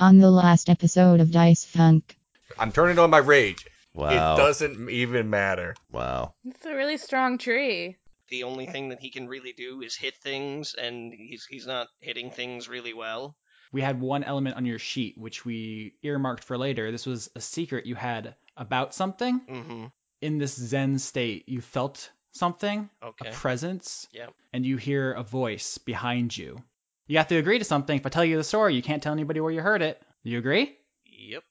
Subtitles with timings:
[0.00, 2.16] On the last episode of Dice Funk.
[2.58, 3.66] I'm turning on my rage.
[3.94, 4.34] Wow.
[4.34, 5.74] It doesn't even matter.
[5.90, 6.34] Wow.
[6.44, 7.96] It's a really strong tree.
[8.28, 11.88] The only thing that he can really do is hit things, and he's he's not
[12.00, 13.36] hitting things really well.
[13.72, 16.92] We had one element on your sheet which we earmarked for later.
[16.92, 19.40] This was a secret you had about something.
[19.40, 19.84] Mm-hmm.
[20.20, 23.30] In this Zen state, you felt something, Okay.
[23.30, 24.32] a presence, Yep.
[24.52, 26.62] and you hear a voice behind you.
[27.08, 27.98] You have to agree to something.
[27.98, 30.00] If I tell you the story, you can't tell anybody where you heard it.
[30.22, 30.76] You agree?
[31.06, 31.42] Yep.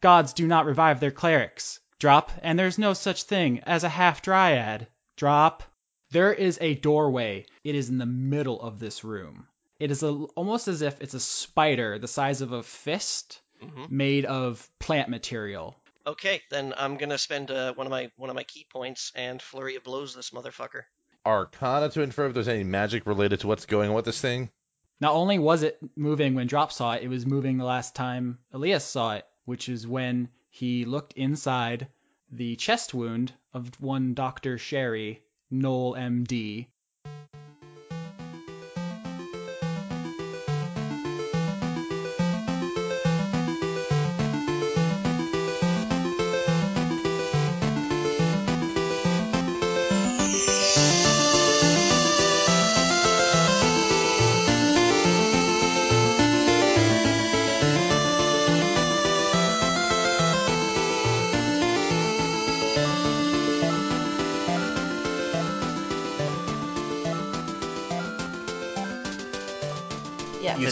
[0.00, 1.80] Gods do not revive their clerics.
[1.98, 4.86] Drop, and there's no such thing as a half dryad.
[5.16, 5.62] Drop.
[6.10, 7.46] There is a doorway.
[7.64, 9.48] It is in the middle of this room.
[9.80, 13.90] It is a, almost as if it's a spider the size of a fist Mhm.
[13.90, 15.74] made of plant material.
[16.06, 19.40] Okay, then I'm gonna spend uh, one of my one of my key points and
[19.40, 20.82] flurry of blows this motherfucker.
[21.24, 24.50] Arcana to infer if there's any magic related to what's going on with this thing.
[24.98, 28.38] Not only was it moving when Drop saw it, it was moving the last time
[28.50, 31.88] Elias saw it, which is when he looked inside
[32.32, 34.56] the chest wound of one Dr.
[34.56, 36.68] Sherry, Noel MD.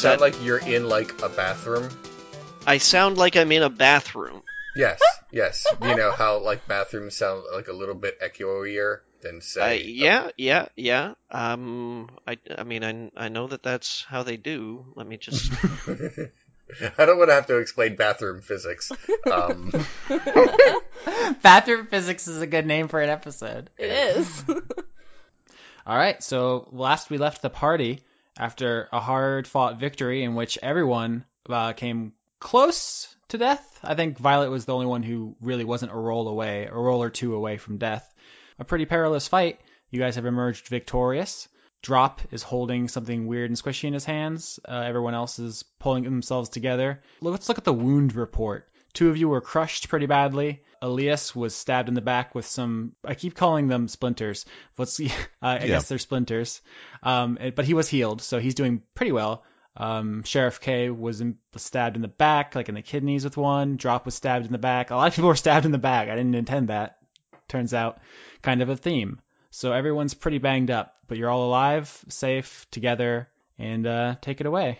[0.04, 1.88] Sound that- like you're in like a bathroom.
[2.66, 4.42] I sound like I'm in a bathroom.
[4.74, 5.66] Yes, yes.
[5.82, 9.82] You know how like bathrooms sound like a little bit echoier than Uh, say.
[9.84, 11.14] yeah, yeah, yeah.
[11.30, 14.86] Um, I, I mean, I, I know that that's how they do.
[14.96, 15.52] Let me just.
[16.98, 18.90] I don't want to have to explain bathroom physics.
[19.30, 19.70] Um,
[21.42, 23.70] Bathroom physics is a good name for an episode.
[23.78, 24.44] It is.
[25.86, 28.00] All right, so last we left the party
[28.38, 33.80] after a hard fought victory in which everyone uh, came close to death.
[33.82, 37.02] I think Violet was the only one who really wasn't a roll away, a roll
[37.02, 38.12] or two away from death.
[38.58, 39.60] A pretty perilous fight.
[39.90, 41.48] You guys have emerged victorious.
[41.82, 44.58] Drop is holding something weird and squishy in his hands.
[44.66, 47.02] Uh, everyone else is pulling themselves together.
[47.20, 48.68] Let's look at the wound report.
[48.94, 50.62] Two of you were crushed pretty badly.
[50.80, 52.92] Elias was stabbed in the back with some.
[53.04, 54.46] I keep calling them splinters.
[54.76, 55.04] What's uh,
[55.42, 55.66] I Yeah.
[55.66, 56.62] guess they're splinters.
[57.02, 59.44] Um, but he was healed, so he's doing pretty well.
[59.76, 63.36] Um, Sheriff K was, in, was stabbed in the back, like in the kidneys with
[63.36, 63.76] one.
[63.76, 64.90] Drop was stabbed in the back.
[64.90, 66.08] A lot of people were stabbed in the back.
[66.08, 66.98] I didn't intend that.
[67.48, 67.98] Turns out,
[68.42, 69.20] kind of a theme.
[69.50, 73.28] So everyone's pretty banged up, but you're all alive, safe, together,
[73.58, 74.78] and uh, take it away.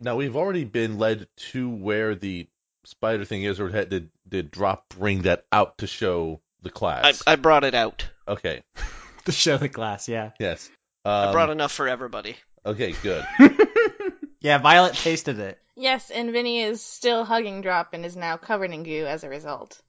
[0.00, 2.48] Now we've already been led to where the
[2.84, 6.72] spider thing is, or had, did did Drop bring that out to show the I,
[6.72, 7.22] class?
[7.26, 8.06] I brought it out.
[8.26, 8.62] Okay.
[9.26, 10.30] To show the class, yeah.
[10.40, 10.68] Yes.
[11.04, 12.34] Um, I brought enough for everybody.
[12.66, 12.92] Okay.
[13.04, 13.24] Good.
[14.40, 15.60] Yeah, Violet tasted it.
[15.76, 19.28] yes, and Vinny is still hugging Drop and is now covered in goo as a
[19.28, 19.80] result.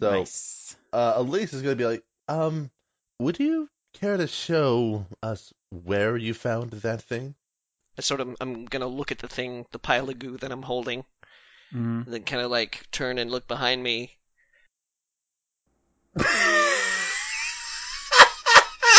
[0.00, 0.76] So nice.
[0.92, 2.70] uh, Elias is going to be like, um,
[3.18, 7.34] would you care to show us where you found that thing?
[7.96, 10.62] I sort of, I'm gonna look at the thing, the pile of goo that I'm
[10.62, 11.06] holding,
[11.74, 12.04] Mhm.
[12.06, 14.16] and then kind of like turn and look behind me.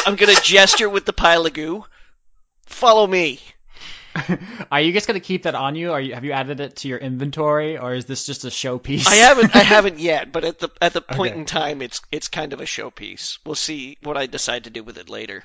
[0.06, 1.86] I'm gonna gesture with the pile of goo.
[2.66, 3.40] Follow me.
[4.72, 5.92] Are you just gonna keep that on you?
[5.92, 9.08] Are you have you added it to your inventory, or is this just a showpiece?
[9.08, 11.40] I haven't, I haven't yet, but at the at the point Okay.
[11.42, 13.38] in time, it's it's kind of a showpiece.
[13.46, 15.44] We'll see what I decide to do with it later.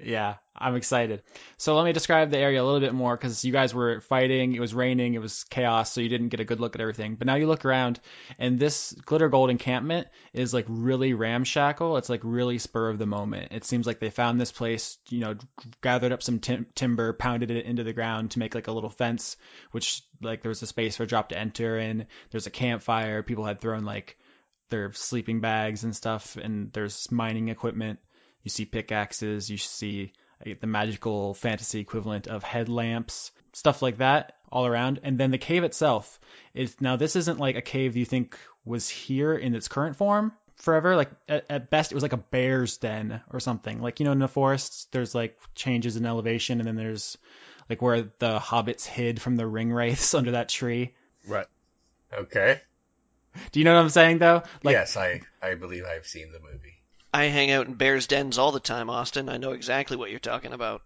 [0.00, 1.22] Yeah, I'm excited.
[1.58, 4.54] So let me describe the area a little bit more because you guys were fighting.
[4.54, 5.14] It was raining.
[5.14, 7.14] It was chaos, so you didn't get a good look at everything.
[7.14, 8.00] But now you look around,
[8.38, 11.96] and this glitter gold encampment is like really ramshackle.
[11.98, 13.52] It's like really spur of the moment.
[13.52, 15.36] It seems like they found this place, you know,
[15.82, 18.90] gathered up some tim- timber, pounded it into the ground to make like a little
[18.90, 19.36] fence,
[19.72, 22.06] which like there was a space for a drop to enter in.
[22.30, 23.22] There's a campfire.
[23.22, 24.16] People had thrown like
[24.70, 28.00] their sleeping bags and stuff, and there's mining equipment.
[28.42, 30.12] You see pickaxes, you see
[30.44, 35.00] uh, the magical fantasy equivalent of headlamps, stuff like that all around.
[35.02, 36.20] And then the cave itself
[36.54, 40.32] is now this isn't like a cave you think was here in its current form
[40.56, 40.96] forever.
[40.96, 43.80] Like at, at best, it was like a bear's den or something.
[43.80, 47.18] Like you know, in the forests, there's like changes in elevation, and then there's
[47.68, 50.94] like where the hobbits hid from the ring wraiths under that tree.
[51.26, 51.46] Right.
[52.12, 52.60] okay.
[53.50, 54.42] Do you know what I'm saying though?
[54.62, 56.81] Like yes, I I believe I've seen the movie.
[57.12, 59.28] I hang out in bears' dens all the time, Austin.
[59.28, 60.82] I know exactly what you're talking about.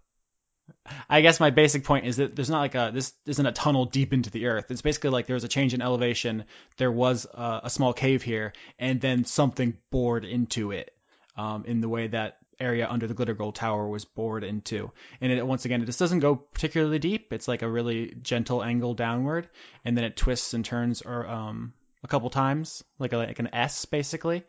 [1.09, 3.85] I guess my basic point is that there's not like a this isn't a tunnel
[3.85, 4.69] deep into the earth.
[4.69, 6.43] It's basically like there was a change in elevation.
[6.75, 10.93] There was a, a small cave here, and then something bored into it,
[11.37, 14.91] um, in the way that area under the Glitter Gold Tower was bored into.
[15.21, 17.31] And it, once again, it just doesn't go particularly deep.
[17.31, 19.47] It's like a really gentle angle downward,
[19.85, 23.53] and then it twists and turns or um a couple times, like a, like an
[23.53, 24.43] S basically.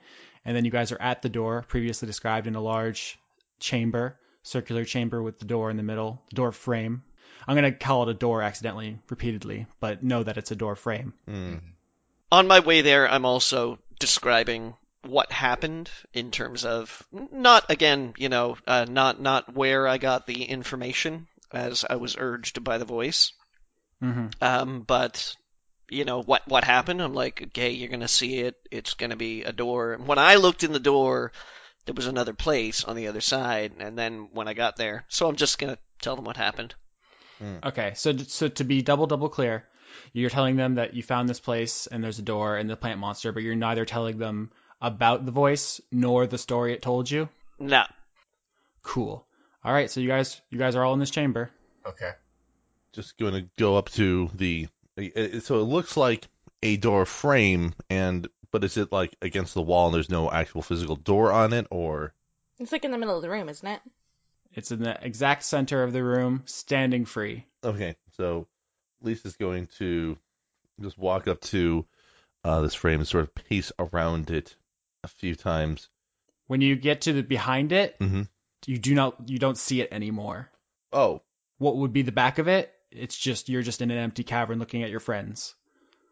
[0.48, 3.18] And then you guys are at the door, previously described in a large
[3.60, 7.02] chamber, circular chamber with the door in the middle, the door frame.
[7.46, 11.12] I'm gonna call it a door accidentally, repeatedly, but know that it's a door frame.
[11.26, 11.56] Hmm.
[12.32, 18.30] On my way there, I'm also describing what happened in terms of not again, you
[18.30, 22.86] know, uh, not not where I got the information as I was urged by the
[22.86, 23.34] voice,
[24.00, 25.36] hmm um, but
[25.90, 27.00] you know what what happened.
[27.00, 28.56] I'm like, okay, you're gonna see it.
[28.70, 29.94] It's gonna be a door.
[29.94, 31.32] And when I looked in the door,
[31.86, 33.72] there was another place on the other side.
[33.78, 36.74] And then when I got there, so I'm just gonna tell them what happened.
[37.38, 37.56] Hmm.
[37.64, 39.64] Okay, so so to be double double clear,
[40.12, 43.00] you're telling them that you found this place and there's a door and the plant
[43.00, 44.50] monster, but you're neither telling them
[44.80, 47.28] about the voice nor the story it told you.
[47.58, 47.84] No,
[48.88, 49.26] Cool.
[49.64, 51.50] All right, so you guys you guys are all in this chamber.
[51.86, 52.12] Okay.
[52.92, 54.68] Just going to go up to the.
[55.02, 56.26] It- So it looks like
[56.62, 60.62] a door frame, and but is it like against the wall and there's no actual
[60.62, 62.12] physical door on it, or
[62.58, 63.80] It's like in the middle of the room, isn't it?
[64.54, 67.44] It's in the exact center of the room, standing free.
[67.62, 67.96] okay?
[68.16, 68.46] So
[69.02, 70.16] Lisa's going to
[70.80, 71.86] just walk up to
[72.44, 74.56] uh, this frame and sort of pace around it
[75.04, 75.88] a few times.
[76.46, 78.22] When you get to the behind it, hmm
[78.66, 80.50] you do not you don't see it anymore.
[80.92, 81.22] Oh,
[81.58, 82.72] What would be the back of it?
[82.90, 85.54] It's just you're just in an empty cavern looking at your friends.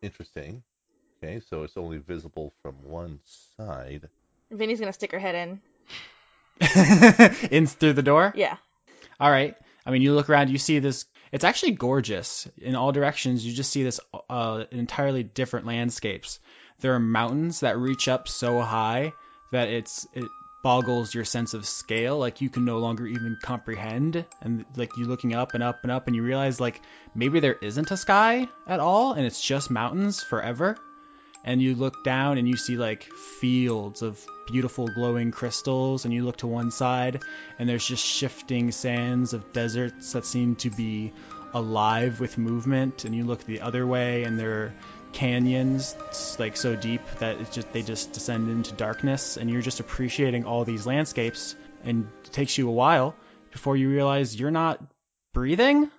[0.03, 0.63] interesting.
[1.23, 3.21] Okay, so it's only visible from one
[3.57, 4.09] side.
[4.51, 5.61] Vinny's gonna stick her head in.
[7.51, 8.33] in through the door.
[8.37, 8.57] Yeah.
[9.19, 9.57] All right.
[9.85, 11.07] I mean, you look around, you see this.
[11.33, 13.45] It's actually gorgeous in all directions.
[13.45, 16.39] You just see this uh, entirely different landscapes.
[16.81, 19.13] There are mountains that reach up so high
[19.53, 20.25] that it's it
[20.67, 22.19] boggles your sense of scale.
[22.19, 24.25] Like you can no longer even comprehend.
[24.43, 26.83] And like you're looking up and up and up, and you realize like
[27.15, 30.77] maybe there isn't a sky at all, and it's just mountains forever.
[31.45, 36.25] And you look down and you see like fields of beautiful glowing crystals, and you
[36.25, 37.23] look to one side
[37.61, 41.13] and there's just shifting sands of deserts that seem to be
[41.55, 44.75] alive with movement and you look the other way and there are
[45.17, 45.97] canyons
[46.39, 50.45] like so deep that it's just they just descend into darkness and you're just appreciating
[50.45, 53.15] all these landscapes and it takes you a while
[53.51, 54.79] before you realize you're not
[55.33, 55.91] breathing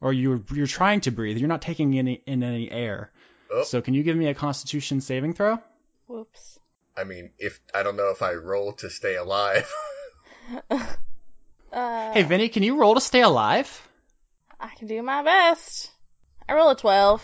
[0.00, 3.10] or you're you're trying to breathe you're not taking any in any air
[3.50, 3.64] Oh.
[3.64, 5.58] so can you give me a constitution saving throw
[6.06, 6.58] Whoops.
[6.96, 9.70] I mean, if I don't know if I roll to stay alive.
[11.70, 13.68] Uh, hey vinny can you roll to stay alive
[14.58, 15.90] I can do my best.
[16.48, 17.22] I roll a twelve.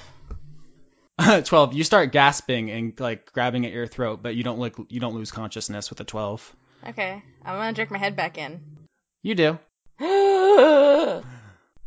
[1.45, 5.01] 12 you start gasping and like grabbing at your throat but you don't like you
[5.01, 6.57] don't lose consciousness with a 12
[6.87, 8.61] Okay, I'm gonna jerk my head back in.
[9.23, 9.59] you do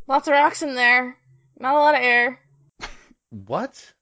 [0.07, 1.17] Lots of rocks in there.
[1.59, 2.39] Not a lot of air.
[3.29, 3.93] What?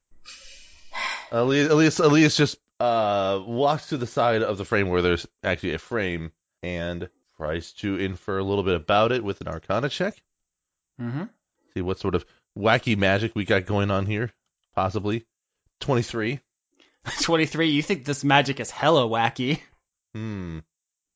[1.32, 5.74] Elias, Elias, Elias just uh, walks to the side of the frame where there's actually
[5.74, 6.30] a frame
[6.62, 10.14] and tries to infer a little bit about it with an Arcana check.
[11.00, 11.24] mm-hmm.
[11.74, 12.24] See what sort of
[12.56, 14.32] wacky magic we got going on here,
[14.76, 15.24] possibly.
[15.80, 16.38] 23.
[17.22, 19.60] 23 you think this magic is hella wacky
[20.14, 20.58] Hmm.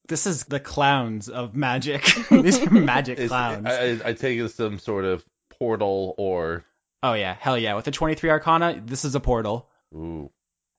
[0.08, 4.42] this is the clowns of magic these are magic clowns I, I, I take it
[4.44, 5.24] as some sort of
[5.58, 6.64] portal or.
[7.02, 10.30] oh yeah hell yeah with the 23 arcana this is a portal Ooh.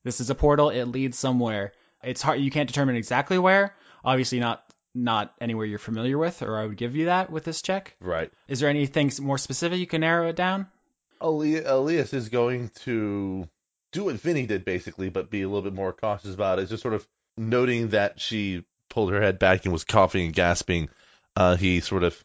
[0.06, 4.40] this is a portal it leads somewhere it's hard you can't determine exactly where obviously
[4.40, 4.64] not
[4.96, 8.32] not anywhere you're familiar with or i would give you that with this check Right.
[8.48, 10.68] is there anything more specific you can narrow it down
[11.24, 13.48] Eli- Elias is going to
[13.92, 16.70] do what Vinny did basically, but be a little bit more cautious about it.
[16.70, 20.90] Just sort of noting that she pulled her head back and was coughing and gasping.
[21.36, 22.22] Uh, he sort of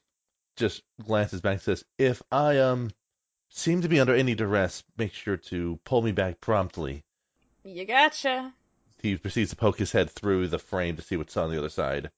[0.57, 2.91] just glances back and says, "If I um
[3.50, 7.05] seem to be under any duress, make sure to pull me back promptly."
[7.65, 8.53] You gotcha.
[9.03, 11.69] He proceeds to poke his head through the frame to see what's on the other
[11.69, 12.11] side.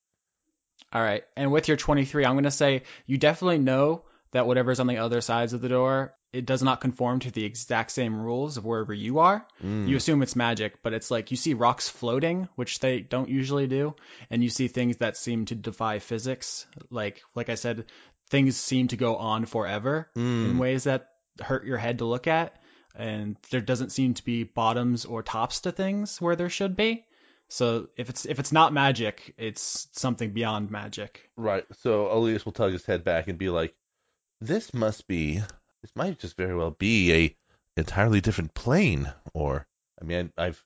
[0.92, 1.24] All right.
[1.36, 4.98] And with your 23, I'm going to say you definitely know that whatever's on the
[4.98, 8.64] other sides of the door, it does not conform to the exact same rules of
[8.64, 9.46] wherever you are.
[9.64, 9.88] Mm.
[9.88, 13.66] You assume it's magic, but it's like you see rocks floating, which they don't usually
[13.66, 13.94] do,
[14.30, 16.66] and you see things that seem to defy physics.
[16.90, 17.86] Like like I said,
[18.30, 20.58] things seem to go on forever in Mm.
[20.58, 21.08] ways that
[21.40, 22.60] hurt your head to look at,
[22.94, 27.04] and there doesn't seem to be bottoms or tops to things where there should be.
[27.48, 31.30] So if it's if it's not magic, it's something beyond magic.
[31.36, 31.64] Right.
[31.80, 33.74] So Elias will tug his head back and be like,
[34.42, 35.40] this must be
[35.82, 37.36] this might just very well be a
[37.76, 39.66] entirely different plane or
[40.00, 40.64] I mean I, I've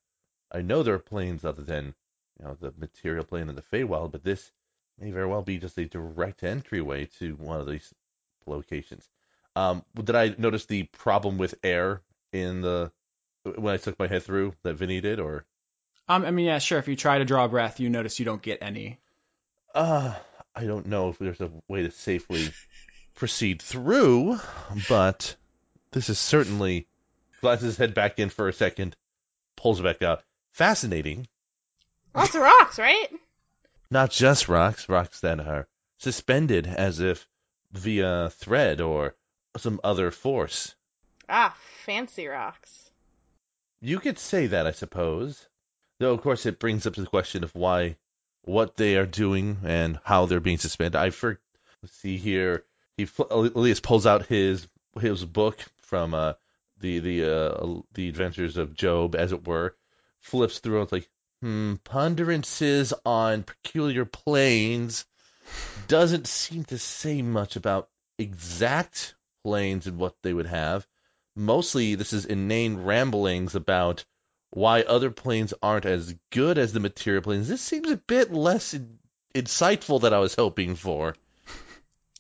[0.53, 1.95] I know there are planes other than
[2.39, 4.53] you know the material plane and the Feywild, but this
[4.99, 7.93] may very well be just a direct entryway to one of these
[8.47, 9.09] locations.
[9.57, 12.03] Um, did I notice the problem with air
[12.33, 12.93] in the
[13.45, 15.45] when I stuck my head through that Vinny did, or
[16.09, 16.79] Um, I mean, yeah, sure.
[16.79, 18.99] If you try to draw a breath, you notice you don't get any.
[19.75, 20.15] uh,
[20.55, 22.51] I don't know if there's a way to safely
[23.15, 24.39] proceed through,
[24.89, 25.37] but
[25.93, 26.87] this is certainly
[27.41, 28.97] glances his head back in for a second,
[29.57, 30.23] pulls it back out.
[30.53, 31.27] Fascinating.
[32.15, 33.09] Lots of rocks, right?
[33.91, 35.67] Not just rocks, rocks that are
[35.99, 37.27] suspended as if
[37.73, 39.15] via thread or
[39.57, 40.75] some other force.
[41.29, 42.91] Ah, fancy rocks.
[43.81, 45.47] You could say that, I suppose.
[45.99, 47.97] Though, of course, it brings up the question of why,
[48.43, 50.97] what they are doing and how they're being suspended.
[50.97, 51.41] I for,
[51.87, 52.65] see here.
[53.05, 54.67] He Elias pulls out his
[55.01, 56.35] his book from uh,
[56.81, 59.77] the the uh, the Adventures of Job, as it were.
[60.21, 60.77] Flips through.
[60.77, 61.09] and It's like,
[61.41, 65.05] hmm, ponderances on peculiar planes.
[65.89, 70.87] Doesn't seem to say much about exact planes and what they would have.
[71.35, 74.05] Mostly, this is inane ramblings about
[74.51, 77.49] why other planes aren't as good as the material planes.
[77.49, 78.99] This seems a bit less in-
[79.35, 81.17] insightful than I was hoping for.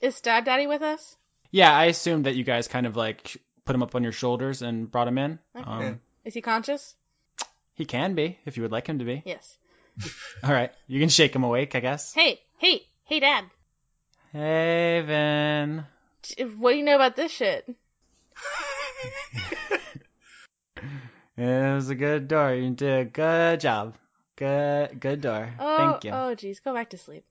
[0.02, 1.16] Is Dad Daddy with us?
[1.50, 4.60] Yeah, I assumed that you guys kind of like put him up on your shoulders
[4.60, 5.38] and brought him in.
[5.56, 5.70] Okay.
[5.70, 6.94] Um, Is he conscious?
[7.74, 9.22] he can be if you would like him to be.
[9.24, 9.56] Yes.
[10.42, 12.12] All right, you can shake him awake, I guess.
[12.12, 13.44] Hey, hey, hey, Dad.
[14.32, 15.84] Hey, Vin.
[16.58, 17.68] What do you know about this shit?
[21.34, 22.52] It was a good door.
[22.54, 23.94] You did a good job.
[24.36, 25.48] Good, good door.
[25.58, 26.10] Oh, Thank you.
[26.12, 27.24] oh, geez, go back to sleep.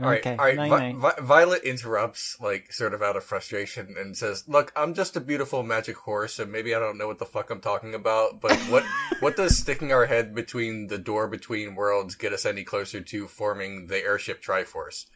[0.00, 0.36] All right, okay.
[0.36, 0.56] all right.
[0.56, 0.96] night, Vi- night.
[0.96, 5.20] Vi- Violet interrupts, like, sort of out of frustration, and says, "Look, I'm just a
[5.20, 8.40] beautiful magic horse, and maybe I don't know what the fuck I'm talking about.
[8.40, 8.84] But what
[9.20, 13.26] what does sticking our head between the door between worlds get us any closer to
[13.26, 15.06] forming the airship Triforce?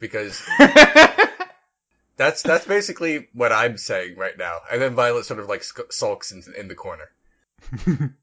[0.00, 0.42] Because
[2.16, 4.58] that's that's basically what I'm saying right now.
[4.70, 7.10] And then Violet sort of like sulks in, in the corner.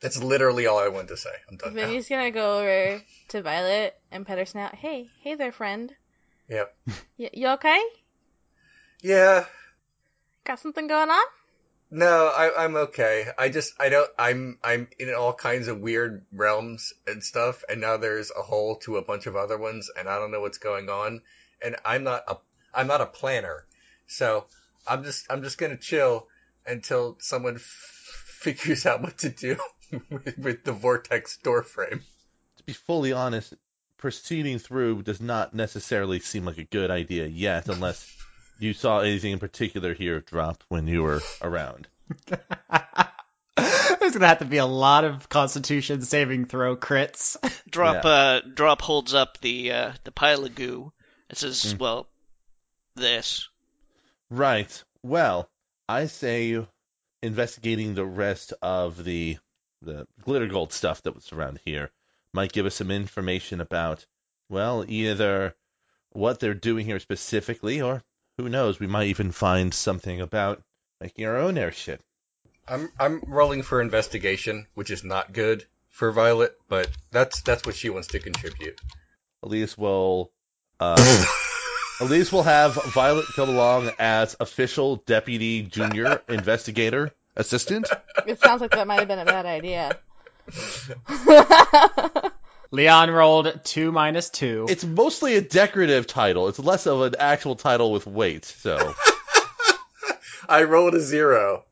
[0.00, 1.30] That's literally all I wanted to say.
[1.50, 1.74] I'm done.
[1.74, 4.74] Vinny's gonna go over to Violet and pet her snout.
[4.74, 5.94] Hey, hey there, friend.
[6.48, 6.74] Yep.
[7.18, 7.80] Y- you okay?
[9.02, 9.44] Yeah.
[10.44, 11.24] Got something going on?
[11.90, 13.26] No, I, I'm okay.
[13.36, 17.80] I just I don't I'm I'm in all kinds of weird realms and stuff, and
[17.80, 20.58] now there's a hole to a bunch of other ones, and I don't know what's
[20.58, 21.22] going on,
[21.62, 22.36] and I'm not a
[22.72, 23.66] I'm not a planner,
[24.06, 24.46] so
[24.86, 26.28] I'm just I'm just gonna chill
[26.64, 27.99] until someone f-
[28.40, 29.56] figures out what to do
[30.10, 32.02] with, with the vortex door frame.
[32.56, 33.54] To be fully honest,
[33.98, 38.04] proceeding through does not necessarily seem like a good idea yet, unless
[38.58, 41.86] you saw anything in particular here drop when you were around.
[43.56, 47.36] There's gonna have to be a lot of Constitution saving throw crits.
[47.70, 48.10] Drop Yeah.
[48.10, 50.92] uh drop holds up the uh the pile of goo.
[51.28, 51.78] It says, Mm.
[51.78, 52.08] well,
[52.96, 53.48] this.
[54.30, 54.82] Right.
[55.02, 55.48] Well,
[55.88, 56.66] I say
[57.22, 59.38] investigating the rest of the
[59.82, 61.90] the glitter gold stuff that was around here
[62.32, 64.04] might give us some information about
[64.50, 65.54] well, either
[66.10, 68.02] what they're doing here specifically or
[68.36, 70.62] who knows, we might even find something about
[71.00, 72.02] making our own airship.
[72.66, 77.76] I'm I'm rolling for investigation, which is not good for Violet, but that's that's what
[77.76, 78.80] she wants to contribute.
[79.42, 80.32] Elias will
[80.78, 81.26] uh
[82.00, 87.88] Elias will have Violet come along as official deputy junior investigator assistant.
[88.26, 89.98] It sounds like that might have been a bad idea.
[92.72, 94.66] Leon rolled two minus two.
[94.68, 96.48] It's mostly a decorative title.
[96.48, 98.44] It's less of an actual title with weight.
[98.44, 98.94] So
[100.48, 101.64] I rolled a zero.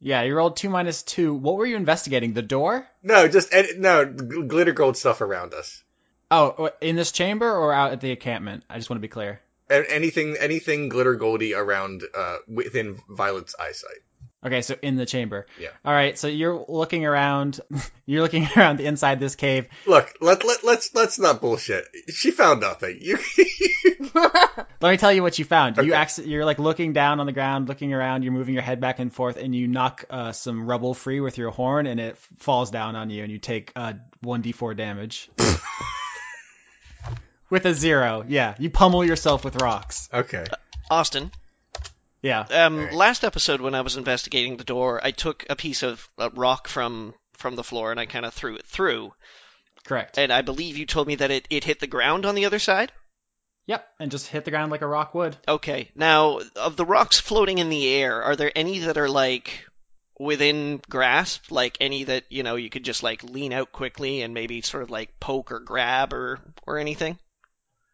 [0.00, 1.34] yeah, you rolled two minus two.
[1.34, 2.32] What were you investigating?
[2.32, 2.86] The door?
[3.02, 5.82] No, just ed- no gl- glitter gold stuff around us.
[6.30, 8.64] Oh, in this chamber or out at the encampment?
[8.68, 9.40] I just want to be clear.
[9.70, 13.98] A- anything anything glitter goldy around uh within Violet's eyesight.
[14.44, 15.46] Okay, so in the chamber.
[15.58, 15.70] Yeah.
[15.84, 17.60] All right, so you're looking around.
[18.08, 19.66] You're looking around inside this cave.
[19.86, 21.84] Look, let let let's let's not bullshit.
[22.10, 23.00] She found nothing.
[23.02, 23.18] You
[24.80, 25.76] Let me tell you what you found.
[25.78, 25.92] You Okay.
[25.94, 28.22] acc- you're like looking down on the ground, looking around.
[28.22, 31.36] You're moving your head back and forth, and you knock uh, some rubble free with
[31.38, 35.28] your horn, and it falls down on you, and you take uh, one d4 damage.
[37.50, 40.08] With a zero, yeah, you pummel yourself with rocks.
[40.12, 40.44] okay?
[40.90, 41.30] Austin,
[42.22, 42.40] Yeah.
[42.40, 42.92] um, Alright.
[42.94, 46.68] last episode when I was investigating the door, I took a piece of uh, rock
[46.68, 49.12] from from the floor and I kind of threw it through.
[49.84, 50.16] Correct.
[50.18, 52.58] And I believe you told me that it, it hit the ground on the other
[52.58, 52.92] side.
[53.66, 55.36] Yep, and just hit the ground like a rock would.
[55.46, 55.90] Okay.
[55.94, 59.66] Now, of the rocks floating in the air, are there any that are like
[60.18, 61.50] within grasp?
[61.50, 64.82] Like any that, you know, you could just like lean out quickly and maybe sort
[64.84, 67.18] of like poke or grab or or anything?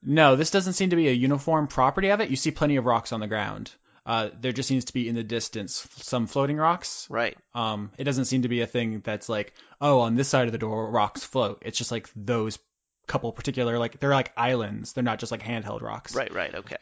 [0.02, 2.30] No, this doesn't seem to be a uniform property of it.
[2.30, 3.72] You see plenty of rocks on the ground.
[4.04, 7.06] Uh, there just seems to be in the distance some floating rocks.
[7.08, 7.38] Right.
[7.54, 10.52] Um, it doesn't seem to be a thing that's like, oh, on this side of
[10.52, 11.62] the door, rocks float.
[11.64, 12.58] It's just like those
[13.06, 14.92] couple particular, like they're like islands.
[14.92, 16.16] They're not just like handheld rocks.
[16.16, 16.52] Right, right.
[16.52, 16.76] Okay.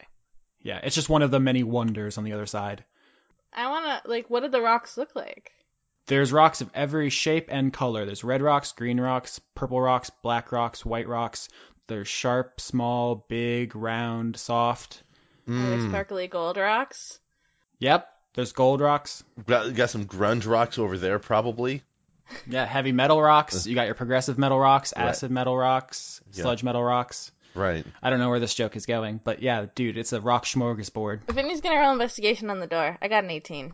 [0.61, 2.83] Yeah, it's just one of the many wonders on the other side.
[3.53, 5.51] I wanna like, what did the rocks look like?
[6.07, 8.05] There's rocks of every shape and color.
[8.05, 11.49] There's red rocks, green rocks, purple rocks, black rocks, white rocks.
[11.87, 15.03] There's sharp, small, big, round, soft.
[15.47, 15.89] Are there Mm.
[15.89, 17.19] sparkly gold rocks?
[17.79, 19.23] Yep, there's gold rocks.
[19.45, 21.83] Got, got some grunge rocks over there, probably.
[22.47, 23.65] Yeah, heavy metal rocks.
[23.65, 25.07] You got your progressive metal rocks, Right.
[25.09, 26.43] acid metal rocks, Yeah.
[26.43, 27.31] sludge metal rocks.
[27.53, 27.85] Right.
[28.01, 31.23] I don't know where this joke is going, but yeah, dude, it's a rock smorgasbord.
[31.29, 32.97] Vinny's gonna roll investigation on the door.
[33.01, 33.73] I got an 18.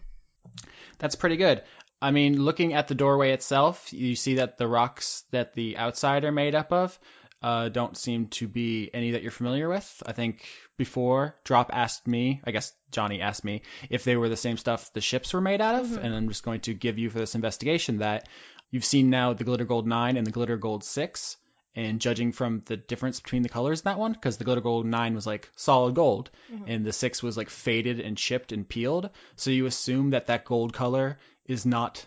[0.97, 1.61] That's pretty good.
[2.01, 6.23] I mean, looking at the doorway itself, you see that the rocks that the outside
[6.25, 6.97] are made up of
[7.41, 10.03] uh, don't seem to be any that you're familiar with.
[10.06, 10.46] I think
[10.77, 14.91] before Drop asked me, I guess Johnny asked me if they were the same stuff
[14.94, 17.36] the ships were made out of, and I'm just going to give you for this
[17.36, 18.27] investigation that
[18.72, 21.38] you've seen now the Glitter Gold 9 and the Glitter Gold 6.
[21.75, 24.88] And judging from the difference between the colors in that one, because the glitter gold
[24.88, 26.32] nine was like solid gold,
[26.65, 30.44] and the six was like faded and chipped and peeled, so you assume that that
[30.44, 32.03] gold color is not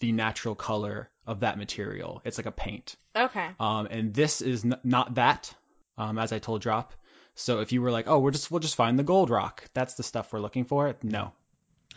[0.00, 2.20] the natural color of that material.
[2.24, 2.96] It's like a paint.
[3.16, 3.48] Okay.
[3.58, 5.52] Um, and this is n- not that,
[5.96, 6.92] um, as I told Drop.
[7.34, 9.94] So if you were like, oh, we're just we'll just find the gold rock, that's
[9.94, 10.94] the stuff we're looking for.
[11.02, 11.32] No.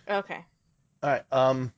[0.10, 0.46] Okay.
[1.04, 1.24] All right.
[1.32, 1.72] Um,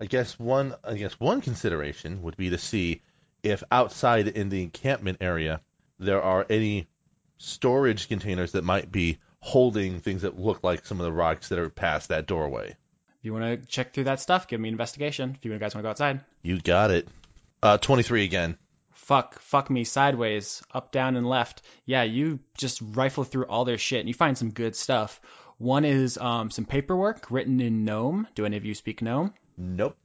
[0.00, 0.74] I guess one.
[0.84, 3.02] I guess one consideration would be to see
[3.42, 5.60] if outside in the encampment area
[5.98, 6.88] there are any
[7.38, 11.58] storage containers that might be holding things that look like some of the rocks that
[11.58, 12.76] are past that doorway.
[13.20, 15.36] If you want to check through that stuff, give me an investigation.
[15.36, 16.20] If you guys want to go outside.
[16.40, 17.06] You got it.
[17.62, 18.56] Uh, 23 again.
[18.92, 21.60] Fuck, fuck me sideways, up, down, and left.
[21.84, 25.20] Yeah, you just rifle through all their shit and you find some good stuff.
[25.58, 28.26] One is um, some paperwork written in Gnome.
[28.34, 29.34] Do any of you speak Gnome?
[29.58, 29.98] Nope.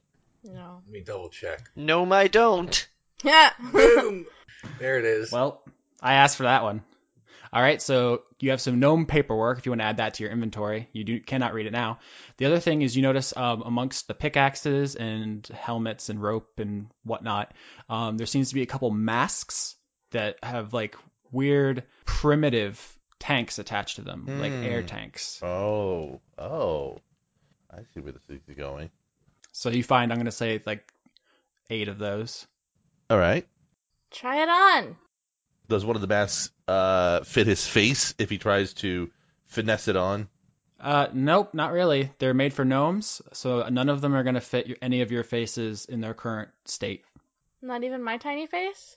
[0.44, 0.82] No.
[0.84, 1.70] Let me double check.
[1.74, 2.86] No, I don't.
[3.24, 3.50] Yeah.
[3.72, 4.26] Boom!
[4.78, 5.32] there it is.
[5.32, 5.62] Well,
[6.02, 6.82] I asked for that one.
[7.52, 9.58] All right, so you have some gnome paperwork.
[9.58, 11.98] If you want to add that to your inventory, you do cannot read it now.
[12.38, 16.88] The other thing is you notice um, amongst the pickaxes and helmets and rope and
[17.04, 17.52] whatnot,
[17.88, 19.76] um, there seems to be a couple masks
[20.10, 20.96] that have like
[21.30, 22.80] weird primitive
[23.18, 24.64] tanks attached to them, like Hmm.
[24.64, 25.40] air tanks.
[25.42, 26.20] Oh.
[26.38, 26.98] Oh.
[27.70, 28.90] I see where this is going.
[29.52, 30.92] So you find I'm gonna say like
[31.70, 32.46] eight of those.
[33.10, 33.46] All right.
[34.10, 34.96] Try it on.
[35.68, 39.10] Does one of the masks uh, fit his face if he tries to
[39.46, 40.28] finesse it on?
[40.78, 42.10] Uh, nope, not really.
[42.18, 45.24] They're made for gnomes, so none of them are gonna fit your, any of your
[45.24, 47.04] faces in their current state.
[47.62, 48.96] Not even my tiny face?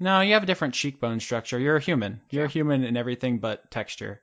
[0.00, 1.58] No, you have a different cheekbone structure.
[1.58, 2.20] You're a human.
[2.30, 4.20] You're a human in everything but texture,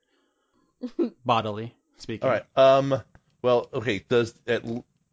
[1.26, 2.28] bodily speaking.
[2.28, 2.46] All right.
[2.56, 3.02] Um.
[3.42, 4.04] Well, okay.
[4.10, 4.63] Does at,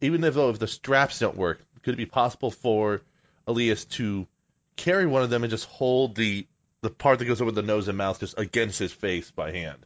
[0.01, 3.01] even if though if the straps don't work, could it be possible for
[3.45, 4.27] Elias to
[4.75, 6.45] carry one of them and just hold the
[6.87, 9.85] the part that goes over the nose and mouth just against his face by hand?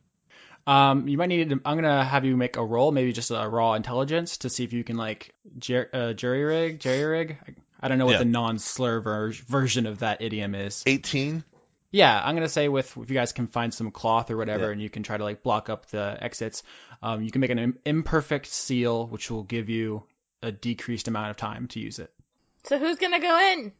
[0.68, 1.50] Um, you might need.
[1.50, 4.64] To, I'm gonna have you make a roll, maybe just a raw intelligence, to see
[4.64, 7.38] if you can like jer- uh, jury rig, jerry rig.
[7.80, 8.20] I don't know what Yeah.
[8.20, 10.84] the non-slur ver- version of that idiom is.
[10.86, 11.44] Eighteen.
[11.90, 14.72] Yeah, I'm gonna say with if you guys can find some cloth or whatever, Yeah.
[14.74, 16.62] and you can try to like block up the exits,
[17.02, 20.04] um, you can make an im- imperfect seal, which will give you
[20.44, 22.14] a decreased amount of time to use it.
[22.66, 23.72] So who's gonna go in?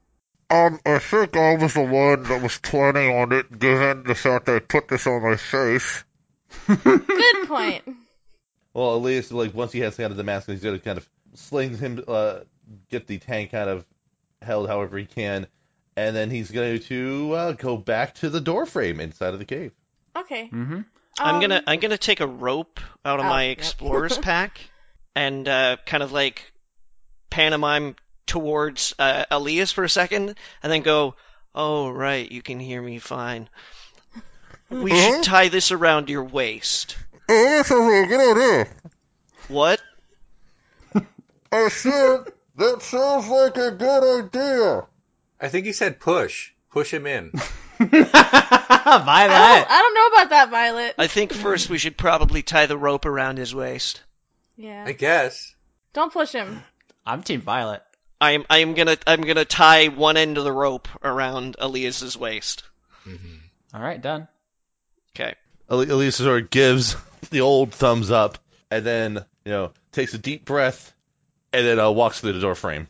[0.52, 4.46] Um, I think I was the one that was planning on it, given the fact
[4.48, 6.04] that I put this on my face.
[6.68, 7.84] Good point.
[8.74, 11.08] Well, at least like once he has kind of the mask, he's gonna kind of
[11.36, 12.40] sling him, uh,
[12.90, 13.86] get the tank kind of
[14.42, 15.48] held however he can,
[15.96, 19.46] and then he's going to uh, go back to the door frame inside of the
[19.46, 19.72] cave.
[20.18, 20.50] Okay.
[20.52, 20.82] Mm-hmm.
[21.20, 23.58] I'm Um, gonna I'm gonna take a rope out of Oh, my yep.
[23.58, 24.60] explorer's pack
[25.16, 26.52] and uh, kind of like
[27.30, 27.96] pantomime
[28.32, 31.16] towards uh, Elias for a second, and then go.
[31.54, 33.50] Oh right, you can hear me fine.
[34.70, 36.96] We should tie this around your waist.
[37.28, 38.68] Oh, that sounds like a good idea.
[39.50, 39.82] What?
[41.52, 42.20] I said,
[42.56, 44.88] that sounds like a good idea.
[45.42, 46.52] I think he said push.
[46.72, 47.32] Push him in.
[47.80, 48.02] Violet.
[48.02, 50.96] I don't, I don't know about that, Violet.
[50.98, 54.02] I think first we should probably tie the rope around his waist.
[54.56, 54.86] Yeah.
[54.88, 55.54] I guess.
[55.92, 56.64] Don't push him.
[57.06, 57.84] I'm Team Violet.
[58.22, 62.64] I'm I'm gonna I'm gonna tie one end of the rope around Elias's waist.
[63.74, 64.28] All right, done.
[65.16, 65.34] Okay.
[65.70, 66.96] Ali- Elias sort of gives
[67.32, 68.38] the old thumbs up,
[68.70, 70.94] and then you know takes a deep breath,
[71.52, 72.88] and then uh, walks through the door frame.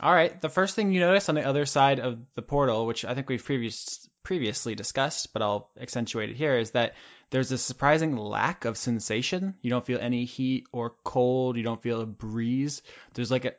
[0.00, 0.40] All right.
[0.40, 3.28] The first thing you notice on the other side of the portal, which I think
[3.28, 6.94] we've previous, previously discussed, but I'll accentuate it here, is that
[7.30, 9.54] there's a surprising lack of sensation.
[9.62, 11.56] You don't feel any heat or cold.
[11.56, 12.82] You don't feel a breeze.
[13.14, 13.54] There's like a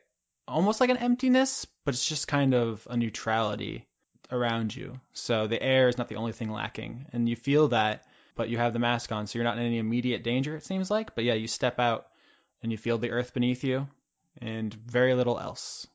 [0.47, 3.87] almost like an emptiness, but it's just kind of a neutrality
[4.31, 4.99] around you.
[5.13, 8.03] So the air is not the only thing lacking, and you feel that,
[8.35, 10.55] but you have the mask on, so you're not in any immediate danger.
[10.55, 12.07] It seems like, but yeah, you step out
[12.63, 13.87] and you feel the earth beneath you,
[14.41, 15.87] and very little else.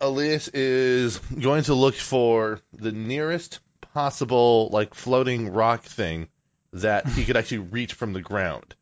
[0.00, 3.60] Elias is going to look for the nearest
[3.92, 6.28] possible like floating rock thing
[6.72, 8.74] that he could actually reach from the ground.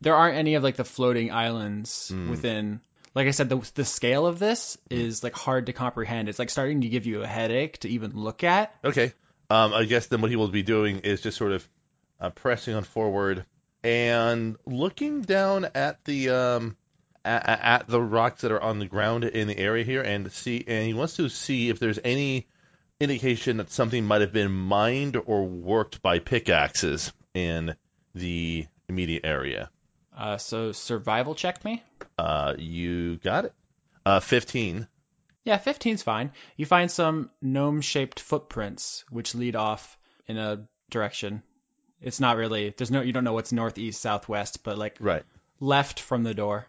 [0.00, 2.30] there aren't any of like the floating islands Hmm.
[2.30, 2.80] within
[3.18, 6.50] like i said the, the scale of this is like hard to comprehend it's like
[6.50, 9.12] starting to give you a headache to even look at Okay.
[9.50, 11.68] Um, I guess then what he will be doing is just sort of
[12.20, 13.44] uh, pressing on forward
[13.82, 16.76] and looking down at the um,
[17.24, 20.62] at, at the rocks that are on the ground in the area here and see
[20.66, 22.46] and he wants to see if there's any
[23.00, 27.74] indication that something might have been mined or worked by pickaxes in
[28.14, 29.70] the immediate area.
[30.18, 31.82] Uh, so survival check me
[32.18, 33.52] Uh, you got it.
[34.04, 34.86] Uh, 15.
[35.44, 41.42] yeah 15's fine you find some gnome shaped footprints which lead off in a direction
[42.00, 45.24] it's not really there's no you don't know what's northeast southwest but like Right.
[45.60, 46.66] left from the door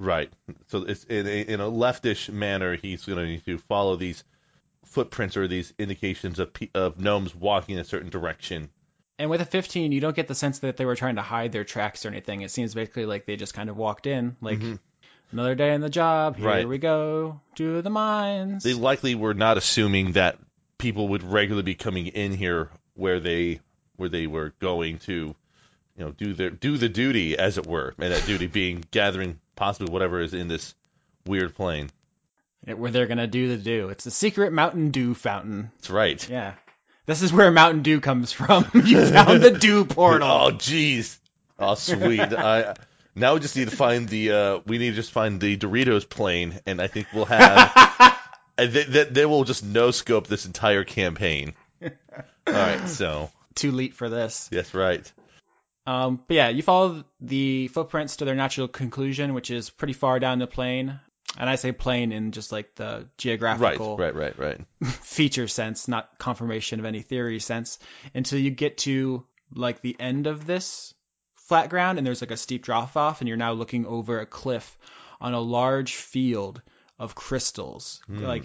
[0.00, 0.32] Right.
[0.68, 2.76] So it's in a, in a leftish manner.
[2.76, 4.22] He's going to need to follow these
[4.84, 8.70] footprints or these indications of of gnomes walking in a certain direction.
[9.18, 11.50] And with a 15, you don't get the sense that they were trying to hide
[11.52, 12.42] their tracks or anything.
[12.42, 14.74] It seems basically like they just kind of walked in, like mm-hmm.
[15.32, 16.36] another day in the job.
[16.36, 16.68] Here Right.
[16.68, 18.62] we go to the mines.
[18.62, 20.38] They likely were not assuming that
[20.78, 23.60] people would regularly be coming in here where they
[23.96, 25.12] where they were going to,
[25.96, 29.40] you know, do their do the duty as it were, and that duty being gathering
[29.56, 30.74] possibly whatever is in this
[31.26, 31.90] weird plane.
[32.64, 33.88] where they're gonna do the do.
[33.88, 35.72] It's the secret Mountain Dew fountain.
[35.78, 36.28] That's right.
[36.28, 36.54] Yeah,
[37.08, 38.70] this is where Mountain Dew comes from.
[38.74, 40.28] you found the Dew portal.
[40.28, 41.16] Oh, jeez.
[41.58, 42.20] Oh, sweet.
[42.20, 42.74] I
[43.14, 44.30] now we just need to find the.
[44.30, 48.18] Uh, we need to just find the Doritos plane, and I think we'll have.
[48.56, 51.54] they, they, they will just no scope this entire campaign.
[51.82, 51.90] All
[52.46, 52.86] right.
[52.88, 54.50] So Too late for this.
[54.52, 55.10] yes, right.
[55.86, 60.20] Um, but yeah, you follow the footprints to their natural conclusion, which is pretty far
[60.20, 61.00] down the plane.
[61.36, 64.14] And I say plane in just like the geographical Right.
[64.14, 64.38] Right.
[64.38, 64.58] Right.
[64.80, 64.90] right.
[65.02, 67.78] feature sense, not confirmation of any theory sense,
[68.14, 70.94] until you get to like the end of this
[71.48, 74.26] flat ground and there's like a steep drop off and you're now looking over a
[74.26, 74.78] cliff
[75.20, 76.60] on a large field
[76.98, 78.22] of crystals hmm.
[78.22, 78.44] like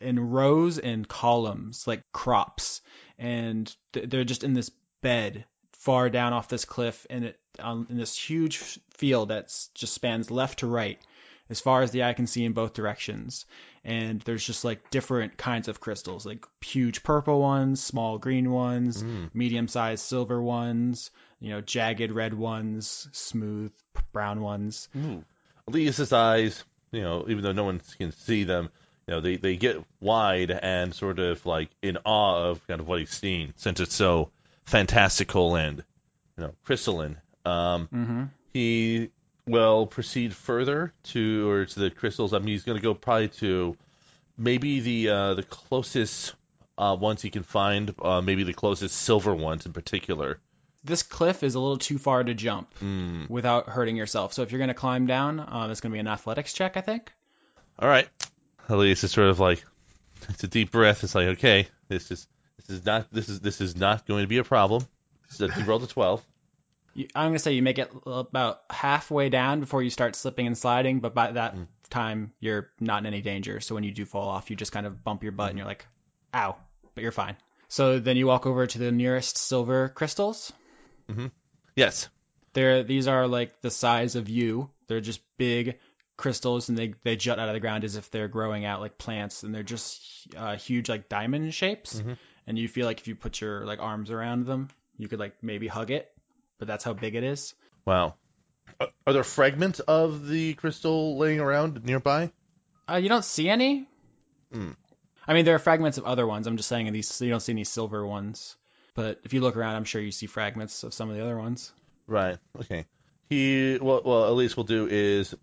[0.00, 2.80] in rows and columns like crops
[3.18, 4.70] and th- they're just in this
[5.00, 8.58] bed far down off this cliff and it on in this huge
[8.96, 11.00] field that's just spans left to right
[11.50, 13.44] as far as the eye can see in both directions
[13.84, 19.02] and there's just like different kinds of crystals like huge purple ones small green ones
[19.34, 23.72] medium sized silver ones you know jagged red ones smooth
[24.12, 24.88] brown ones
[25.68, 28.70] Elias's eyes, you know, even though no one can see them,
[29.06, 32.88] you know, they, they get wide and sort of like in awe of kind of
[32.88, 34.30] what he's seen, since it's so
[34.64, 35.78] fantastical and,
[36.36, 37.16] you know, crystalline.
[37.44, 38.24] Um, mm-hmm.
[38.52, 39.10] he
[39.46, 42.32] will proceed further to or to the crystals.
[42.32, 43.76] I mean, he's going to go probably to
[44.38, 46.34] maybe the uh, the closest
[46.78, 50.38] uh, ones he can find, uh, maybe the closest silver ones in particular.
[50.82, 53.30] this cliff is a little too far to jump Mm.
[53.30, 56.00] without hurting yourself so if you're going to climb down um, it's going to be
[56.00, 57.10] an athletics check i think
[57.78, 58.06] All right,
[58.68, 59.64] Elias is sort of like
[60.28, 61.02] it's a deep breath.
[61.04, 62.26] It's like okay, this is
[62.58, 64.86] this is not this is this is not going to be a problem.
[65.30, 66.22] So he rolled a twelve.
[66.94, 70.46] You, i'm going to say you make it about halfway down before you start slipping
[70.46, 71.54] and sliding but by that
[71.90, 74.86] time you're not in any danger so when you do fall off you just kind
[74.86, 75.86] of bump your butt and you're like
[76.34, 76.56] ow
[76.94, 77.36] but you're fine
[77.68, 80.52] so then you walk over to the nearest silver crystals
[81.76, 82.08] Yes.
[82.52, 84.70] They're these are like the size of you.
[84.86, 85.78] They're just big
[86.16, 88.96] crystals, and they they jut out of the ground as if they're growing out like
[88.96, 92.00] plants, and they're just uh, huge like diamond shapes.
[92.46, 95.42] And you feel like if you put your like arms around them, you could like
[95.42, 96.12] maybe hug it,
[96.58, 97.54] but that's how big it is.
[97.84, 98.14] Wow.
[98.80, 102.32] Are, there fragments of the crystal laying around nearby?
[102.90, 103.86] Uh, you don't see any.
[104.52, 104.72] Hmm.
[105.26, 106.46] I mean, there are fragments of other ones.
[106.46, 108.56] I'm just saying these you don't see any silver ones.
[108.94, 111.36] But if you look around, I'm sure you see fragments of some of the other
[111.36, 111.72] ones.
[112.06, 112.38] Right.
[112.60, 112.86] Okay.
[113.28, 115.34] He well, well at least we'll do is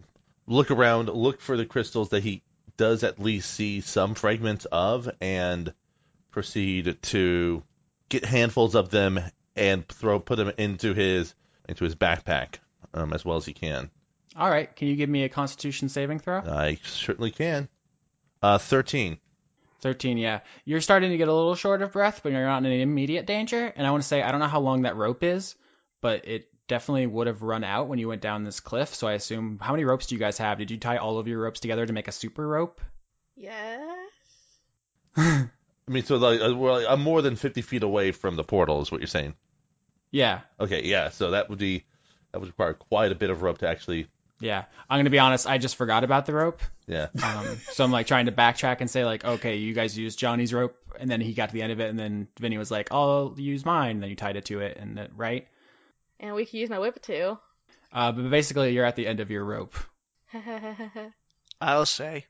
[0.48, 2.44] look around, look for the crystals that he
[2.78, 5.74] does at least see some fragments of, and
[6.32, 7.64] proceed to
[8.10, 9.20] get handfuls of them
[9.56, 11.34] and throw put them into his
[11.68, 12.56] into his backpack
[12.94, 13.90] um, as well as he can.
[14.36, 14.74] All right.
[14.76, 16.40] Can you give me a Constitution saving throw?
[16.40, 17.68] I certainly can.
[18.42, 19.18] Uh, thirteen.
[19.82, 20.42] 13, yeah.
[20.64, 23.66] You're starting to get a little short of breath, but you're not in immediate danger.
[23.66, 25.56] And I want to say, I don't know how long that rope is,
[26.02, 28.94] but it definitely would have run out when you went down this cliff.
[28.94, 30.60] So I assume, how many ropes do you guys have?
[30.60, 32.80] Did you tie all of your ropes together to make a super rope?
[33.36, 34.08] Yes.
[35.88, 38.44] I mean, so like, uh, we're like, I'm more than fifty feet away from the
[38.44, 39.36] portal, is what you're saying.
[40.12, 41.10] Yeah, Okay, yeah.
[41.10, 41.84] So that would be
[42.32, 44.08] that would require quite a bit of rope to actually.
[44.40, 44.66] yeah.
[44.90, 46.62] I'm going to be honest, I just forgot about the rope.
[46.88, 47.08] Yeah.
[47.24, 50.54] Um, so I'm like trying to backtrack and say, like, okay, you guys used Johnny's
[50.54, 50.76] rope.
[51.00, 51.90] And then he got to the end of it.
[51.90, 53.92] And then Vinny was like, I'll use mine.
[53.92, 54.78] And then you tied it to it.
[54.78, 55.48] And then, right?
[56.20, 57.38] And we could use my whip too.
[57.94, 59.76] Uh, but basically, you're at the end of your rope.
[61.62, 62.26] I'll say.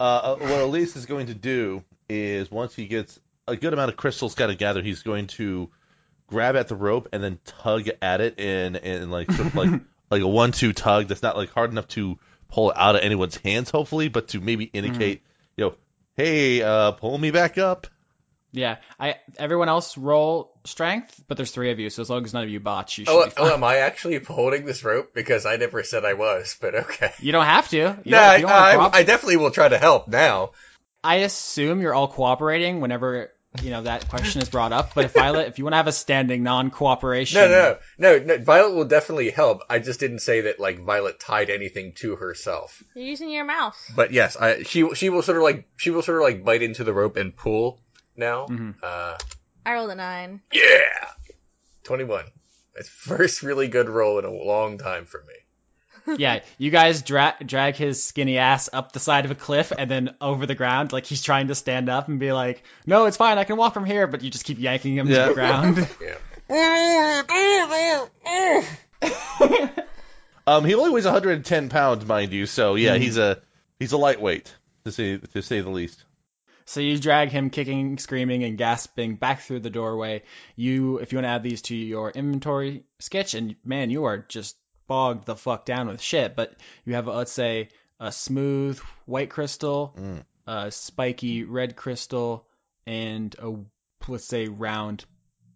[0.00, 1.84] Uh, uh, what Elias is going to do
[2.22, 5.70] is once he gets a good amount of crystals got to gather, he's going to
[6.26, 9.80] grab at the rope and then tug at it in in like sort of like
[10.10, 13.36] like a one-two tug that's not like hard enough to pull it out of anyone's
[13.36, 15.22] hands, hopefully, but to maybe indicate,
[15.56, 15.74] you know,
[16.16, 17.86] hey, uh, pull me back up.
[18.52, 22.32] Yeah, I everyone else roll strength, but there's three of you, so as long as
[22.32, 23.50] none of you botch, you should Oh, be fine.
[23.50, 25.12] oh, am I actually holding this rope?
[25.12, 27.10] Because I never said I was, but okay.
[27.18, 27.76] You don't have to.
[27.76, 30.52] You No, don't- I, you don't wanna I, I definitely will try to help now.
[31.04, 33.30] I assume you're all cooperating whenever
[33.62, 34.94] you know that question is brought up.
[34.94, 38.24] But if Violet, if you want to have a standing non-cooperation, No, no, no, no,
[38.24, 38.38] no.
[38.42, 39.62] Violet will definitely help.
[39.70, 42.82] I just didn't say that like Violet tied anything to herself.
[42.96, 43.76] You're using your mouth.
[43.94, 46.62] But yes, I she she will sort of like she will sort of like bite
[46.62, 47.80] into the rope and pull
[48.16, 48.46] now.
[48.46, 48.74] Mhm.
[48.82, 49.16] Uh,
[49.66, 50.40] I rolled a nine.
[50.52, 51.10] yeah,
[51.84, 52.24] twenty one.
[52.76, 55.34] It's first really good roll in a long time for me.
[56.06, 59.90] Yeah, you guys dra- drag his skinny ass up the side of a cliff and
[59.90, 63.16] then over the ground, like he's trying to stand up and be like, "No, it's
[63.16, 65.88] fine, I can walk from here," but you just keep yanking him to the ground.
[66.00, 66.16] Yeah.
[70.46, 73.40] Um, he only weighs 110 pounds, mind you, so yeah, he's a
[73.78, 76.04] he's a lightweight to say to say the least.
[76.66, 80.22] So you drag him kicking, screaming, and gasping back through the doorway.
[80.56, 84.18] You, if you want to add these to your inventory sketch, and man, you are
[84.18, 86.36] just bogged the fuck down with shit.
[86.36, 87.68] But you have, let's say,
[88.00, 90.24] a smooth white crystal, Mm.
[90.46, 92.46] a spiky red crystal,
[92.86, 93.54] and a
[94.08, 95.04] let's say round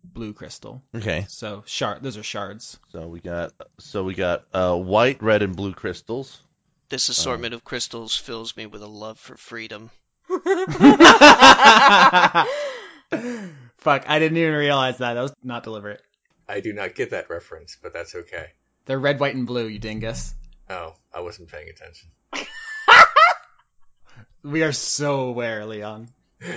[0.04, 0.82] blue crystal.
[0.94, 1.26] Okay.
[1.28, 2.78] So shard, those are shards.
[2.92, 6.40] So we got so we got uh, white, red, and blue crystals.
[6.88, 9.90] This assortment of crystals fills me with a love for freedom.
[13.78, 15.14] Fuck, I didn't even realize that.
[15.14, 16.02] That was not deliberate.
[16.48, 18.46] I do not get that reference, but that's okay.
[18.88, 20.34] They're red, white, and blue, you dingus.
[20.70, 22.08] Oh, I wasn't paying attention.
[24.42, 26.08] We are so aware, Leon.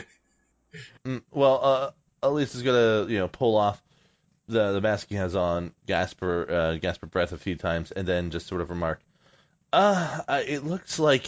[1.06, 1.92] Mm, well, uh,
[2.24, 3.84] Elias is gonna you know pull off
[4.48, 7.92] the the mask he has on, gasp for uh, gasp for breath a few times,
[7.92, 9.02] and then just sort of remark,
[9.74, 11.26] "Uh, uh, it looks like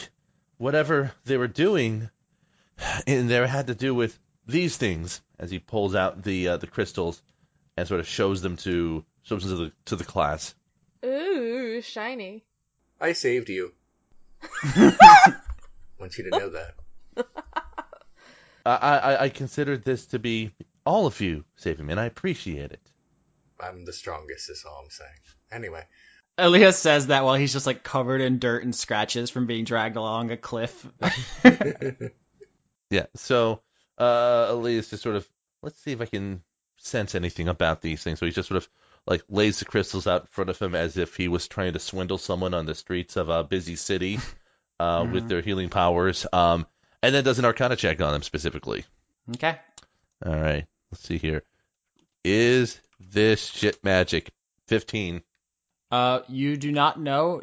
[0.57, 2.09] whatever they were doing
[3.05, 6.67] in there had to do with these things." As he pulls out the uh, the
[6.67, 7.21] crystals
[7.75, 10.55] and sort of shows them to shows them to the to the class.
[11.05, 12.43] Ooh, shiny.
[12.99, 13.73] I saved you.
[15.99, 16.75] Want you to know that.
[18.65, 20.51] I I, I considered this to be
[20.85, 22.91] all of you saving me, and I appreciate it.
[23.59, 24.49] I'm the strongest.
[24.49, 25.09] Is all I'm saying.
[25.51, 25.85] Anyway,
[26.37, 29.97] Elias says that while he's just like covered in dirt and scratches from being dragged
[29.97, 30.87] along a cliff.
[32.93, 33.07] Yeah.
[33.15, 33.61] So
[33.97, 35.27] uh Elias just sort of
[35.63, 36.43] let's see if I can
[36.77, 38.19] sense anything about these things.
[38.19, 38.69] So he just sort of
[39.05, 41.79] like lays the crystals out in front of him as if he was trying to
[41.79, 44.19] swindle someone on the streets of a busy city
[44.79, 45.27] uh with Mhm.
[45.29, 46.25] their healing powers.
[46.31, 46.65] Um
[47.01, 48.85] and then does an arcana check on them specifically.
[49.35, 49.57] okay.
[50.25, 50.65] All right.
[50.91, 51.43] Let's see here.
[52.23, 54.29] Is this shit magic?
[54.67, 55.21] 15.
[55.91, 57.41] Uh, you do not know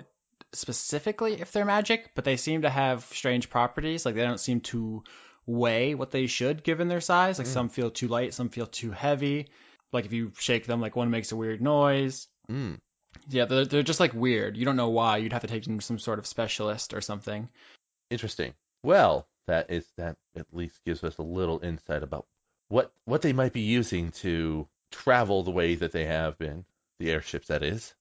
[0.52, 4.04] specifically if they're magic, but they seem to have strange properties.
[4.06, 5.04] Like they don't seem to
[5.46, 7.38] weigh what they should given their size.
[7.38, 9.48] Like some feel too light, some feel too heavy.
[9.92, 12.28] Like if you shake them, like one makes a weird noise.
[12.50, 12.78] Mm.
[13.28, 14.56] Yeah, they're, they're just like weird.
[14.56, 15.18] You don't know why.
[15.18, 17.48] You'd have to take them to some sort of specialist or something.
[18.10, 18.54] Interesting.
[18.82, 22.26] Well, that is that at least gives us a little insight about
[22.68, 26.64] what what they might be using to travel the way that they have been,
[26.98, 27.94] the airships that is.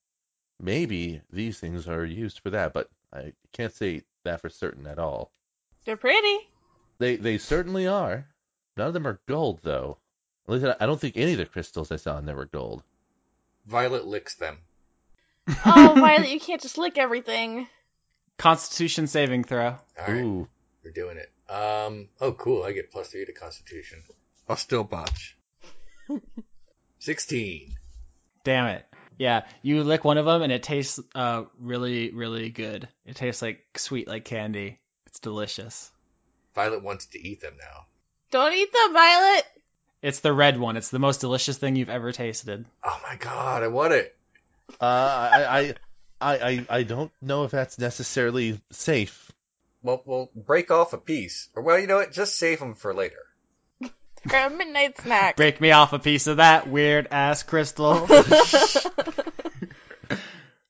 [0.60, 4.98] Maybe these things are used for that, but I can't say that for certain at
[4.98, 5.32] all.
[5.84, 6.48] They're pretty.
[6.98, 8.28] They they certainly are.
[8.76, 9.98] None of them are gold though.
[10.50, 12.82] At least I don't think any of the crystals I saw in there were gold.
[13.66, 14.58] Violet licks them.
[15.64, 17.68] Oh, Violet, you can't just lick everything.
[18.36, 19.66] Constitution saving throw.
[19.68, 20.48] All right, Ooh.
[20.84, 21.30] we're doing it.
[21.48, 22.08] Um.
[22.20, 22.64] Oh, cool.
[22.64, 24.02] I get plus three to Constitution.
[24.48, 25.36] I'll still botch.
[26.98, 27.76] 16.
[28.42, 28.86] Damn it.
[29.18, 32.88] Yeah, you lick one of them and it tastes uh really really good.
[33.06, 34.80] It tastes like sweet like candy.
[35.06, 35.92] It's delicious.
[36.56, 37.86] Violet wants to eat them now.
[38.32, 39.44] Don't eat them, Violet.
[40.02, 40.76] It's the red one.
[40.76, 42.64] It's the most delicious thing you've ever tasted.
[42.82, 44.16] Oh my god, I want it.
[44.80, 45.74] Uh, I, I,
[46.20, 49.30] I, I, I don't know if that's necessarily safe.
[49.82, 51.48] Well, we'll break off a piece.
[51.54, 52.12] Or, well, you know what?
[52.12, 53.26] Just save them for later.
[54.26, 55.36] Grab a midnight snack.
[55.36, 58.06] Break me off a piece of that weird ass crystal.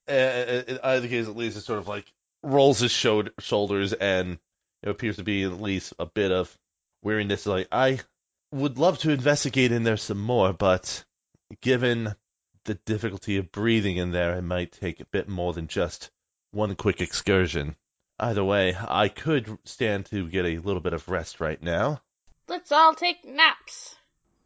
[0.08, 2.12] Uh, in either case, at least it sort of like
[2.42, 4.40] rolls his sho- shoulders and
[4.82, 6.52] it appears to be at least a bit of
[7.00, 7.46] weariness.
[7.46, 8.00] Like, I
[8.52, 11.04] would love to investigate in there some more, but
[11.60, 12.14] given
[12.64, 16.10] the difficulty of breathing in there, it might take a bit more than just
[16.50, 17.76] one quick excursion.
[18.18, 22.02] Either way, I could stand to get a little bit of rest right now.
[22.48, 23.94] Let's all take naps.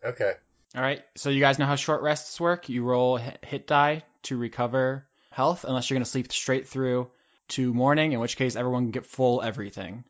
[0.04, 0.32] Okay.
[0.76, 2.68] All right, so you guys know how short rests work.
[2.68, 7.10] You roll hit die to recover health, unless you're going to sleep straight through
[7.48, 10.04] to morning, in which case everyone can get full everything.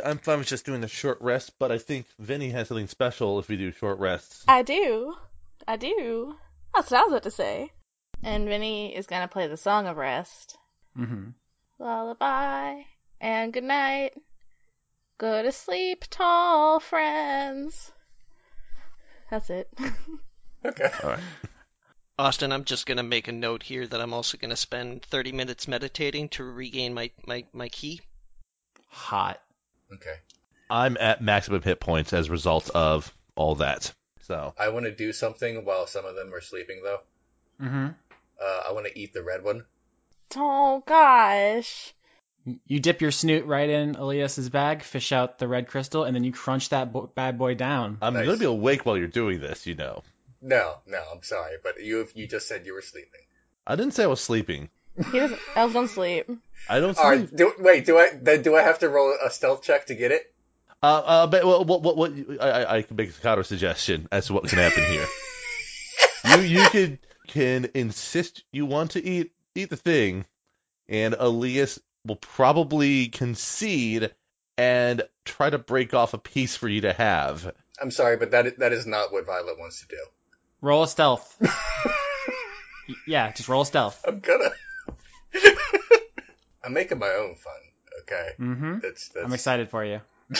[0.00, 2.86] I- I'm fine with just doing a short rest, but I think Vinny has something
[2.88, 4.44] special if we do short rests.
[4.48, 5.14] I do.
[5.66, 6.36] I do.
[6.74, 7.70] That's what I was about to say.
[8.22, 10.56] And Vinny is gonna play the song of rest.
[10.96, 11.30] hmm
[11.78, 12.82] Lullaby
[13.20, 14.14] and good night.
[15.18, 17.90] Go to sleep, tall friends.
[19.30, 19.68] That's it.
[20.64, 20.88] Okay.
[21.02, 21.20] All right.
[22.16, 25.66] Austin, I'm just gonna make a note here that I'm also gonna spend 30 minutes
[25.66, 28.00] meditating to regain my my, my ki.
[28.90, 29.40] Hot.
[29.94, 30.14] Okay.
[30.70, 33.92] I'm at maximum hit points as a result of all that.
[34.22, 37.00] So I want to do something while some of them are sleeping, though.
[37.58, 37.88] hmm
[38.40, 39.64] Uh, I want to eat the red one.
[40.36, 41.92] oh gosh.
[42.66, 46.24] You dip your snoot right in Elias's bag, fish out the red crystal, and then
[46.24, 47.98] you crunch that bo- bad boy down.
[48.02, 48.24] I'm Nice.
[48.24, 50.02] going to be awake while you're doing this, you know.
[50.40, 53.20] No, no, I'm sorry, but you you just said you were sleeping.
[53.64, 54.70] I didn't say I was sleeping.
[55.10, 55.40] He doesn't.
[55.56, 56.30] Elves don't sleep.
[56.68, 57.04] I don't sleep.
[57.06, 57.36] right.
[57.36, 57.86] Do, wait.
[57.86, 60.32] Do I then do I have to roll a stealth check to get it?
[60.82, 64.08] Uh, uh, but what, what, what, what I, I- I can make a counter suggestion
[64.10, 65.06] as to what can happen here.
[66.24, 70.24] you, you can, can insist you want to eat, eat the thing,
[70.88, 74.12] and Elias will probably concede
[74.58, 77.52] and try to break off a piece for you to have.
[77.80, 80.02] I'm sorry, but that is, that is not what Violet wants to do.
[80.60, 81.36] Roll a stealth.
[83.06, 84.04] Yeah, just roll a stealth.
[84.06, 84.50] I'm gonna.
[86.64, 87.52] I'm making my own fun.
[88.02, 88.28] Okay.
[88.36, 89.26] hmm That's that's.
[89.26, 90.00] I'm excited for you.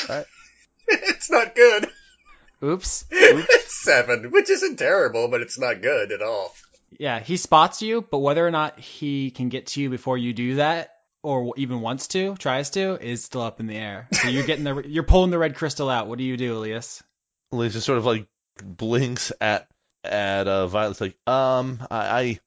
[0.89, 1.89] it's not good.
[2.65, 3.05] Oops.
[3.11, 6.55] it's seven, which isn't terrible, but it's not good at all.
[6.99, 10.33] Yeah, he spots you, but whether or not he can get to you before you
[10.33, 14.09] do that, or even wants to, tries to, is still up in the air.
[14.13, 16.07] So you're getting the, you're pulling the red crystal out.
[16.07, 17.03] What do you do, Elias?
[17.51, 18.27] Elias just sort of like
[18.63, 19.69] blinks at
[20.05, 22.39] at uh, Violet's like, um, I,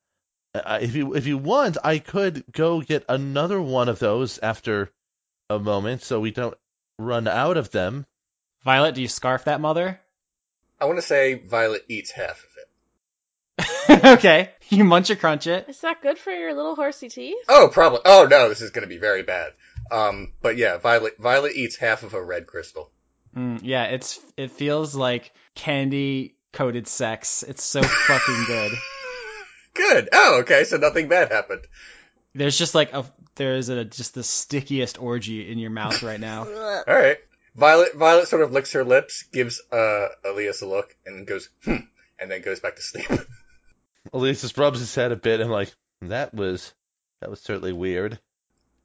[0.56, 4.40] I, I, if you if you want, I could go get another one of those
[4.40, 4.92] after
[5.50, 6.58] a moment, so we don't
[6.98, 8.06] run out of them.
[8.64, 10.00] Violet, do you scarf that mother?
[10.80, 14.06] I want to say Violet eats half of it.
[14.20, 15.70] okay, you munch or crunch it.
[15.70, 17.46] Is that good for your little horsey teeth?
[17.48, 18.02] Oh, probably.
[18.06, 19.54] Oh no, this is going to be very bad.
[19.92, 22.92] Um, but yeah, Violet Violet eats half of a red crystal.
[23.36, 27.44] Mm, yeah, it's it feels like candy coated sex.
[27.44, 28.72] It's so fucking good.
[29.76, 30.10] Good.
[30.12, 30.64] Oh, okay.
[30.64, 31.62] So nothing bad happened.
[32.34, 36.44] There's just like a there's a just the stickiest orgy in your mouth right now.
[36.88, 37.18] All right.
[37.56, 41.78] Violet Violet sort of licks her lips, gives uh Elias a look, and goes hmm,
[42.20, 43.08] and then goes back to sleep.
[44.14, 46.74] Elias just rubs his head a bit and like, that was
[47.22, 48.20] that was certainly weird.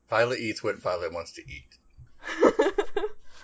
[0.09, 1.69] Violet eats what Violet wants to eat.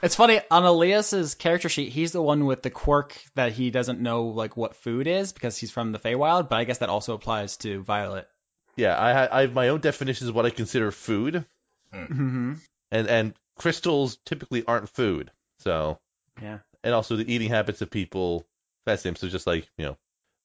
[0.03, 4.01] It's funny on Elias's character sheet, he's the one with the quirk that he doesn't
[4.01, 6.49] know like what food is because he's from the Feywild.
[6.49, 8.29] But I guess that also applies to Violet.
[8.77, 11.45] Yeah, I ha- I have my own definitions of what I consider food,
[11.93, 12.55] hmm
[12.93, 15.31] and and crystals typically aren't food.
[15.61, 15.99] So
[16.43, 16.59] Yeah.
[16.85, 18.47] and also the eating habits of people.
[18.85, 19.17] That's him.
[19.17, 19.97] So just like you know,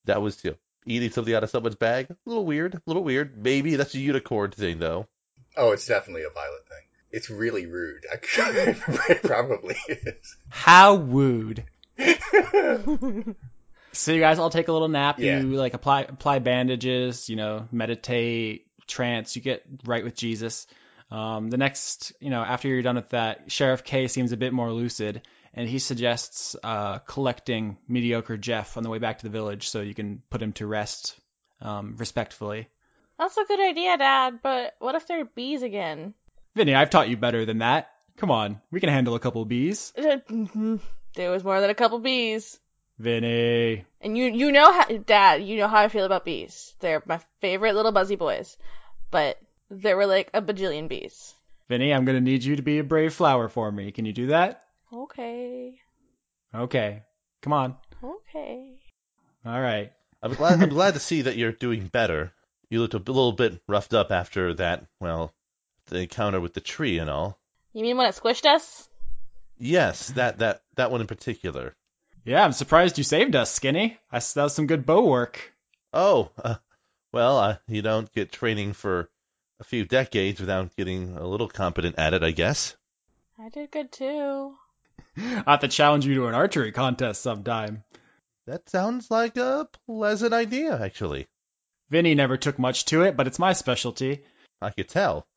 [0.05, 2.07] that was you know, eating something out of someone's bag.
[2.09, 2.75] A little weird.
[2.75, 3.37] A little weird.
[3.37, 5.07] Maybe that's a unicorn thing though.
[5.57, 6.83] Oh, it's definitely a Violet thing.
[7.11, 8.05] It's really rude.
[8.11, 10.35] it probably is.
[10.49, 11.65] How wooed.
[13.93, 15.19] So you guys all take a little nap.
[15.19, 15.39] Yeah.
[15.39, 17.29] You like apply apply bandages.
[17.29, 19.35] You know, meditate, trance.
[19.35, 20.67] You get right with Jesus.
[21.09, 24.53] Um, the next, you know, after you're done with that, Sheriff K seems a bit
[24.53, 25.21] more lucid,
[25.53, 29.81] and he suggests uh, collecting mediocre Jeff on the way back to the village so
[29.81, 31.19] you can put him to rest
[31.59, 32.69] um, respectfully.
[33.19, 36.13] That's a good idea, Dad, but what if there are bees again?
[36.55, 37.89] Vinny, I've taught you better than that.
[38.17, 39.93] Come on, we can handle a couple bees.
[39.97, 40.77] Mm-hmm.
[41.15, 42.59] there was more than a couple bees.
[42.99, 43.85] Vinny.
[43.99, 46.73] And you you know how Dad, you know how I feel about bees.
[46.79, 48.57] They're my favorite little buzzy boys.
[49.09, 49.37] But
[49.69, 51.33] there were like a bajillion bees.
[51.67, 53.91] Vinny, I'm gonna need you to be a brave flower for me.
[53.91, 54.63] Can you do that?
[54.93, 55.79] Okay.
[56.53, 57.03] Okay.
[57.41, 57.75] Come on.
[58.03, 58.79] Okay.
[59.45, 59.91] All right.
[60.21, 60.61] I'm glad.
[60.61, 62.33] I'm glad to see that you're doing better.
[62.69, 64.85] You looked a little bit roughed up after that.
[64.99, 65.33] Well,
[65.87, 67.39] the encounter with the tree and all.
[67.73, 68.87] You mean when it squished us?
[69.57, 71.75] Yes, that that that one in particular.
[72.23, 73.97] Yeah, I'm surprised you saved us, Skinny.
[74.11, 75.53] I, that was some good bow work.
[75.93, 76.55] Oh, uh,
[77.11, 79.09] well, uh, you don't get training for
[79.59, 82.75] a few decades without getting a little competent at it, I guess.
[83.39, 84.55] I did good too.
[85.17, 87.83] I have to challenge you to an archery contest sometime.
[88.47, 91.27] That sounds like a pleasant idea, actually.
[91.89, 94.23] Vinny never took much to it, but it's my specialty.
[94.61, 95.27] I could tell.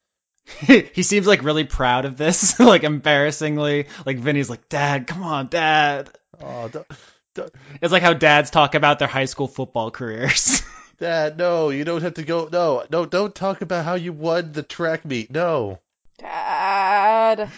[0.67, 3.87] he seems like really proud of this, like embarrassingly.
[4.05, 6.11] Like Vinny's like, Dad, come on, Dad.
[6.41, 6.87] Oh, don't,
[7.35, 10.63] don't, It's like how dads talk about their high school football careers.
[10.99, 12.49] Dad, no, you don't have to go.
[12.53, 15.31] No, no, don't talk about how you won the track meet.
[15.31, 15.81] No,
[16.19, 17.51] Dad.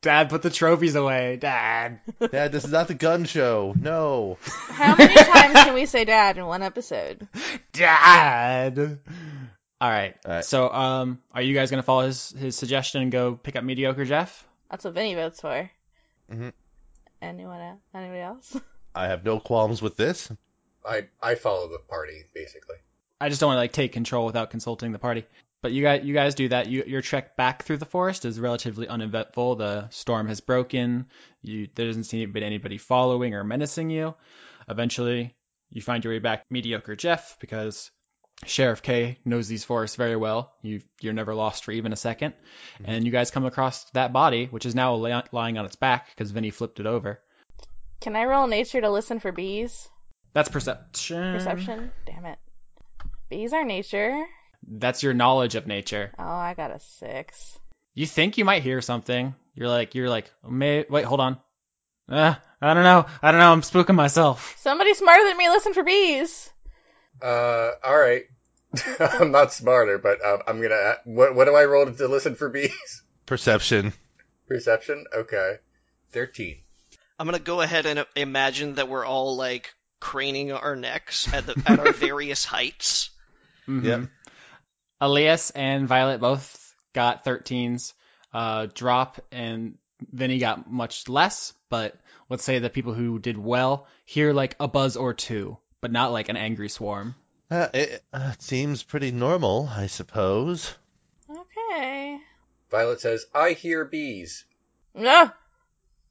[0.00, 1.36] Dad, put the trophies away.
[1.36, 2.00] Dad.
[2.18, 3.72] Dad, this is not the gun show.
[3.78, 4.36] No.
[4.68, 7.28] How many times can we say dad in one episode?
[7.72, 8.98] Dad.
[9.82, 10.14] All right.
[10.24, 10.44] All right.
[10.44, 14.04] So, um, are you guys gonna follow his his suggestion and go pick up mediocre
[14.04, 14.46] Jeff?
[14.70, 15.68] That's what Vinny votes for.
[16.32, 16.52] Mhm.
[17.20, 17.80] Anyone else?
[17.92, 18.56] Anybody else?
[18.94, 20.30] I have no qualms with this.
[20.86, 22.76] I I follow the party basically.
[23.20, 25.24] I just don't want to like take control without consulting the party.
[25.62, 26.68] But you guys, you guys do that.
[26.68, 29.56] You, your trek back through the forest is relatively uneventful.
[29.56, 31.06] The storm has broken.
[31.40, 34.14] You, there doesn't seem to be anybody following or menacing you.
[34.68, 35.34] Eventually,
[35.70, 37.92] you find your way back, mediocre Jeff, because
[38.44, 40.52] Sheriff K knows these forests very well.
[40.62, 42.32] You, you're never lost for even a 2nd
[42.84, 46.08] And you guys come across that body, which is now li- lying on its back
[46.10, 47.20] because Vinny flipped it over.
[48.00, 49.88] Can I roll nature to listen for bees?
[50.32, 51.34] That's perception.
[51.34, 51.92] Perception?
[52.06, 52.38] Damn it.
[53.28, 54.24] Bees are nature.
[54.66, 56.12] That's your knowledge of nature.
[56.18, 57.58] Oh, I got a six.
[57.94, 59.34] You think you might hear something.
[59.54, 61.38] You're like, you're like, may wait, hold on.
[62.08, 63.06] Uh, I don't know.
[63.22, 63.52] I don't know.
[63.52, 64.56] I'm spooking myself.
[64.58, 66.50] Somebody smarter than me listen for bees.
[67.20, 68.24] Uh, all right.
[68.98, 70.96] I'm not smarter, but um, I'm gonna.
[71.04, 73.02] What what do I roll to listen for bees?
[73.26, 73.92] Perception.
[74.48, 75.04] Perception.
[75.14, 75.56] Okay.
[76.12, 76.58] Thirteen.
[77.18, 81.62] I'm gonna go ahead and imagine that we're all like craning our necks at the
[81.66, 83.10] at our various heights.
[83.68, 83.84] Mhm.
[83.84, 84.08] Yep.
[85.00, 87.92] Elias and Violet both got 13s.
[88.32, 89.76] Uh, Drop and
[90.12, 91.96] Vinny got much less, but
[92.28, 96.12] let's say the people who did well hear like a buzz or two, but not
[96.12, 97.14] like an angry swarm.
[97.52, 100.74] Uh, it, uh, it seems pretty normal, I suppose.
[101.28, 102.18] Okay.
[102.70, 104.46] Violet says, "I hear bees.
[104.96, 105.36] Ah!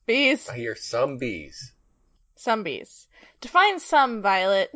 [0.06, 0.48] Bees.
[0.48, 1.74] I hear some bees.
[2.36, 3.08] Some bees.
[3.40, 4.72] Define some, Violet.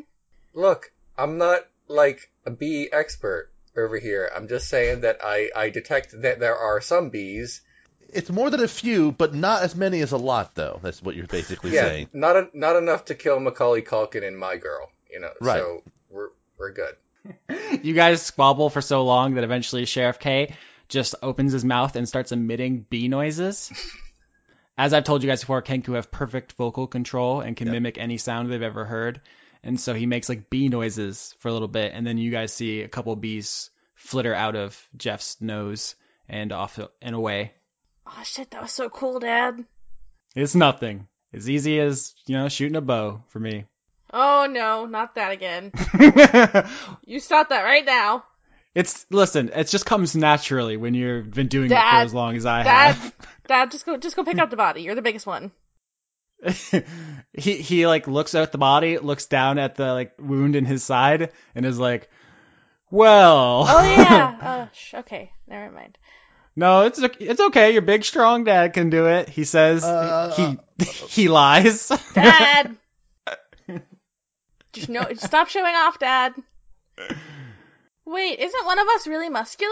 [0.55, 4.32] Look, I'm not like a bee expert over here.
[4.36, 7.61] I'm just saying that I I detect that there are some bees.
[8.09, 10.80] It's more than a few, but not as many as a lot, though.
[10.82, 12.09] That's what you're basically yeah, saying.
[12.11, 14.89] not a, not enough to kill Macaulay Culkin and my girl.
[15.11, 15.32] You know.
[15.39, 15.59] Right.
[15.59, 15.84] So
[16.58, 16.95] we're we're good.
[17.84, 20.56] You guys squabble for so long that eventually Sheriff K
[20.88, 23.72] just opens his mouth and starts emitting bee noises.
[24.78, 27.74] As I've told you guys before, Kenku have perfect vocal control and can Yep.
[27.74, 29.22] mimic any sound they've ever heard.
[29.64, 32.53] And so he makes like bee noises for a little bit, and then you guys
[32.53, 35.95] see a couple bees flitter out of Jeff's nose
[36.30, 37.53] and off and away.
[38.06, 39.66] Oh shit, that was so cool, Dad.
[40.36, 41.08] It's nothing.
[41.34, 43.66] As easy as, you know, shooting a bow for me.
[44.18, 45.72] Oh no, not that again.
[47.05, 48.24] You stop that right now.
[48.74, 52.45] it's listen, it just comes naturally when you've been doing it for as long as
[52.45, 53.16] I Dad, have.
[53.47, 54.82] Dad, just go, just go pick up the body.
[54.84, 55.51] You're the biggest one.
[57.34, 60.84] he he like looks at the body, looks down at the like wound in his
[60.84, 62.09] side, and is like,
[62.91, 64.38] "Well, Oh yeah.
[64.41, 65.97] uh, sh- okay, never mind.
[66.55, 67.72] no, it's it's okay.
[67.74, 70.34] Your big strong dad can do it." He says Uh,
[70.80, 71.89] he he lies.
[72.13, 72.76] Dad.
[74.76, 76.34] Just no, stop showing off, Dad.
[78.05, 79.71] Wait, isn't one of us really muscular?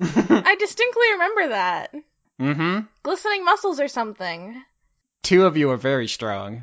[0.00, 1.94] I distinctly remember that.
[2.40, 2.80] mm-hmm.
[3.02, 4.62] Glistening muscles or something.
[5.22, 6.62] Two of you are very strong.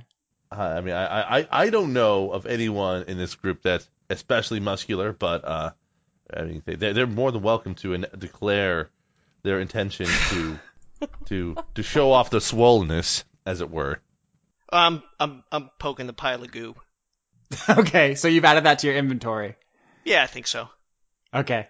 [0.52, 4.62] Uh, I mean, I, I, I don't know of anyone in this group that's especially
[4.62, 5.72] muscular, but uh,
[6.34, 8.90] I mean, they, they're they're more than welcome to and declare
[9.44, 10.60] their intention to
[11.26, 14.00] to to show off the swollenness, as it were.
[14.72, 16.76] Um, I'm I'm poking the pile of goo.
[17.70, 19.56] okay, so you've added that to your inventory.
[20.04, 20.70] Yeah, I think so.
[21.34, 21.68] Okay.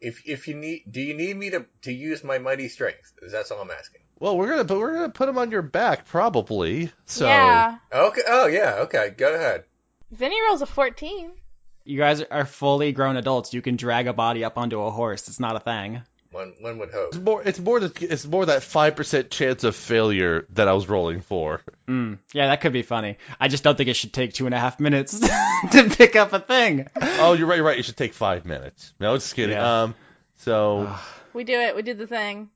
[0.00, 3.12] If if you need, do you need me to to use my mighty strength?
[3.22, 4.02] Is that's all I'm asking.
[4.18, 6.90] Well, we're gonna but we're gonna put him on your back probably.
[7.06, 7.78] So Yeah.
[7.92, 8.22] Okay.
[8.26, 8.74] Oh yeah.
[8.80, 9.10] Okay.
[9.16, 9.64] Go ahead.
[10.10, 11.32] Vinny rolls a 14.
[11.84, 13.52] You guys are fully grown adults.
[13.52, 15.28] You can drag a body up onto a horse.
[15.28, 16.02] It's not a thing.
[16.34, 17.14] One one would hope.
[17.14, 20.72] it's more it's more the, it's more that five percent chance of failure that I
[20.72, 21.60] was rolling for.
[21.86, 23.18] Mm, yeah, that could be funny.
[23.38, 25.16] I just don't think it should take two and a half minutes
[25.70, 26.88] to pick up a thing.
[27.00, 27.56] Oh, you're right.
[27.56, 27.78] You're right.
[27.78, 28.92] It should take five minutes.
[28.98, 29.54] No, just kidding.
[29.54, 29.82] Yeah.
[29.84, 29.94] Um,
[30.38, 30.92] so
[31.34, 31.76] We do it.
[31.76, 32.50] We did the thing.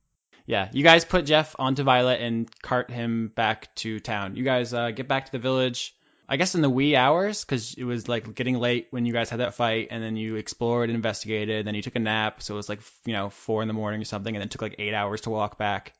[0.44, 4.34] Yeah, you guys put Jeff onto Violet and cart him back to town.
[4.34, 5.94] You guys uh, get back to the village,
[6.28, 9.30] I guess in the wee hours, because it was like getting late when you guys
[9.30, 12.42] had that fight, and then you explored and investigated, and then you took a nap,
[12.42, 14.50] so it was like you know four in the morning or something, and then it
[14.50, 15.94] took like eight hours to walk back.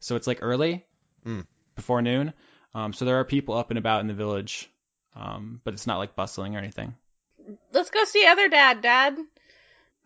[0.00, 0.84] So it's like early,
[1.26, 1.46] Mm.
[1.74, 2.32] before noon.
[2.74, 4.70] Um, so there are people up and about in the village,
[5.16, 6.94] um, but it's not like bustling or anything.
[7.72, 9.18] Let's go see other dad, dad.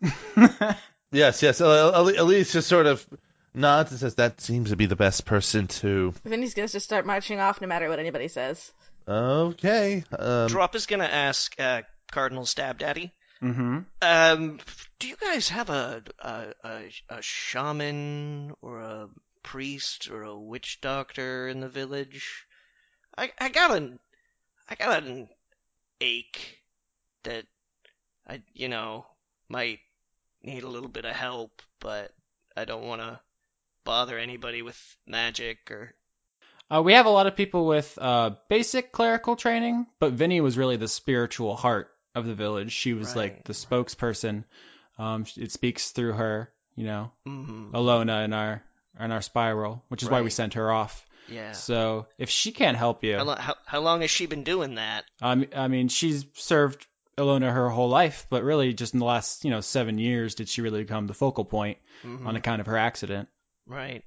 [1.11, 1.61] yes, yes.
[1.61, 3.05] Ali- Elias just sort of
[3.53, 6.13] nods and says that seems to be the best person to.
[6.25, 8.71] Vinny's gonna just start marching off no matter what anybody says.
[9.07, 10.03] Okay.
[10.17, 11.81] Um, Drop is gonna ask uh,
[12.11, 13.11] Cardinal Stab Daddy.
[13.41, 13.79] mm-hmm.
[14.01, 14.59] Um,
[14.99, 19.09] do you guys have a a, a a shaman or a
[19.41, 22.45] priest or a witch doctor in the village?
[23.17, 23.99] I I got an
[24.69, 25.27] I got an
[25.99, 26.59] ache
[27.23, 27.45] that
[28.27, 29.05] I you know
[29.49, 29.79] might
[30.41, 32.11] need a little bit of help, but
[32.55, 33.19] I don't want to
[33.83, 35.93] bother anybody with magic or
[36.73, 40.57] Uh, we have a lot of people with uh, basic clerical training, but Vinny was
[40.57, 42.71] really the spiritual heart of the village.
[42.71, 44.43] She was like the spokesperson.
[44.97, 48.63] Um, it speaks through her, you know, mm, Alona in our
[48.99, 51.05] in our spiral, which is why we sent her off.
[51.27, 51.51] yeah.
[51.51, 54.75] So if she can't help you, How, lo- how how long has she been doing
[54.75, 55.05] that?
[55.21, 56.85] um, I mean, she's served
[57.17, 60.49] Alona her whole life, but really just in the last you know seven years did
[60.49, 62.25] she really become the focal point Mhm.
[62.25, 63.29] on account of her accident.
[63.67, 64.03] Right,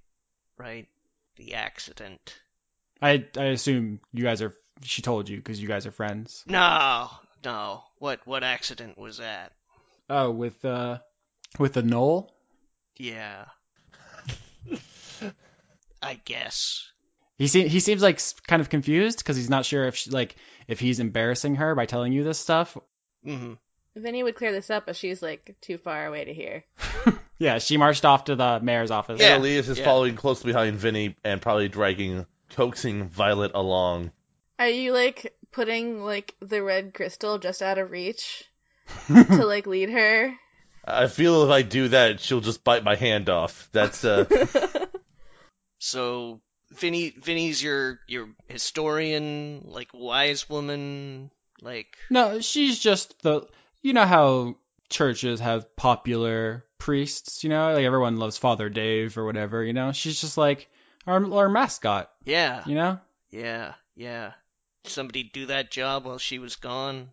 [0.58, 0.86] right.
[1.36, 2.34] The accident.
[3.00, 4.54] I I assume you guys are.
[4.82, 6.44] She told you because you guys are friends.
[6.46, 7.08] No,
[7.44, 7.82] no.
[7.98, 9.52] What what accident was that?
[10.08, 10.98] Oh, with uh,
[11.58, 12.28] with the gnoll.
[12.96, 13.46] Yeah.
[16.02, 16.90] I guess.
[17.38, 20.36] He se- he seems like kind of confused because he's not sure if she, like
[20.68, 22.76] if he's embarrassing her by telling you this stuff.
[23.24, 23.54] hmm
[23.94, 26.64] Vinny would clear this up, but she's like too far away to hear.
[27.38, 29.20] Yeah, she marched off to the mayor's office.
[29.20, 29.34] Yeah.
[29.34, 29.84] and Elias is yeah.
[29.84, 34.12] following close behind Vinny and probably dragging, coaxing Violet along.
[34.58, 38.44] Are you like putting like the red crystal just out of reach
[39.06, 40.34] to like lead her?
[40.84, 43.68] I feel if I do that, she'll just bite my hand off.
[43.72, 44.24] That's uh,
[45.78, 46.40] So
[46.70, 51.30] Vinny Vinny's your your historian, like wise woman,
[51.62, 53.46] like No, she's just the.
[53.82, 54.56] You know how
[54.88, 57.44] churches have popular priests.
[57.44, 59.62] You know, like everyone loves Father Dave or whatever.
[59.62, 60.68] You know, she's just like
[61.06, 62.10] our our mascot.
[62.24, 63.00] yeah, You know.
[63.30, 64.32] yeah, yeah.
[64.84, 67.10] Somebody do that job while she was gone.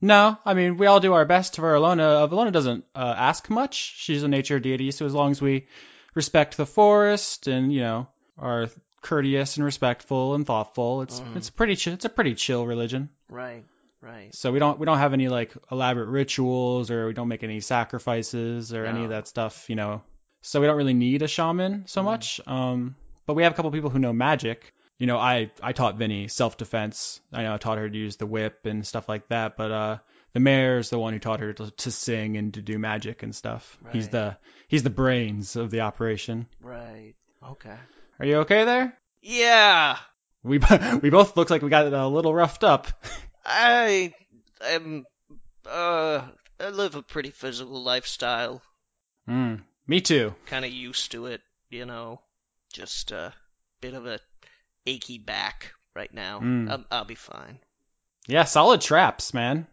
[0.00, 2.28] No, I mean we all do our best for Alona.
[2.28, 3.94] Alona doesn't uh, ask much.
[3.96, 5.66] She's a nature deity, so as long as we
[6.14, 8.06] respect the forest and you know
[8.38, 8.68] are
[9.00, 11.36] courteous and respectful and thoughtful, it's Mhm.
[11.36, 13.08] it's pretty ch- it's a pretty chill religion.
[13.30, 13.64] Right,
[14.02, 14.34] right.
[14.34, 17.60] So we don't we don't have any like elaborate rituals or we don't make any
[17.60, 20.02] sacrifices or any of that stuff, you know.
[20.42, 22.40] So we don't really need a shaman so much.
[22.46, 22.94] Um,
[23.26, 24.72] but we have a couple people who know magic.
[24.98, 27.20] You know, I I taught Vinny self defense.
[27.32, 29.56] I know I taught her to use the whip and stuff like that.
[29.56, 29.98] But uh,
[30.32, 33.34] the mayor's the one who taught her to, to sing and to do magic and
[33.34, 33.78] stuff.
[33.92, 36.46] He's the he's the brains of the operation.
[36.60, 37.14] Right.
[37.42, 37.76] Okay.
[38.18, 38.96] Are you okay there?
[39.22, 39.98] Yeah.
[40.42, 40.58] We
[41.02, 42.88] we both look like we got a little roughed up.
[43.44, 44.14] I
[44.62, 45.04] am
[45.68, 46.22] uh
[46.58, 48.62] I live a pretty physical lifestyle.
[49.28, 50.34] Mm, me too.
[50.46, 52.20] Kind of used to it, you know.
[52.76, 53.32] Just a
[53.80, 54.20] bit of a
[54.86, 56.40] achy back right now.
[56.40, 56.70] Mm.
[56.70, 57.58] I'll, I'll be fine.
[58.28, 59.66] Yeah, solid traps, man.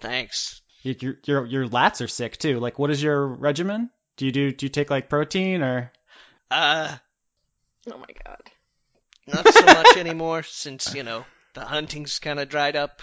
[0.00, 0.62] Thanks.
[0.82, 2.58] Your your your lats are sick too.
[2.60, 3.90] Like, what is your regimen?
[4.16, 5.92] Do you do do you take like protein or?
[6.50, 6.96] Uh,
[7.92, 8.50] Oh my god.
[9.26, 13.02] not so much anymore since you know the hunting's kind of dried up.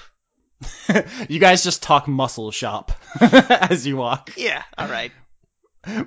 [1.30, 4.64] you guys just talk muscle shop as you walk, Yeah.
[4.78, 5.12] All right.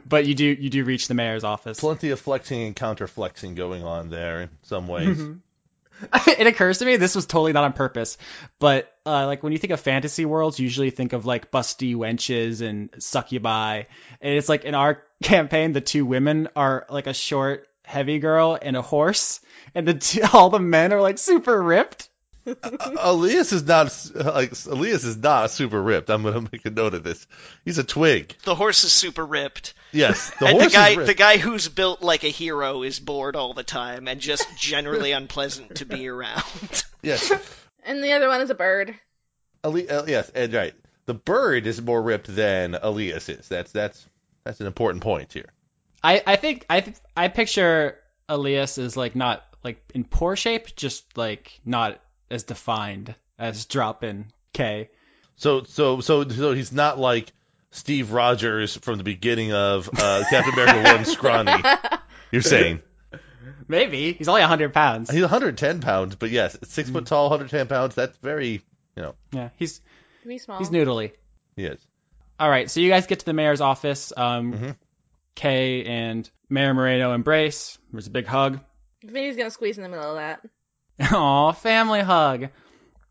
[0.07, 1.81] But you do you do reach the mayor's office.
[1.81, 5.19] plenty of flexing and counter flexing going on there in some ways.
[6.27, 8.19] it occurs to me this was totally not on purpose,
[8.59, 11.95] but uh, like when you think of fantasy worlds, you usually think of like busty
[11.95, 13.85] wenches and succubi,
[14.21, 18.59] and it's like in our campaign, the two women are like a short, heavy girl
[18.61, 19.41] and a horse,
[19.75, 22.09] and the two, all the men are like super ripped.
[22.99, 26.11] Elias is not like Elias is not super ripped.
[26.11, 27.27] I'm gonna make a note of this.
[27.65, 28.35] He's a twig.
[28.45, 29.75] The horse is super ripped.
[29.93, 31.07] Yes, the and horse the guy, is ripped.
[31.07, 35.13] the guy who's built like a hero, is bored all the time and just generally
[35.13, 36.85] unpleasant to be around.
[37.03, 37.33] Yes,
[37.85, 38.95] And the other one is a bird.
[39.65, 40.75] Ali- uh, yes, and right.
[41.07, 43.49] The bird is more ripped than Elias is.
[43.49, 44.07] That's that's
[44.45, 45.51] that's an important point here.
[46.03, 50.75] I, I think I th- I picture Elias is like not like in poor shape,
[50.77, 52.01] just like not
[52.33, 54.91] as defined as Drop in K.
[55.37, 57.33] So so so so he's not like
[57.71, 61.63] Steve Rogers from the beginning of uh, Captain America One scrawny.
[62.31, 62.81] You're saying
[63.69, 65.11] Maybe he's only 100 pounds.
[65.11, 67.95] he's 110 pounds, but yes, six foot tall, 110 pounds.
[67.95, 68.63] That's very
[68.97, 69.81] you know Yeah, he's
[70.27, 70.59] Be small.
[70.59, 71.13] he's noodly.
[71.57, 71.81] he is.
[72.39, 74.13] All right, so you guys get to the mayor's office.
[74.17, 74.77] Um, Mhm.
[75.35, 77.79] Kay and Mayor Moreno embrace.
[77.91, 78.61] There's a big hug.
[79.03, 80.41] Vinny's gonna squeeze in the middle of that.
[81.13, 82.49] Aw, family hug.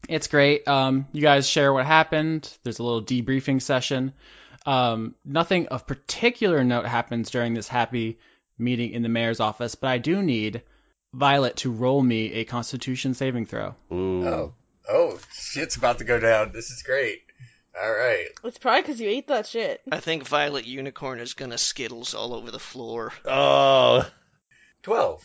[0.08, 0.68] It's great.
[0.68, 2.50] Um, you guys share what happened.
[2.64, 4.14] There's a little debriefing session.
[4.66, 8.20] Um, nothing of particular note happens during this happy
[8.58, 10.62] meeting in the mayor's office, but I do need
[11.14, 13.76] Violet to roll me a Constitution saving throw.
[13.92, 14.26] Ooh.
[14.26, 14.54] Oh,
[14.88, 16.52] oh, shit's about to go down.
[16.54, 17.24] This is great.
[17.80, 18.28] All right.
[18.44, 19.82] It's probably because you ate that shit.
[19.92, 23.12] I think Violet Unicorn is gonna skittles all over the floor.
[23.26, 24.10] Oh.
[24.84, 25.24] 12.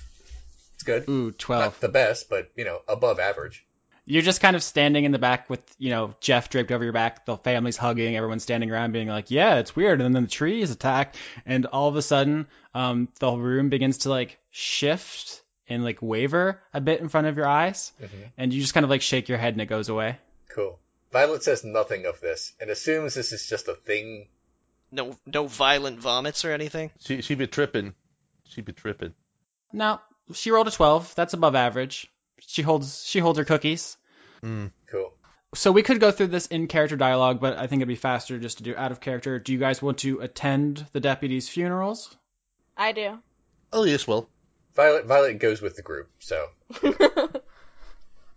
[0.76, 1.08] It's good.
[1.08, 1.60] Ooh, 12.
[1.62, 3.64] Not the best, but, you know, above average.
[4.08, 6.92] You're just kind of standing in the back with, you know, Jeff draped over your
[6.92, 10.00] back, the family's hugging, everyone's standing around being like, yeah, it's weird.
[10.00, 14.10] And then the trees attack, and all of a sudden, um, the room begins to
[14.10, 18.30] like shift and like waver a bit in front of your eyes, Mhm.
[18.38, 20.18] and you just kind of like shake your head and it goes away.
[20.50, 20.78] Cool.
[21.10, 24.28] Violet says nothing of this and assumes this is just a thing.
[24.92, 26.92] No, no violent vomits or anything.
[27.00, 27.94] She she be tripping.
[28.44, 29.14] She be tripping.
[29.72, 30.00] No,
[30.32, 31.14] she rolled a 12.
[31.14, 32.10] That's above average.
[32.40, 33.96] She holds she holds her cookies.
[34.42, 34.70] Mm.
[34.90, 35.12] Cool.
[35.54, 38.38] So we could go through this in character dialogue, but I think it'd be faster
[38.38, 39.38] just to do out of character.
[39.38, 42.14] Do you guys want to attend the deputies' funerals?
[42.76, 43.18] I do.
[43.72, 44.28] Elias will.
[44.74, 46.46] Violet Violet goes with the group, so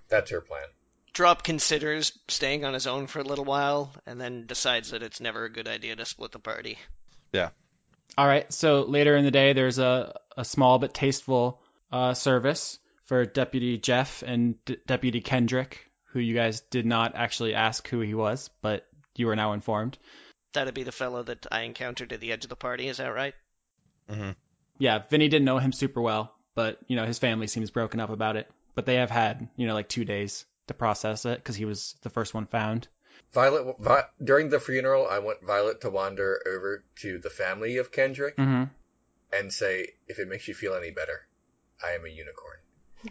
[0.08, 0.66] that's her plan.
[1.12, 5.20] Drop considers staying on his own for a little while, and then decides that it's
[5.20, 6.78] never a good idea to split the party.
[7.34, 7.50] Yeah.
[8.18, 8.52] All right.
[8.54, 11.62] So later in the day, there's a, a small but tasteful
[11.92, 17.54] uh, service for Deputy Jeff and D- Deputy Kendrick, who you guys did not actually
[17.56, 18.86] ask who he was, but
[19.16, 19.98] you are now informed.
[20.54, 23.14] That'd be the fellow that I encountered at the edge of the party, is that
[23.14, 23.34] right?
[24.10, 24.32] Mm-hmm.
[24.80, 28.10] Yeah, Vinny didn't know him super well, but you know his family seems broken up
[28.10, 28.50] about it.
[28.76, 31.96] But they have had you know like two days to process it because he was
[32.02, 32.88] the first one found.
[33.34, 37.92] Violet Vi- during the funeral, I want Violet to wander over to the family of
[37.92, 38.64] Kendrick Mm-hmm.
[39.38, 41.28] and say, "If it makes you feel any better,
[41.84, 42.57] I am a unicorn."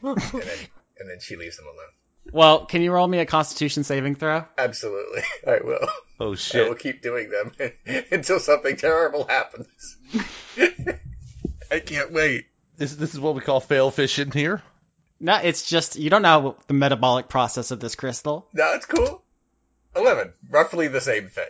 [0.32, 0.58] and then
[0.98, 1.92] and then she leaves them alone.
[2.30, 4.44] Well, can you roll me a Constitution saving throw?
[4.58, 5.88] Absolutely, I will.
[6.20, 6.66] Oh shit!
[6.66, 7.52] I will keep doing them
[8.12, 9.96] until something terrible happens.
[11.70, 12.46] I can't wait.
[12.76, 14.62] This this is what we call fail fishing here.
[15.20, 18.48] No, it's just you don't know the metabolic process of this crystal.
[18.52, 19.22] No, it's cool.
[19.96, 21.48] Eleven, roughly the same thing.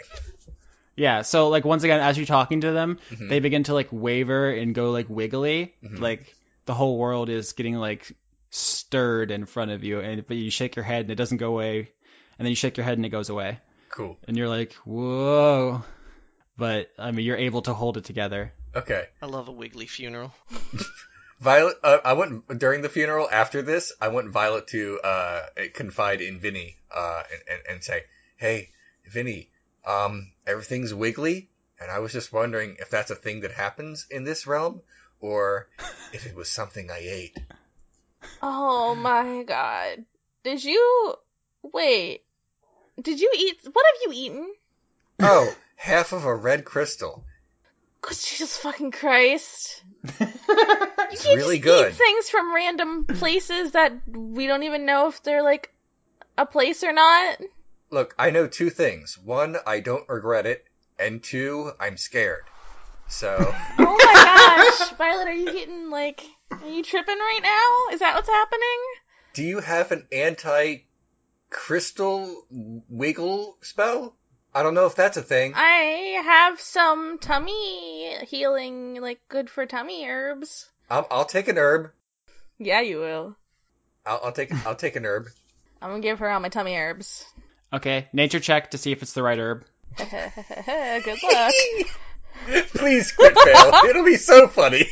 [0.96, 3.28] Yeah, so like once again, as you're talking to them, Mhm.
[3.28, 6.00] they begin to like waver and go like wiggly, Mhm.
[6.00, 6.34] like
[6.68, 8.12] the whole world is getting like
[8.50, 11.48] stirred in front of you, and but you shake your head and it doesn't go
[11.48, 11.78] away,
[12.38, 13.58] and then you shake your head and it goes away,
[13.88, 14.18] Cool.
[14.28, 15.82] and you're like, whoa.
[16.58, 18.52] But I mean, you're able to hold it together.
[18.76, 19.06] Okay.
[19.22, 20.32] I love a wiggly funeral.
[21.40, 26.20] Violet, uh, I went during the funeral after this, I want Violet to uh, confide
[26.20, 28.02] in Vinny uh, and, and, and say,
[28.36, 28.70] "Hey,
[29.08, 29.48] Vinny,
[29.86, 31.48] um, everything's wiggly,
[31.80, 34.82] and I was just wondering if that's a thing that happens in this realm,
[35.20, 35.68] or
[36.12, 37.38] if it was something I ate."
[38.42, 40.04] Oh my god.
[40.44, 41.14] Did you
[41.62, 42.24] wait?
[43.00, 43.58] Did you eat?
[43.64, 44.54] What have you eaten?
[45.20, 47.24] Oh, half of a red crystal.
[48.00, 49.82] God, Jesus fucking Christ!
[50.04, 51.92] It's You really just good.
[51.92, 55.72] Eat things from random places that we don't even know if they're like
[56.36, 57.40] a place or not.
[57.90, 59.18] Look, I know two things.
[59.18, 60.64] One, I don't regret it,
[60.98, 62.44] and two, I'm scared.
[63.09, 66.24] So, Oh my gosh, Violet, are you getting like?
[66.50, 67.94] Are you tripping right now?
[67.94, 68.78] Is that what's happening?
[69.38, 70.78] do you have an anti
[71.48, 74.16] crystal wiggle spell?
[74.52, 75.52] I don't know if that's a thing.
[75.54, 80.68] I have some tummy healing, like good for tummy herbs.
[80.90, 81.92] I'll, I'll take an herb.
[82.59, 83.36] Yeah, you will.
[84.04, 85.28] I'll, I'll take I'll take an herb.
[85.82, 87.24] I'm gonna give her all my tummy herbs.
[87.72, 89.64] Okay, nature check to see if it's the right herb.
[89.98, 91.54] good luck.
[92.74, 93.72] Please quit fail.
[93.89, 94.86] It'll be so funny.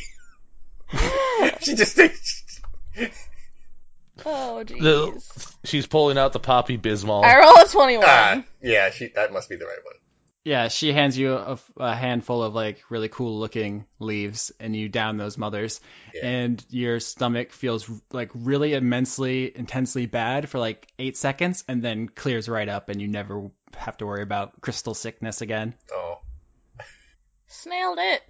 [1.61, 2.61] she just takes.
[4.25, 5.55] Oh jeez.
[5.63, 7.23] She's pulling out the Poppy Bismol.
[7.23, 8.03] I roll a 21.
[8.07, 9.93] Ah, yeah, she that must be the right one.
[10.43, 14.87] Yeah, she hands you a, a handful of like really cool looking leaves, and you
[14.87, 15.81] down those mothers,
[16.13, 16.25] Yeah.
[16.25, 22.07] and your stomach feels like really immensely, intensely bad for like eight seconds, and then
[22.07, 25.75] clears right up, and you never have to worry about crystal sickness again.
[25.91, 26.19] Oh,
[27.49, 28.21] Snailed it.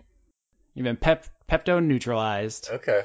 [0.74, 2.70] You've been pep pepto neutralized.
[2.72, 3.04] okay.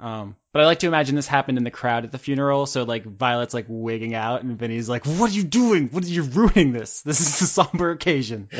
[0.00, 2.66] Um, but I like to imagine this happened in the crowd at the funeral.
[2.66, 5.88] So like Violet's like wigging out, and Vinny's like, "What are you doing?
[5.88, 7.02] What are you ruining this?
[7.02, 8.48] This is a somber occasion."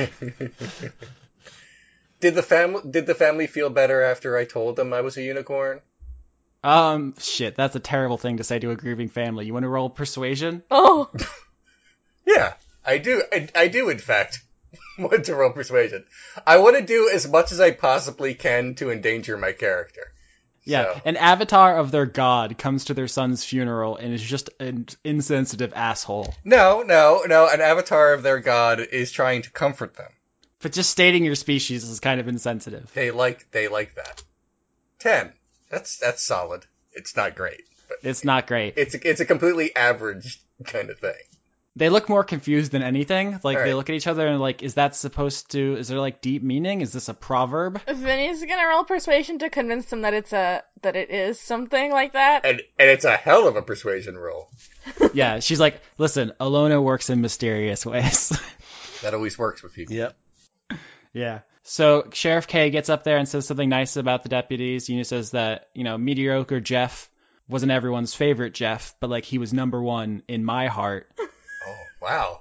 [2.21, 5.23] Did the family did the family feel better after I told them I was a
[5.23, 5.81] unicorn?
[6.65, 9.47] Um, shit, that's a terrible thing to say to a grieving family.
[9.47, 10.65] You want to roll persuasion?
[10.71, 11.09] Oh,
[12.27, 12.55] Yeah,
[12.85, 13.23] I do.
[13.33, 14.43] I, I do, in fact,
[15.11, 16.05] want to roll persuasion.
[16.47, 20.13] I want to do as much as I possibly can to endanger my character.
[20.65, 24.51] Yeah, So- an avatar of their god comes to their son's funeral and is just
[24.61, 26.35] an insensitive asshole.
[26.45, 27.49] No, no, no.
[27.49, 30.11] An avatar of their god is trying to comfort them.
[30.61, 32.91] But just stating your species is kind of insensitive.
[32.93, 34.23] They like they like that.
[34.99, 35.33] Ten.
[35.71, 36.67] That's that's solid.
[36.93, 38.75] It's not great, but It's not great.
[38.77, 41.15] it's a, it's a completely average kind of thing.
[41.79, 43.39] They look more confused than anything.
[43.45, 45.77] Like they look at each other and like, is that supposed to?
[45.77, 46.81] Is there like deep meaning?
[46.81, 47.81] Is this a proverb?
[47.87, 52.15] Vinny's gonna roll persuasion to convince them that it's a that it is something like
[52.15, 52.45] that.
[52.45, 54.51] And and it's a hell of a persuasion roll.
[55.15, 58.39] yeah, she's like, listen, Alona works in mysterious ways.
[59.03, 59.95] That always works with people.
[59.95, 60.17] Yep.
[61.13, 61.41] Yeah.
[61.63, 64.89] So Sheriff K gets up there and says something nice about the deputies.
[64.89, 67.09] You know, says that you know mediocre Jeff
[67.49, 71.09] wasn't everyone's favorite Jeff, but like he was number one in my heart.
[72.01, 72.41] Wow.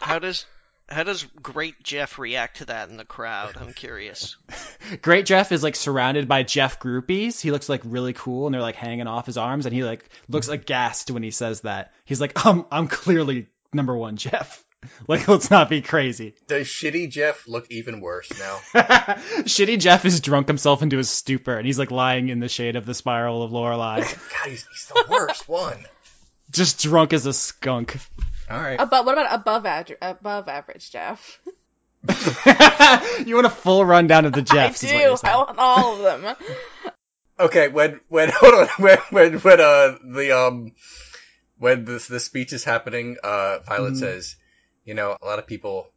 [0.00, 0.46] How does
[0.88, 3.56] how does Great Jeff react to that in the crowd?
[3.60, 4.36] I'm curious.
[5.02, 7.40] Great Jeff is like surrounded by Jeff groupies.
[7.40, 10.04] He looks like really cool, and they're like hanging off his arms, and he like
[10.28, 11.92] looks aghast when he says that.
[12.04, 14.64] He's like, "I'm I'm clearly number one, Jeff."
[15.06, 16.34] Like, let's not be crazy.
[16.48, 18.60] Does shitty Jeff look even worse now?
[19.44, 22.76] Shitty Jeff has drunk himself into a stupor, and he's like lying in the shade
[22.76, 24.08] of the spiral of Lorelei, God,
[24.46, 25.84] he's, he's the worst one.
[26.50, 27.98] just drunk as a skunk.
[28.50, 28.80] All right.
[28.80, 29.96] Above, what about above average?
[30.02, 31.40] Above average, Jeff.
[33.26, 34.82] you want a full rundown of the Jeffs?
[34.82, 35.28] I is what do.
[35.28, 36.36] I want all of them.
[37.38, 40.72] Okay, when when hold on when when when uh the um
[41.56, 43.98] when this the speech is happening, uh Violet Mhm.
[43.98, 44.36] says,
[44.84, 45.90] you know, a lot of people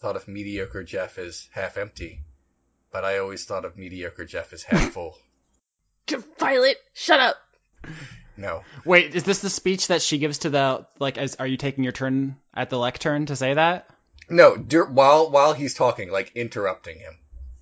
[0.00, 2.22] thought of mediocre Jeff as half empty,
[2.90, 5.18] but I always thought of mediocre Jeff as half full.
[6.38, 7.36] Violet, shut up.
[8.38, 8.62] No.
[8.84, 11.18] Wait, is this the speech that she gives to the like?
[11.18, 13.90] As, are you taking your turn at the lectern to say that?
[14.30, 17.18] No, dur- while while he's talking, like interrupting him.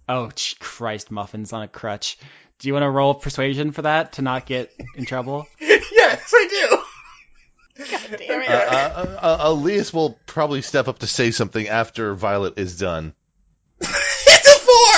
[0.06, 2.18] Oh, Christ, muffins on a crutch.
[2.58, 5.46] Do you want to roll persuasion for that to not get in trouble?
[5.60, 7.84] yes, I do.
[7.90, 8.48] God damn it.
[8.48, 13.14] Uh, uh, uh, Elias will probably step up to say something after Violet is done.
[13.80, 14.96] it's a four.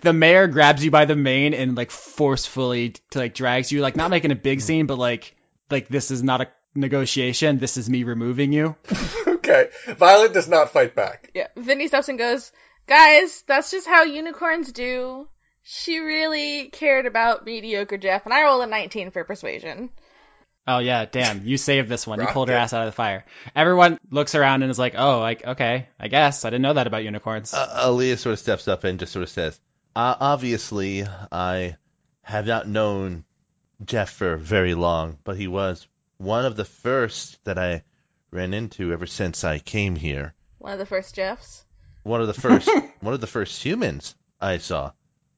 [0.00, 3.96] The mayor grabs you by the mane and like forcefully to like drags you, like
[3.96, 5.34] not making a big scene, but like
[5.70, 7.58] like this is not a negotiation.
[7.58, 8.76] This is me removing you.
[9.26, 11.30] okay, Violet does not fight back.
[11.34, 12.52] Yeah, Vinny stops and goes,
[12.86, 15.28] guys, that's just how unicorns do.
[15.62, 19.90] She really cared about mediocre Jeff, and I rolled a 19 for persuasion.
[20.66, 21.46] Oh yeah, damn!
[21.46, 22.20] You saved this one.
[22.20, 23.24] You pulled her ass out of the fire.
[23.56, 26.86] Everyone looks around and is like, "Oh, like okay, I guess I didn't know that
[26.86, 29.58] about unicorns." Uh, Elias sort of steps up and just sort of says,
[29.98, 31.76] uh, "Obviously, I
[32.22, 33.24] have not known
[33.84, 35.88] Jeff for very long, but he was
[36.18, 37.82] one of the first that I
[38.30, 40.34] ran into ever since I came here.
[40.58, 41.64] One of the first Jeffs.
[42.04, 42.70] One of the first,
[43.00, 44.92] one of the first humans I saw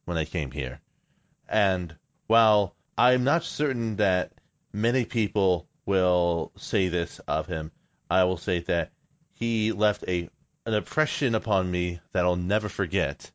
[0.04, 0.82] when I came here.
[1.48, 1.96] And
[2.26, 4.30] while I'm not certain that
[4.74, 7.72] many people will say this of him,
[8.10, 8.92] I will say that
[9.32, 10.28] he left a
[10.66, 13.30] an impression upon me that I'll never forget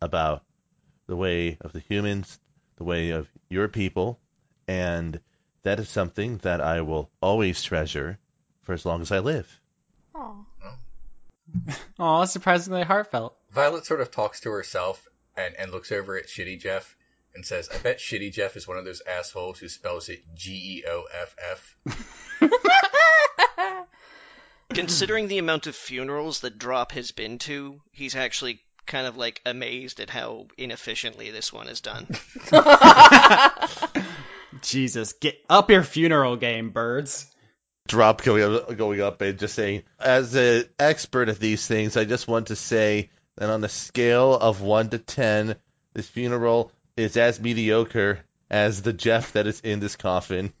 [0.00, 0.42] about
[1.12, 2.38] the way of the humans,
[2.76, 4.18] the way of your people,
[4.66, 5.20] and
[5.62, 8.18] that is something that I will always treasure
[8.62, 9.60] for as long as I live.
[10.14, 10.46] Oh.
[11.98, 13.36] Oh, that's surprisingly heartfelt.
[13.50, 15.06] Violet sort of talks to herself
[15.36, 16.96] and, and looks over at Shitty Jeff
[17.34, 20.78] and says, I bet Shitty Jeff is one of those assholes who spells it G
[20.78, 21.36] E O F
[22.40, 22.46] F.
[24.70, 29.40] Considering the amount of funerals that Drop has been to, he's actually kind of like
[29.46, 32.06] amazed at how inefficiently this one is done.
[34.62, 37.26] Jesus, get up your funeral game, birds.
[37.88, 42.04] drop going up, going up and just saying, as an expert at these things, I
[42.04, 45.56] just want to say that on a scale of one to ten,
[45.94, 48.20] this funeral is as mediocre
[48.50, 50.52] as the Jeff that is in this coffin.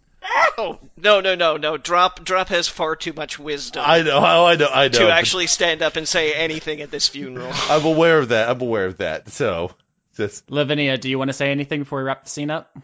[0.58, 1.76] Oh no no no no!
[1.76, 4.98] Drop Drop has far too much wisdom I know, oh, I know, I know.
[4.98, 7.50] to actually stand up and say anything at this funeral.
[7.68, 8.48] I'm aware of that.
[8.48, 9.28] I'm aware of that.
[9.30, 9.72] So,
[10.16, 12.76] just Lavinia, do you want to say anything before we wrap the scene up?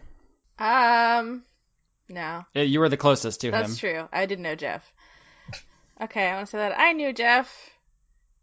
[0.58, 1.44] Um,
[2.08, 3.70] no, You were the closest to that's him.
[3.70, 4.08] That's true.
[4.12, 4.92] I did know Jeff.
[6.00, 7.52] Okay, I want to say that I knew Jeff,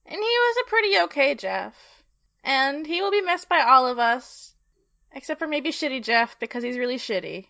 [0.05, 1.73] and he was a pretty okay Jeff,
[2.43, 4.53] and he will be missed by all of us,
[5.13, 7.47] except for maybe shitty Jeff because he's really shitty.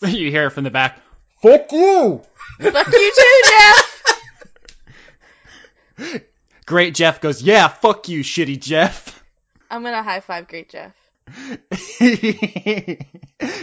[0.06, 0.98] you hear it from the back.
[1.42, 2.22] Fuck you!
[2.60, 3.94] Fuck you too, Jeff.
[6.66, 9.24] Great Jeff goes, yeah, fuck you, shitty Jeff.
[9.70, 10.92] I'm gonna high five Great Jeff.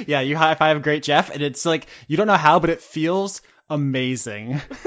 [0.08, 2.82] yeah, you high five Great Jeff, and it's like, you don't know how, but it
[2.82, 4.62] feels amazing.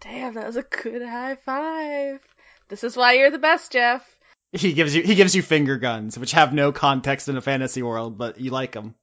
[0.00, 2.20] Damn, that was a good high five.
[2.68, 4.06] This is why you're the best, Jeff.
[4.52, 7.82] He gives you he gives you finger guns, which have no context in a fantasy
[7.82, 8.94] world, but you like them.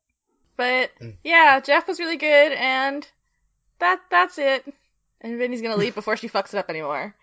[0.60, 0.92] But
[1.24, 3.08] yeah, Jeff was really good, and
[3.80, 4.66] that that's it.
[5.22, 7.16] And Vinny's gonna leave before she fucks it up anymore.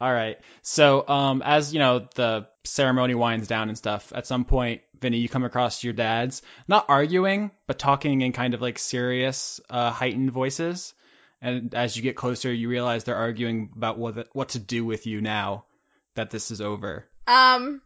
[0.00, 0.38] All right.
[0.62, 4.14] So, um, as you know, the ceremony winds down and stuff.
[4.14, 8.54] At some point, Vinny, you come across your dad's not arguing, but talking in kind
[8.54, 10.94] of like serious, uh, heightened voices.
[11.42, 15.06] And as you get closer, you realize they're arguing about what what to do with
[15.06, 15.66] you now
[16.14, 17.04] that this is over.
[17.26, 17.82] Um,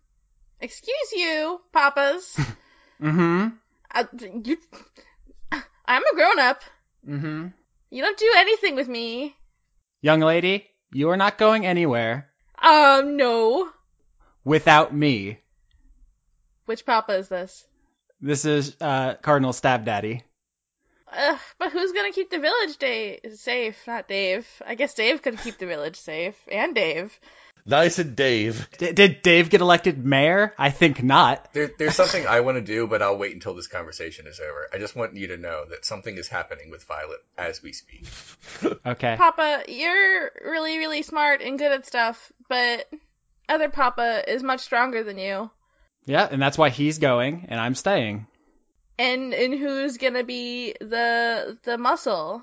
[0.60, 2.38] excuse you, papas.
[3.00, 3.54] Mm-hmm.
[3.94, 4.04] Uh,
[4.44, 4.56] you,
[5.86, 6.62] I'm a grown up.
[7.08, 7.46] Mm-hmm.
[7.90, 9.34] You don't do anything with me.
[10.02, 12.28] Young lady, you are not going anywhere
[12.62, 13.70] Um, no.
[14.44, 15.38] without me.
[16.66, 17.64] Which papa is this?
[18.20, 20.22] This is uh, Cardinal Stab Daddy.
[21.10, 23.76] Ugh, but who's gonna keep the village day safe?
[23.86, 24.46] Not Dave.
[24.66, 27.18] I guess Dave could keep the village safe, and Dave.
[27.68, 28.68] Nice and Dave.
[28.78, 30.54] D- did Dave get elected mayor?
[30.58, 31.52] I think not.
[31.52, 34.68] There, there's something I want to do, but I'll wait until this conversation is over.
[34.72, 38.06] I just want you to know that something is happening with Violet as we speak.
[38.84, 39.16] Okay.
[39.16, 42.86] Papa, you're really, really smart and good at stuff, but
[43.48, 45.50] other Papa is much stronger than you.
[46.06, 48.26] Yeah, and that's why he's going and I'm staying.
[48.98, 52.42] And and who's gonna be the the muscle?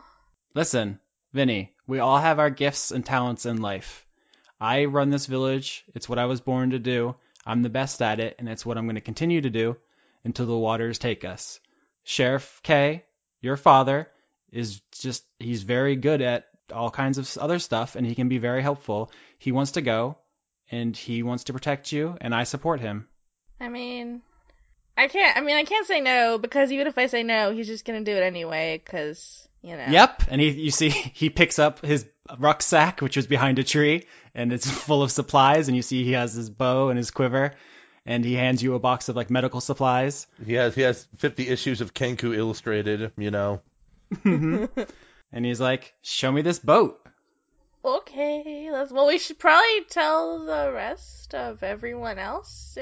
[0.53, 0.99] Listen,
[1.33, 4.04] Vinny, we all have our gifts and talents in life.
[4.59, 5.83] I run this village.
[5.93, 7.15] It's what I was born to do.
[7.45, 9.77] I'm the best at it, and it's what I'm going to continue to do
[10.23, 11.59] until the waters take us.
[12.03, 13.03] Sheriff K,
[13.41, 14.09] your father,
[14.51, 18.37] is just, he's very good at all kinds of other stuff, and he can be
[18.37, 19.11] very helpful.
[19.37, 20.17] He wants to go,
[20.71, 23.07] and he wants to protect you, and I support him.
[23.59, 24.21] I mean,
[24.97, 25.37] I can't.
[25.37, 28.03] I mean, I can't say no because even if I say no, he's just gonna
[28.03, 28.81] do it anyway.
[28.85, 29.85] Cause you know.
[29.89, 30.23] Yep.
[30.29, 32.05] And he, you see, he picks up his
[32.37, 35.67] rucksack, which was behind a tree, and it's full of supplies.
[35.67, 37.53] And you see he has his bow and his quiver,
[38.05, 40.27] and he hands you a box of like medical supplies.
[40.45, 43.11] He has he has 50 issues of Kenku Illustrated.
[43.17, 43.61] You know.
[44.13, 44.81] Mm-hmm.
[45.31, 47.01] And he's like, "Show me this boat."
[47.83, 48.69] Okay.
[48.71, 48.89] Let's.
[48.89, 52.77] Well, we should probably tell the rest of everyone else,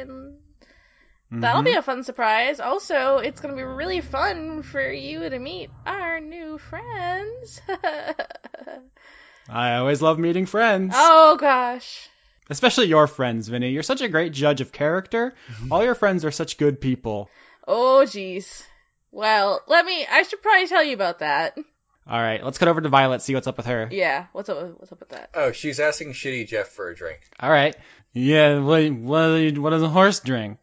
[1.34, 1.80] and that'll be mm-hmm.
[1.80, 2.60] a fun surprise.
[2.60, 7.62] Also, it's gonna be really fun for you to meet our new friends.
[9.50, 12.08] I always love meeting friends, oh gosh.
[12.50, 13.72] especially your friends, Vinny.
[13.72, 15.36] You're such a great judge of character.
[15.52, 15.74] Mm-hmm.
[15.74, 17.30] All your friends are such good people.
[17.68, 18.64] Oh jeez.
[19.12, 20.06] Well, let me.
[20.10, 21.58] I should probably tell you about that.
[22.06, 23.22] All right, let's cut over to Violet.
[23.22, 23.88] See what's up with her.
[23.92, 24.26] Yeah.
[24.34, 24.62] What's up?
[24.62, 25.30] with- What's up with that?
[25.34, 27.22] Oh, she's asking Shitty Jeff for a drink.
[27.40, 27.76] All right.
[28.12, 28.60] Yeah.
[28.60, 28.92] What?
[28.92, 29.58] What?
[29.58, 30.58] What does a horse drink?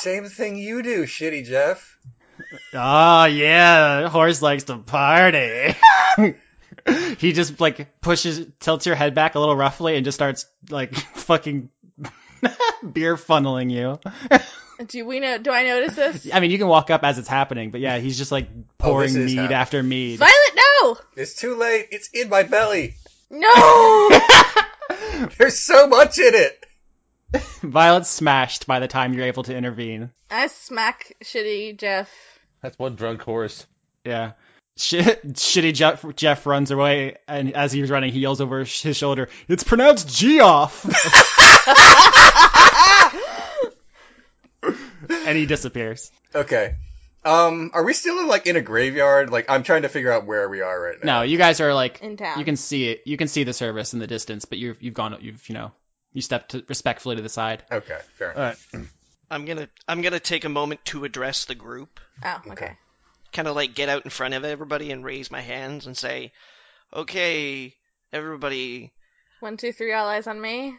[0.00, 1.98] Same thing you do, Shitty Jeff.
[2.72, 5.74] Oh yeah, horse likes to party.
[7.18, 10.94] he just like pushes, tilts your head back a little roughly, and just starts like
[11.14, 11.68] fucking
[12.92, 13.98] beer funneling you.
[14.86, 15.36] Do we know?
[15.36, 16.28] Do I notice this?
[16.32, 18.62] I mean, you can walk up as it's happening, but yeah, he's just like oh,
[18.78, 19.54] pouring Oh, mead happening.
[19.54, 20.18] after mead.
[20.18, 20.34] Violet,
[20.82, 21.88] no, It's too late.
[21.90, 22.94] It's in my belly.
[23.30, 24.20] no.
[25.38, 26.64] There's so much in it.
[27.62, 30.10] Violet's smashed by the time you're able to intervene.
[30.30, 32.10] I smack shitty Jeff.
[32.62, 33.66] That's one drunk horse.
[34.04, 34.32] Yeah.
[34.76, 39.28] Shit, shitty Jeff, Jeff runs away, and as he's running, he yells over his shoulder,
[39.46, 40.86] "It's pronounced Geoff,"
[45.26, 46.10] and he disappears.
[46.34, 46.76] Okay.
[47.22, 49.28] Um, are we still like in a graveyard?
[49.28, 51.18] Like, I'm trying to figure out where we are right now.
[51.18, 52.38] No, you guys are like In town.
[52.38, 53.02] You can see it.
[53.04, 55.18] You can see the service in the distance, but you've you've gone.
[55.20, 55.72] You've you know
[56.12, 57.62] you stepped to, respectfully to the side.
[57.70, 58.66] Okay, fair enough.
[58.72, 58.88] All right.
[59.30, 62.00] I'm gonna I'm gonna take a moment to address the group.
[62.24, 62.50] Oh, okay.
[62.50, 62.76] Okay.
[63.32, 66.32] Kind of like get out in front of everybody and raise my hands and say,
[66.92, 67.76] "Okay,
[68.12, 68.92] everybody,
[69.38, 70.76] One, two, three, all eyes on me.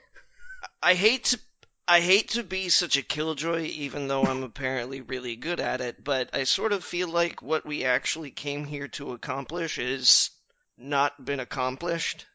[0.84, 1.40] I hate to
[1.88, 6.04] I hate to be such a killjoy, even though I'm apparently really good at it,
[6.04, 10.30] but I sort of feel like what we actually came here to accomplish is
[10.78, 12.26] not been accomplished.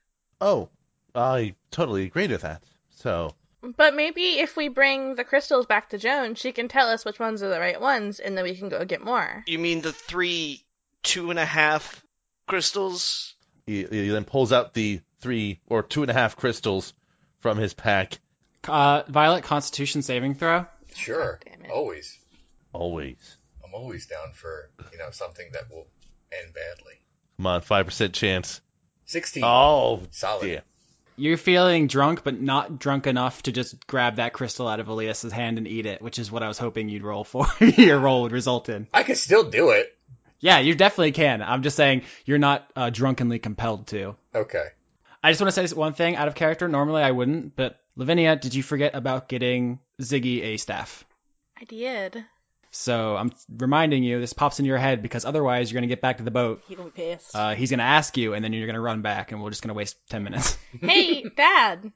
[0.40, 0.68] Oh,
[1.14, 2.62] I totally agree with that.
[2.96, 7.04] So, But maybe if we bring the crystals back to Joan, she can tell us
[7.04, 9.44] which ones are the right ones, and then we can go get more.
[9.46, 10.64] You mean the three
[11.02, 12.04] two and a half
[12.48, 13.34] crystals?
[13.66, 16.92] he, he then pulls out the three or two and a half crystals
[17.40, 18.18] from his pack.
[18.66, 20.66] Uh, Violet Constitution saving throw.
[20.94, 21.38] Sure.
[21.44, 21.70] Damn it.
[21.70, 22.18] Always.
[22.72, 23.36] Always.
[23.64, 25.86] I'm always down for, you know, something that will
[26.32, 26.94] end badly.
[27.36, 28.60] Come on, 5% chance.
[29.06, 29.44] 16.
[29.44, 30.48] Oh, Solid.
[30.48, 30.60] yeah.
[31.16, 35.32] You're feeling drunk, but not drunk enough to just grab that crystal out of Elias's
[35.32, 37.46] hand and eat it, which is what I was hoping you'd roll for.
[37.60, 38.86] Your roll would result in.
[38.92, 39.96] I could still do it.
[40.40, 41.42] Yeah, you definitely can.
[41.42, 44.16] I'm just saying you're not uh, drunkenly compelled to.
[44.34, 44.66] Okay.
[45.22, 46.68] I just want to say one thing out of character.
[46.68, 51.04] Normally I wouldn't, but Lavinia, did you forget about getting Ziggy a staff?
[51.58, 52.24] I did.
[52.76, 56.00] So I'm reminding you, this pops in your head because otherwise you're going to get
[56.00, 56.62] back to the boat.
[56.68, 57.34] He gonna be pissed.
[57.34, 59.50] Uh, he's going to ask you, and then you're going to run back, and we're
[59.50, 60.56] just going to waste 10 minutes.
[60.80, 61.92] hey, Dad.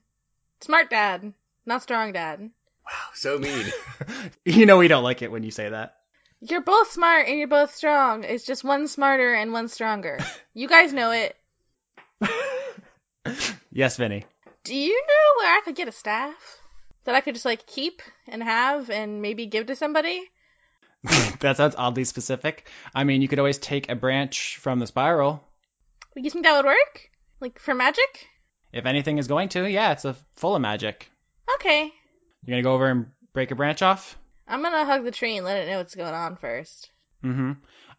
[0.61, 1.33] Smart Dad.
[1.67, 2.41] Not strong Dad.
[2.41, 3.67] Wow, so mean.
[4.45, 5.97] you know we don't like it when you say that.
[6.41, 8.25] You're both smart and you're both strong.
[8.25, 10.19] It's just one smarter and one stronger.
[10.55, 11.37] You guys know it.
[13.71, 14.25] yes, Vinny.
[14.65, 16.35] Do you know where I could get a staff
[17.05, 20.31] that I could just like keep and have and maybe give to somebody?
[21.41, 22.69] that sounds oddly specific.
[22.95, 25.43] I mean, you could always take a branch from the spiral.
[26.17, 27.11] You think that would work?
[27.41, 28.29] Like for magic?
[28.73, 31.11] If anything is going to, yeah, it's a full of magic.
[31.57, 31.93] Okay.
[32.45, 34.17] You're going to go over and break a branch off?
[34.51, 36.91] I'm gonna hug the tree and let it know what's going on first.
[37.25, 37.53] Mm-hmm.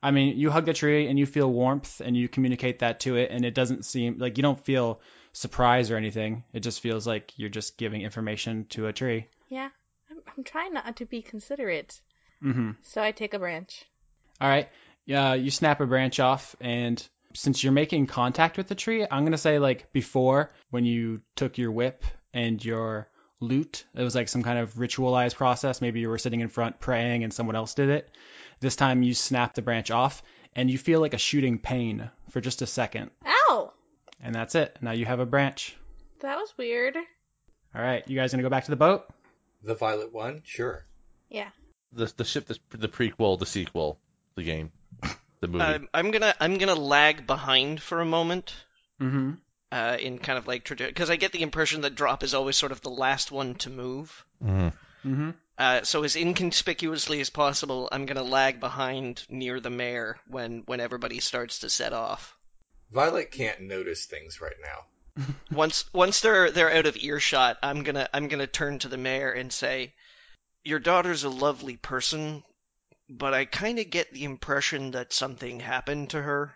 [0.04, 3.16] I mean, you hug the tree and you feel warmth and you communicate that to
[3.16, 5.00] it, and it doesn't seem like you don't feel
[5.32, 6.44] surprise or anything.
[6.52, 9.28] It just feels like you're just giving information to a tree.
[9.48, 9.70] Yeah.
[10.10, 12.02] I'm, I'm trying not to be considerate.
[12.44, 12.72] Mm-hmm.
[12.84, 13.86] So I take a branch.
[14.40, 14.70] All right.
[15.06, 19.24] Yeah, you snap a branch off, and since you're making contact with the tree, I'm
[19.24, 23.08] gonna say like before when you took your whip and your
[23.40, 25.82] loot, it was like some kind of ritualized process.
[25.82, 28.10] Maybe you were sitting in front praying and someone else did it.
[28.60, 30.22] This time you snap the branch off,
[30.56, 33.74] and you feel like a shooting pain for just a second, Ow!
[34.22, 34.78] and that's it.
[34.82, 35.76] Now you have a branch.
[36.20, 36.96] That was weird.
[36.96, 39.06] All right, you guys gonna go back to the boat?
[39.64, 40.42] The violet one?
[40.44, 40.86] Sure.
[41.30, 41.50] Yeah.
[41.94, 44.00] The, the ship, the, the prequel, the sequel,
[44.36, 44.72] the game,
[45.42, 45.64] the movie.
[45.64, 48.54] Um, I'm gonna I'm gonna lag behind for a moment.
[49.02, 49.32] Mm-hmm.
[49.72, 52.74] Uh, in kind of like because I get the impression that drop is always sort
[52.74, 54.26] of the last one to move.
[54.44, 54.74] Mhm.
[55.06, 55.30] Mm-hmm.
[55.58, 60.80] Uh, so as inconspicuously as possible, I'm gonna lag behind near the mayor when when
[60.80, 62.38] everybody starts to set off.
[62.92, 65.26] Violet can't notice things right now.
[65.52, 69.32] Once once they're they're out of earshot, I'm gonna I'm gonna turn to the mayor
[69.32, 69.94] and say,
[70.64, 72.44] "Your daughter's a lovely person,
[73.10, 76.56] but I kind of get the impression that something happened to her.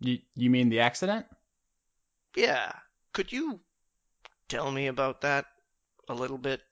[0.00, 1.26] You you mean the accident?
[2.34, 2.72] Yeah,
[3.12, 3.60] could you
[4.48, 5.46] tell me about that
[6.08, 6.62] a little bit?"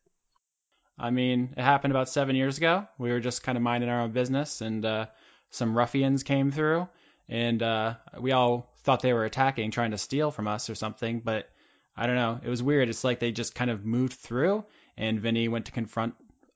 [0.98, 2.86] I mean, it happened about seven years ago.
[2.98, 5.06] We were just kind of minding our own business, and uh,
[5.50, 6.88] some ruffians came through,
[7.28, 11.20] and uh, we all thought they were attacking, trying to steal from us or something.
[11.20, 11.50] But
[11.96, 12.40] I don't know.
[12.42, 12.88] It was weird.
[12.88, 14.64] It's like they just kind of moved through,
[14.96, 16.14] and Vinny went to confront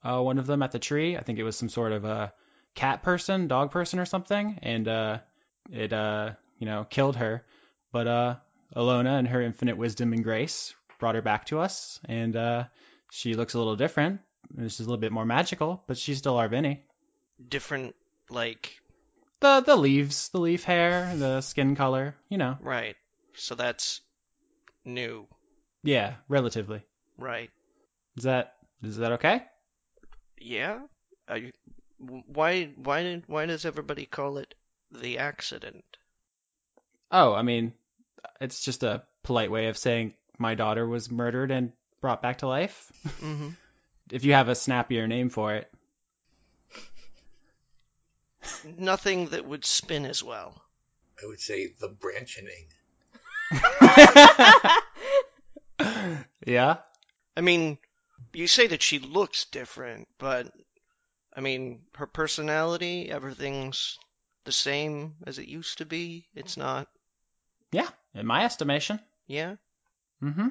[0.08, 1.16] uh, one of them at the tree.
[1.16, 2.32] I think it was some sort of a
[2.74, 5.18] cat person, dog person, or something, and uh,
[5.70, 7.44] it uh, you know killed her.
[7.92, 8.36] But uh,
[8.74, 12.64] Alona, and her infinite wisdom and grace, brought her back to us, and uh,
[13.10, 14.20] she looks a little different.
[14.58, 16.84] She's a little bit more magical, but she's still our Vinny.
[17.48, 17.94] Different,
[18.30, 18.72] like
[19.40, 22.56] The the leaves, the leaf hair, the skin color, you know.
[22.60, 22.96] right.
[23.34, 24.00] So that's
[24.84, 25.26] new,
[25.82, 26.82] Yeah, relatively.
[27.18, 27.50] right?
[28.16, 29.42] Is that is that okay?
[30.46, 30.78] Yeah.
[31.26, 31.52] Are you,
[31.98, 34.54] why why did why does everybody call it
[34.92, 35.84] the accident?
[37.10, 37.72] Oh, I mean,
[38.40, 42.46] it's just a polite way of saying my daughter was murdered and brought back to
[42.46, 42.92] life.
[43.04, 43.48] Mm-hmm.
[44.08, 45.68] If you have a snappier name for it.
[48.78, 50.62] Nothing that would spin as well.
[51.20, 52.46] I would say the branching.
[56.46, 56.76] yeah.
[57.36, 57.78] I mean,
[58.32, 60.52] you say that she looks different, but
[61.34, 63.98] I mean, her personality, everything's
[64.44, 66.28] the same as it used to be.
[66.34, 66.88] It's not.
[67.72, 69.00] Yeah, in my estimation.
[69.26, 69.56] Yeah.
[70.22, 70.48] Mm-hmm.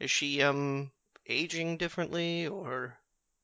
[0.00, 0.90] Is she um
[1.26, 2.98] aging differently or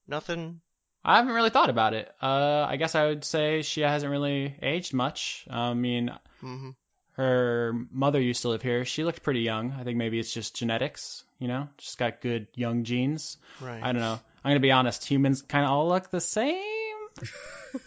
[0.07, 0.61] nothing?
[1.05, 2.13] I haven't really thought about it.
[2.21, 5.47] Uh, I guess I would say she hasn't really aged much.
[5.49, 6.11] I mean,
[6.43, 6.71] Mm-hmm.
[7.19, 8.85] Her mother used to live here.
[8.85, 9.73] She looked pretty young.
[9.73, 13.37] I think maybe it's just genetics, you know, just got good young genes.
[13.61, 13.83] Right.
[13.83, 14.21] I don't know.
[14.45, 16.63] I'm gonna be honest, humans kind of all look the same.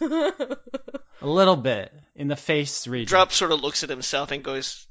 [0.00, 3.08] A little bit in the face region.
[3.08, 4.86] Drop sort of looks at himself and goes,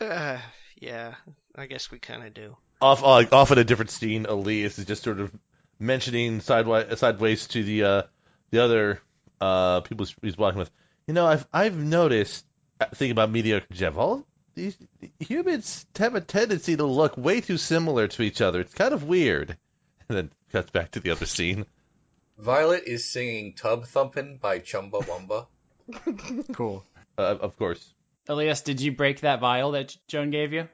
[0.00, 0.38] uh,
[0.78, 1.14] "Yeah,
[1.56, 4.84] I guess we kind of do." Off, uh, off in a different scene, Elias is
[4.84, 5.32] just sort of
[5.78, 8.02] mentioning sideways, sideways to the uh,
[8.50, 9.00] the other
[9.40, 10.70] uh, people he's walking with.
[11.06, 12.44] You know, I've I've noticed,
[12.90, 14.76] thinking about mediocre Jeff, all these
[15.18, 18.60] humans have a tendency to look way too similar to each other.
[18.60, 19.56] It's kind of weird.
[20.08, 21.64] And then cuts back to the other scene.
[22.36, 25.46] Violet is singing Tub Thumpin' by Chumbawamba.
[26.52, 26.84] Cool.
[27.16, 27.94] Uh, of course.
[28.28, 30.68] Elias, did you break that vial that Joan gave you?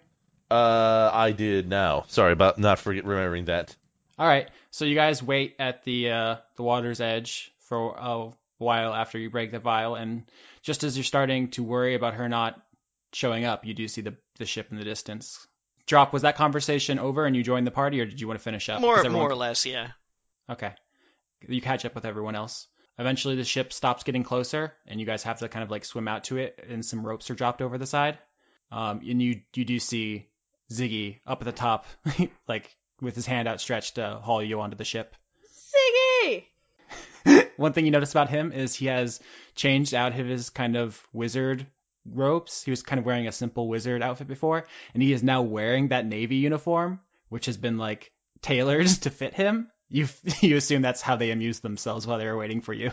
[0.50, 2.04] Uh, I did now.
[2.08, 3.76] Sorry about not forget remembering that.
[4.18, 4.48] All right.
[4.70, 9.30] So you guys wait at the uh, the water's edge for a while after you
[9.30, 10.24] break the vial, and
[10.62, 12.60] just as you're starting to worry about her not
[13.12, 15.46] showing up, you do see the the ship in the distance.
[15.86, 16.12] Drop.
[16.12, 18.68] Was that conversation over, and you joined the party, or did you want to finish
[18.68, 18.80] up?
[18.80, 19.88] More, everyone- more or less, yeah.
[20.50, 20.72] Okay.
[21.48, 22.66] You catch up with everyone else.
[22.98, 26.08] Eventually, the ship stops getting closer, and you guys have to kind of like swim
[26.08, 28.18] out to it, and some ropes are dropped over the side.
[28.72, 30.28] Um, and you you do see
[30.70, 31.86] Ziggy up at the top,
[32.48, 35.14] like with his hand outstretched to haul you onto the ship.
[37.56, 39.20] One thing you notice about him is he has
[39.54, 41.66] changed out of his kind of wizard
[42.04, 42.62] ropes.
[42.62, 45.88] He was kind of wearing a simple wizard outfit before, and he is now wearing
[45.88, 48.12] that navy uniform, which has been like
[48.42, 49.70] tailored to fit him.
[49.88, 50.06] You
[50.40, 52.92] you assume that's how they amused themselves while they were waiting for you,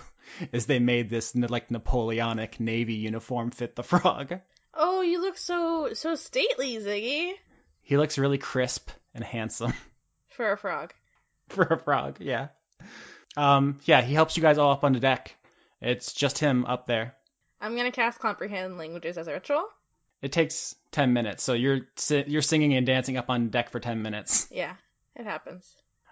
[0.52, 4.40] is they made this like Napoleonic navy uniform fit the frog.
[4.74, 7.34] Oh, you look so so stately, Ziggy.
[7.82, 9.74] He looks really crisp and handsome
[10.30, 10.94] For a frog.
[11.50, 12.18] for a frog.
[12.20, 12.48] Yeah.
[13.38, 13.80] Um.
[13.86, 14.02] Yeah.
[14.02, 15.36] He helps you guys all up on the deck.
[15.82, 17.16] It's just him up there.
[17.62, 19.66] I'm gonna cast comprehend languages as a ritual.
[20.22, 23.80] It takes ten minutes, so you're si- you're singing and dancing up on deck for
[23.80, 24.48] ten minutes.
[24.52, 24.74] Yeah,
[25.16, 25.70] it happens.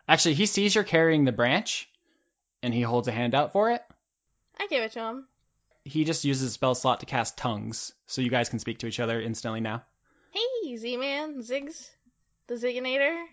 [0.08, 1.90] Actually, he sees you're carrying the branch,
[2.62, 3.82] and he holds a hand out for it.
[4.60, 5.28] I give it to him.
[5.86, 8.88] He just uses a spell slot to cast tongues, so you guys can speak to
[8.88, 9.84] each other instantly now.
[10.32, 11.90] Hey, Z-Man, Ziggs,
[12.48, 13.24] the Zigginator.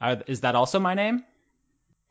[0.00, 1.24] Uh, is that also my name?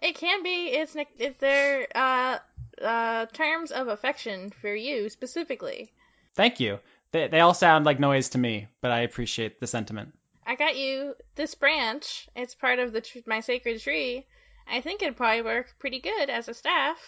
[0.06, 0.68] It can be.
[0.68, 2.38] It's it's their uh
[2.80, 5.92] uh terms of affection for you specifically.
[6.36, 6.80] Thank you.
[7.12, 10.14] They they all sound like noise to me, but I appreciate the sentiment.
[10.46, 12.28] I got you this branch.
[12.36, 14.28] It's part of the tr- my sacred tree.
[14.68, 17.00] I think it'd probably work pretty good as a staff.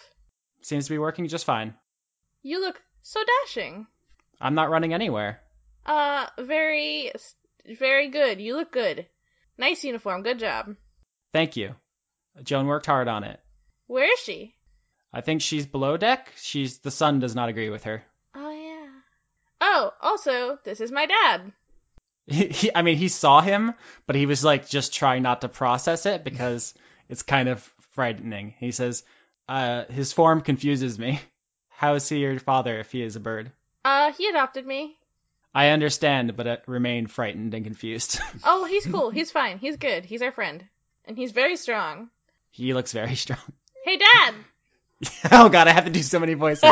[0.62, 1.74] Seems to be working just fine.
[2.42, 3.86] You look so dashing.
[4.40, 5.40] I'm not running anywhere.
[5.86, 7.12] Uh, very,
[7.78, 8.40] very good.
[8.40, 9.06] You look good.
[9.56, 10.22] Nice uniform.
[10.24, 10.74] Good job.
[11.32, 11.76] Thank you.
[12.42, 13.40] Joan worked hard on it.
[13.86, 14.54] Where is she?
[15.12, 16.32] I think she's below deck.
[16.36, 18.04] She's the sun does not agree with her.
[18.34, 18.88] Oh yeah.
[19.60, 21.52] Oh, also, this is my dad.
[22.26, 23.72] He, he, I mean, he saw him,
[24.06, 26.74] but he was like just trying not to process it because
[27.08, 27.62] it's kind of
[27.94, 28.54] frightening.
[28.58, 29.02] He says,
[29.48, 31.20] uh, his form confuses me.
[31.70, 33.50] How is he your father if he is a bird?
[33.84, 34.96] Uh, he adopted me.
[35.54, 38.20] I understand, but I remain frightened and confused.
[38.44, 39.10] Oh, he's cool.
[39.10, 39.58] he's fine.
[39.58, 40.04] He's good.
[40.04, 40.64] He's our friend.
[41.06, 42.10] And he's very strong.
[42.50, 43.40] He looks very strong.
[43.84, 44.34] Hey, Dad!
[45.32, 46.64] oh god, I have to do so many voices.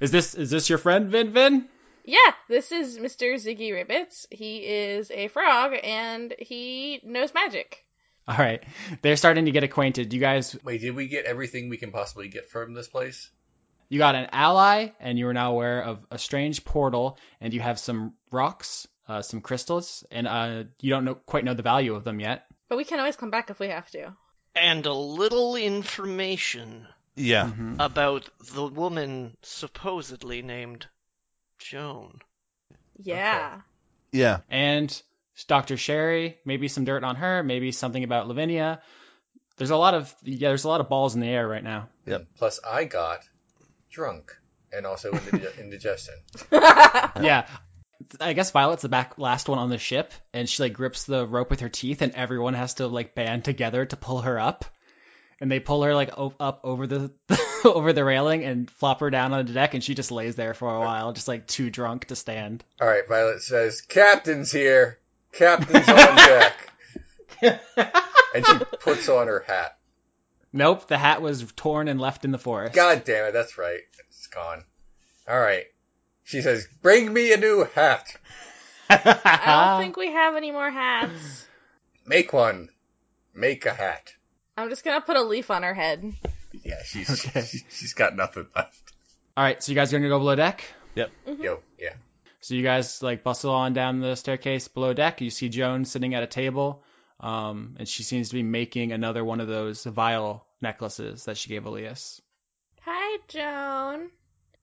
[0.00, 1.68] is this is this your friend Vin Vin?
[2.04, 3.34] yeah, this is Mr.
[3.34, 4.26] Ziggy Ribbits.
[4.30, 7.84] He is a frog and he knows magic.
[8.28, 8.62] All right,
[9.02, 10.12] they're starting to get acquainted.
[10.12, 13.30] You guys, Wait, did we get everything we can possibly get from this place?
[13.88, 17.60] you got an ally, and you are now aware of a strange portal, and you
[17.60, 21.94] have some rocks, uh, some crystals, and uh, you don't know quite know the value
[21.96, 22.44] of them yet.
[22.70, 24.14] But we can always come back if we have to.
[24.54, 27.50] And a little information Yeah.
[27.50, 27.76] Mhm.
[27.80, 30.86] about the woman supposedly named
[31.58, 32.20] Joan.
[32.96, 33.60] Yeah.
[34.12, 34.38] Yeah.
[34.48, 35.02] And
[35.48, 35.76] Dr.
[35.76, 38.80] Sherry, maybe some dirt on her, maybe something about Lavinia.
[39.56, 41.88] There's a lot of yeah, there's a lot of balls in the air right now.
[42.06, 42.26] Yep.
[42.36, 43.20] Plus, I got
[43.90, 44.36] drunk
[44.72, 46.14] and also indig- indigestion.
[46.52, 47.46] yeah.
[48.20, 51.26] I guess Violet's the back last one on the ship, and she like grips the
[51.26, 54.64] rope with her teeth, and everyone has to like band together to pull her up.
[55.42, 57.12] And they pull her like o- up over the
[57.64, 60.54] over the railing and flop her down on the deck, and she just lays there
[60.54, 62.62] for a while, just like too drunk to stand.
[62.80, 64.98] All right, Violet says, "Captain's here.
[65.32, 66.56] Captain's on deck."
[68.34, 69.78] and she puts on her hat.
[70.52, 72.74] Nope, the hat was torn and left in the forest.
[72.74, 73.80] God damn it, that's right.
[74.08, 74.64] It's gone.
[75.28, 75.64] All right.
[76.30, 78.06] She says, "Bring me a new hat.
[78.88, 81.46] I don't think we have any more hats.
[82.06, 82.68] Make one.
[83.34, 84.12] Make a hat."
[84.56, 86.12] I'm just gonna put a leaf on her head.
[86.64, 87.42] Yeah, she's Okay.
[87.42, 88.80] she, she's got nothing left.
[89.36, 90.62] All right, so you guys are gonna go below deck.
[90.94, 91.10] Yep.
[91.40, 91.94] Yo, yeah.
[92.40, 95.20] So you guys like bustle on down the staircase below deck.
[95.20, 96.82] You see Joan sitting at a table
[97.20, 101.48] Um, and she seems to be making another one of those vial necklaces that she
[101.50, 102.20] gave Elias.
[102.82, 104.10] Hi, Joan.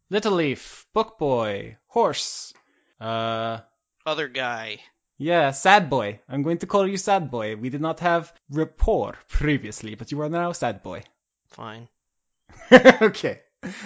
[0.09, 2.53] Little Leaf, Book Boy, Horse.
[2.99, 3.59] Uh,
[4.05, 4.79] Other guy.
[5.17, 6.21] yeah, Sad Boy.
[6.29, 7.57] I'm going to call you Sad Boy.
[7.57, 11.03] We did not have rapport previously, but you are now Sad Boy.
[11.47, 11.89] Fine.
[12.71, 13.41] okay.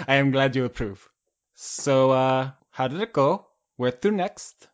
[0.07, 1.09] I am glad you approve.
[1.55, 3.47] So, uh, how did it go?
[3.77, 4.67] Where to next?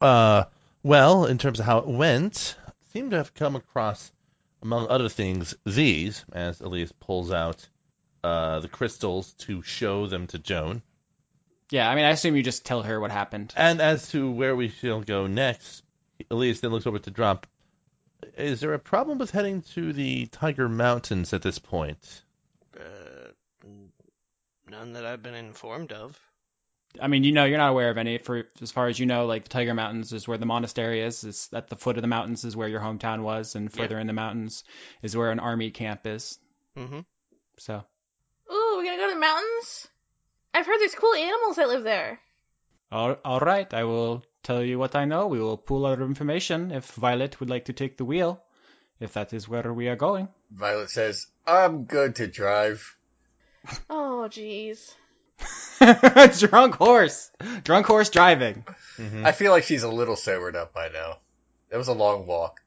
[0.00, 0.44] Uh,
[0.82, 2.56] well, in terms of how it went,
[2.92, 4.10] seemed to have come across,
[4.62, 7.68] among other things, these, as Elias pulls out
[8.24, 10.82] uh, the crystals to show them to Joan.
[11.70, 13.52] Yeah, I mean, I assume you just tell her what happened.
[13.56, 15.82] And as to where we shall go next,
[16.30, 17.46] Elias then looks over to Drop.
[18.36, 22.22] Is there a problem with heading to the Tiger Mountains at this point?
[22.78, 23.30] Uh,
[24.68, 26.18] none that I've been informed of.
[27.00, 28.18] I mean, you know, you're not aware of any.
[28.18, 31.24] For as far as you know, like the Tiger Mountains is where the monastery is.
[31.24, 33.82] Is at the foot of the mountains is where your hometown was, and Yeah.
[33.82, 34.64] further in the mountains
[35.02, 36.38] is where an army camp is.
[36.76, 37.00] Mm-hmm.
[37.58, 37.95] So, Ooh, we
[38.86, 39.88] gonna go to the mountains?
[40.54, 42.20] I've heard there's cool animals that live there.
[42.90, 45.26] all, all right, I will tell you what I know.
[45.26, 48.42] We will pool our information if Violet would like to take the wheel,
[49.00, 50.28] if that is where we are going.
[50.50, 52.96] Violet says, I'm good to drive.
[53.90, 54.94] Oh, jeez.
[56.48, 57.30] Drunk horse,
[57.64, 58.64] drunk horse driving.
[58.98, 61.18] I feel like she's a little sobered up by now.
[61.70, 62.62] It was a long walk.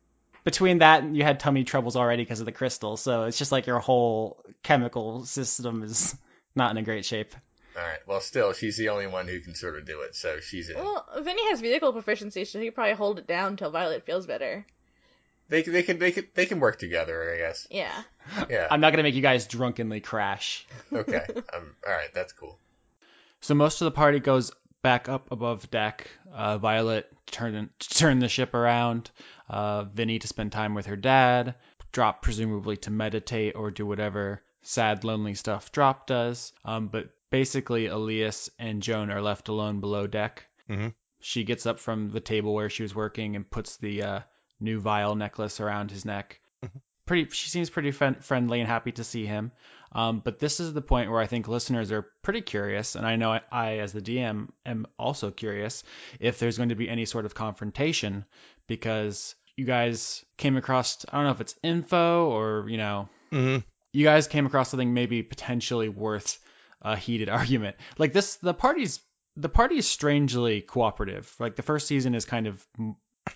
[0.50, 3.52] Between that and you had tummy troubles already because of the crystal, so it's just
[3.52, 6.16] like your whole chemical system is
[6.56, 7.36] not in a great shape.
[7.78, 10.72] Alright, well, still, she's the only one who can sort of do it, so she's
[10.72, 10.76] in.
[10.76, 14.26] Well, Vinny has vehicle proficiency, so he could probably hold it down until Violet feels
[14.26, 14.66] better.
[15.50, 17.68] They, they, can, they, can, they can work together, I guess.
[17.70, 18.02] Yeah.
[18.50, 20.66] Yeah, I'm not gonna make you guys drunkenly crash.
[20.92, 21.26] okay.
[21.56, 22.58] Um, Alright, that's cool.
[23.42, 24.52] So most of the party goes
[24.82, 26.10] back up above deck.
[26.34, 29.12] Uh, Violet turn turn the ship around.
[29.50, 31.56] Uh, Vinny to spend time with her dad.
[31.92, 36.54] Drop presumably to meditate or do whatever sad, lonely stuff Drop does.
[36.64, 40.46] Um, but basically, Elias and Joan are left alone below deck.
[40.70, 40.94] Mhm.
[41.22, 44.20] She gets up from the table where she was working and puts the uh,
[44.60, 46.40] new vial necklace around his neck.
[47.06, 49.52] Pretty, she seems pretty friendly and happy to see him.
[49.92, 53.16] Um, but this is the point where I think listeners are pretty curious, and I
[53.16, 55.84] know I, I, as the DM, am also curious
[56.20, 58.26] if there's going to be any sort of confrontation
[58.68, 63.60] because you guys came across, I don't know if it's info or, you know, Mm-hmm.
[63.94, 66.40] you guys came across something maybe potentially worth
[66.82, 67.76] a heated argument.
[67.98, 69.00] Like this, the party's
[69.36, 71.34] the party is strangely cooperative.
[71.40, 72.68] Like the first season is kind of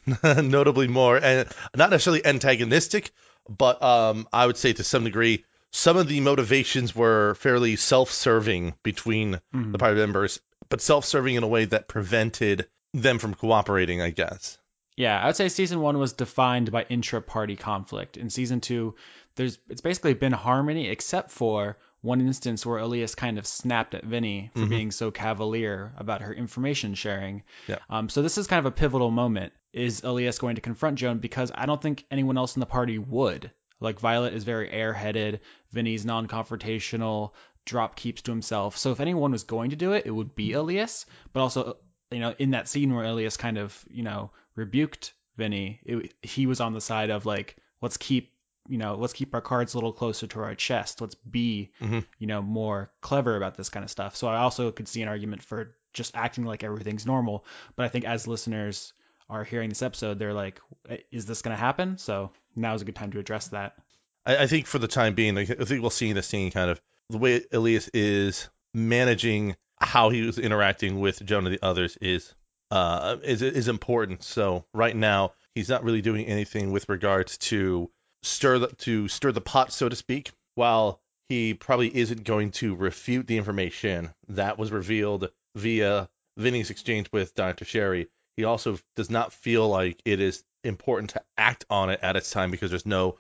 [0.44, 3.12] notably more and not necessarily antagonistic
[3.48, 5.44] but um i would say to some degree
[5.76, 9.72] some of the motivations were fairly self-serving between Mhm.
[9.72, 10.40] the party members
[10.70, 14.58] but self-serving in a way that prevented them from cooperating i guess
[14.96, 18.16] Yeah, I would say season one was defined by intra-party conflict.
[18.16, 18.94] In season two,
[19.36, 24.04] there's it's basically been harmony except for one instance where Elias kind of snapped at
[24.06, 24.70] Vinny for Mhm.
[24.70, 27.42] being so cavalier about her information sharing.
[27.68, 27.80] Yeah.
[27.90, 29.54] Um, so this is kind of a pivotal moment.
[29.74, 31.18] Is Elias going to confront Joan?
[31.18, 33.50] Because I don't think anyone else in the party would.
[33.84, 35.40] Like Violet is very airheaded.
[35.72, 37.32] Vinny's non-confrontational.
[37.66, 38.78] Drop keeps to himself.
[38.78, 41.06] So if anyone was going to do it, it would be Elias.
[41.32, 41.78] But also,
[42.12, 46.46] you know, in that scene where Elias kind of, you know, rebuked Vinny, it, he
[46.46, 48.34] was on the side of like, let's keep,
[48.68, 51.02] you know, let's keep our cards a little closer to our chest.
[51.02, 52.06] Let's be, Mhm.
[52.20, 54.16] you know, more clever about this kind of stuff.
[54.16, 57.46] So I also could see an argument for just acting like everything's normal.
[57.76, 58.94] But I think as listeners
[59.34, 60.60] are hearing this episode, they're like,
[61.12, 61.98] is this going to happen?
[61.98, 63.76] So now is a good time to address that.
[64.26, 66.82] I, I think for the time being, I think we'll see the scene kind of
[67.10, 72.34] the way Elias is managing how he was interacting with Joan and the others is
[72.72, 74.24] uh is is important.
[74.24, 77.92] So right now he's not really doing anything with regards to
[78.24, 80.32] stir the to stir the pot, so to speak.
[80.56, 87.08] While he probably isn't going to refute the information that was revealed via Vinny's exchange
[87.12, 87.66] with Dr.
[87.66, 92.16] Sherry, he also does not feel like it is important to act on it at
[92.16, 93.18] its time because there's no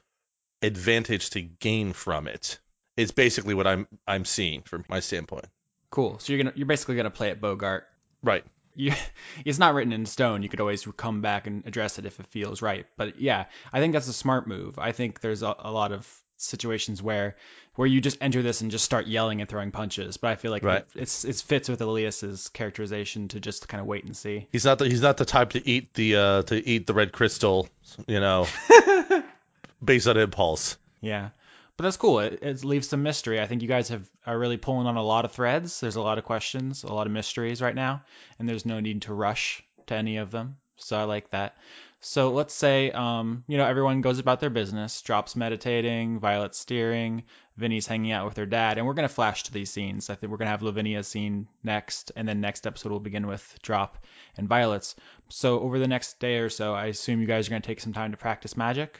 [0.61, 2.59] advantage to gain from it.
[2.95, 5.45] It's basically what I'm I'm seeing from my standpoint.
[5.89, 6.19] Cool.
[6.19, 7.85] So you're gonna you're basically gonna play it Bogart.
[8.21, 8.43] Right.
[8.75, 8.93] You,
[9.45, 10.43] it's not written in stone.
[10.43, 12.85] You could always come back and address it if it feels right.
[12.97, 14.79] But yeah, I think that's a smart move.
[14.79, 16.07] I think there's a, a lot of
[16.43, 17.35] situations where
[17.75, 20.17] where you just enter this and just start yelling and throwing punches.
[20.17, 20.85] But I feel like Right.
[20.95, 24.47] it, it's it fits with Elias's characterization to just kind of wait and see.
[24.51, 27.11] He's not the he's not the type to eat the uh to eat the red
[27.11, 27.67] crystal,
[28.07, 28.47] you know,
[29.83, 30.77] based on impulse.
[31.01, 31.29] Yeah.
[31.75, 32.19] But that's cool.
[32.19, 33.41] It, it leaves some mystery.
[33.41, 35.79] I think you guys have are really pulling on a lot of threads.
[35.79, 38.03] There's a lot of questions, a lot of mysteries right now,
[38.37, 40.57] and there's no need to rush to any of them.
[40.77, 41.55] So I like that.
[42.05, 45.01] So let's say, um, you know, everyone goes about their business.
[45.01, 47.23] Drop's meditating, Violet's steering,
[47.55, 50.09] Vinny's hanging out with her dad, and we're gonna flash to these scenes.
[50.09, 53.57] I think we're gonna have Lavinia's scene next, and then next episode will begin with
[53.61, 53.97] Drop
[54.35, 54.95] and Violet's.
[55.29, 57.93] So over the next day or so, I assume you guys are gonna take some
[57.93, 58.99] time to practice magic.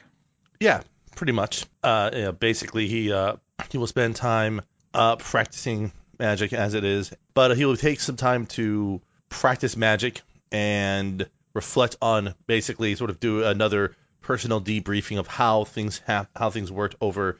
[0.58, 0.80] Yeah,
[1.14, 1.66] pretty much.
[1.82, 3.36] Uh, basically, he uh,
[3.70, 4.62] he will spend time
[4.94, 10.22] uh, practicing magic as it is, but he will take some time to practice magic
[10.50, 16.50] and reflect on basically sort of do another personal debriefing of how things have how
[16.50, 17.38] things worked over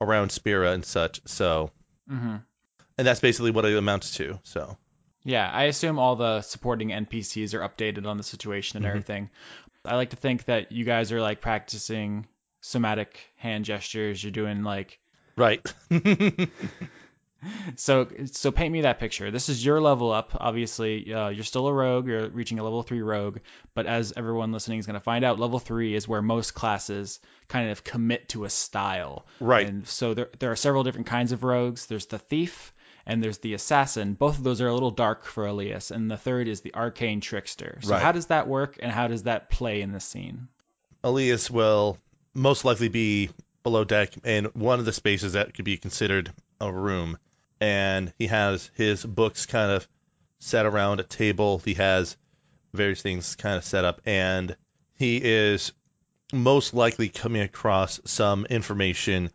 [0.00, 1.20] around Spira and such.
[1.26, 1.70] So,
[2.10, 2.36] Mm-hmm.
[2.98, 4.38] and that's basically what it amounts to.
[4.44, 4.76] So,
[5.24, 8.88] Yeah, I assume all the supporting NPCs are updated on the situation and Mhm.
[8.90, 9.30] everything.
[9.84, 12.26] I like to think that you guys are like practicing
[12.60, 14.22] somatic hand gestures.
[14.22, 14.98] You're doing like
[15.36, 15.60] right.
[17.76, 19.30] so so paint me that picture.
[19.30, 20.36] This is your level up.
[20.38, 22.06] Obviously, uh, you're still a rogue.
[22.06, 23.38] You're reaching a level three rogue.
[23.74, 27.20] But as everyone listening is going to find out, level three is where most classes
[27.48, 29.26] kind of commit to a style.
[29.40, 29.66] Right.
[29.66, 31.86] And so there there are several different kinds of rogues.
[31.86, 32.72] There's the thief
[33.06, 34.14] and there's the assassin.
[34.14, 35.90] Both of those are a little dark for Elias.
[35.90, 37.78] And the third is the arcane trickster.
[37.82, 38.02] So Right.
[38.02, 40.48] how does that work and how does that play in this scene?
[41.02, 41.98] Elias will
[42.32, 43.30] most likely be
[43.62, 47.18] below deck in one of the spaces that could be considered a room.
[47.64, 49.88] And he has his books kind of
[50.38, 51.62] set around a table.
[51.64, 52.14] He has
[52.74, 54.02] various things kind of set up.
[54.04, 54.54] And
[54.98, 55.72] he is
[56.30, 59.30] most likely coming across some information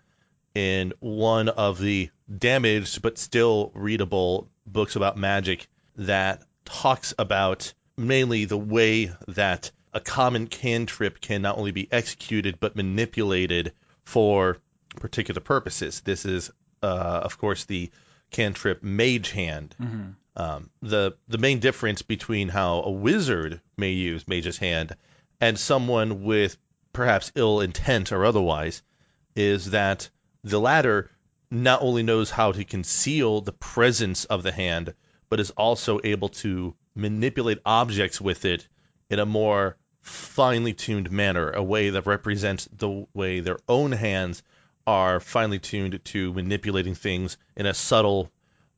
[0.53, 8.45] in one of the damaged but still readable books about magic that talks about mainly
[8.45, 13.73] the way that a common cantrip can not only be executed but manipulated
[14.03, 14.57] for
[14.97, 16.01] particular purposes.
[16.01, 16.51] This is,
[16.83, 17.89] uh, of course, the
[18.31, 19.75] cantrip Mage Hand.
[19.81, 20.09] Mm-hmm.
[20.35, 24.95] Um, the the main difference between how a wizard may use Mage's Hand
[25.41, 26.57] and someone with
[26.93, 28.81] perhaps ill intent or otherwise
[29.35, 30.09] is that
[30.43, 31.09] the latter
[31.51, 34.93] not only knows how to conceal the presence of the hand,
[35.29, 38.67] but is also able to manipulate objects with it
[39.09, 44.43] in a more finely tuned manner, a way that represents the way their own hands
[44.89, 48.31] are finely tuned to manipulating things in a subtle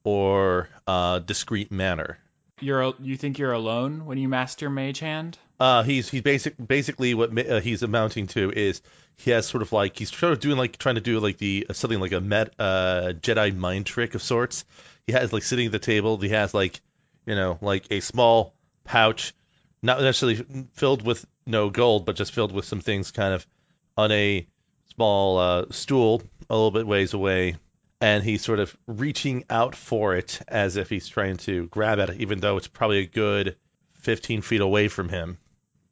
[0.03, 2.17] or uh, discreet manner.
[2.59, 5.37] You're you think you're alone when you master mage hand?
[5.57, 8.81] Uh, he's he's basic basically what uh, he's amounting to is
[9.15, 11.67] he has sort of like he's sort of doing like trying to do like the
[11.69, 14.65] uh, something like a met uh Jedi mind trick of sorts.
[15.07, 16.17] He has like sitting at the table.
[16.17, 16.81] He has like
[17.25, 19.33] you know like a small pouch,
[19.81, 23.47] not necessarily filled with no gold, but just filled with some things kind of
[23.95, 24.45] on a
[24.95, 27.55] small uh, stool a little bit ways away.
[27.99, 32.09] And he's sort of reaching out for it as if he's trying to grab at
[32.09, 33.55] it, even though it's probably a good
[34.01, 35.37] 15 feet away from him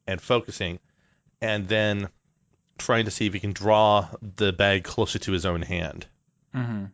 [0.08, 0.80] and focusing,
[1.40, 2.08] and then
[2.78, 6.06] trying to see if he can draw the bag closer to his own hand.
[6.54, 6.86] Mm-hmm.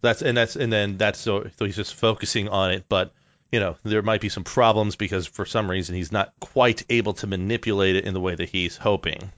[0.00, 3.12] That's and that's and then that's so, so he's just focusing on it, but
[3.52, 7.12] you know there might be some problems because for some reason he's not quite able
[7.14, 9.30] to manipulate it in the way that he's hoping.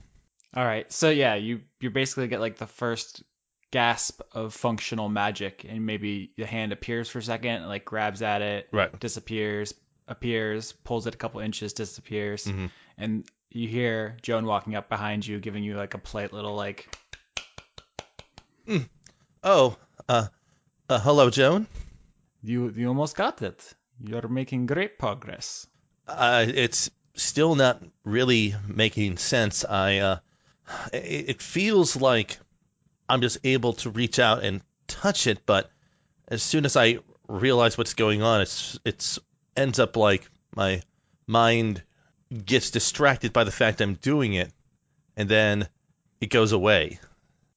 [0.54, 0.90] All right.
[0.92, 3.22] So yeah, you you basically get like the first
[3.70, 8.42] gasp of functional magic, and maybe the hand appears for a second, like grabs at
[8.42, 8.98] it, Right.
[9.00, 9.72] disappears,
[10.06, 12.70] appears, pulls it a couple inches, disappears, Mhm.
[12.98, 16.86] and you hear Joan walking up behind you, giving you like a polite little like,
[19.44, 19.76] Oh,
[20.08, 20.28] uh,
[20.88, 21.66] uh hello, Joan.
[22.42, 23.74] "You you almost got it.
[24.00, 25.66] You're making great progress."
[26.06, 29.64] Uh, it's still not really making sense.
[29.64, 30.18] I uh,
[30.92, 32.38] it, feels like
[33.08, 35.70] I'm just able to reach out and touch it, but
[36.28, 36.98] as soon as I
[37.28, 39.18] realize what's going on, it's it's
[39.56, 40.82] ends up like my
[41.26, 41.82] mind
[42.44, 44.52] gets distracted by the fact I'm doing it,
[45.16, 45.68] and then
[46.20, 46.98] it goes away.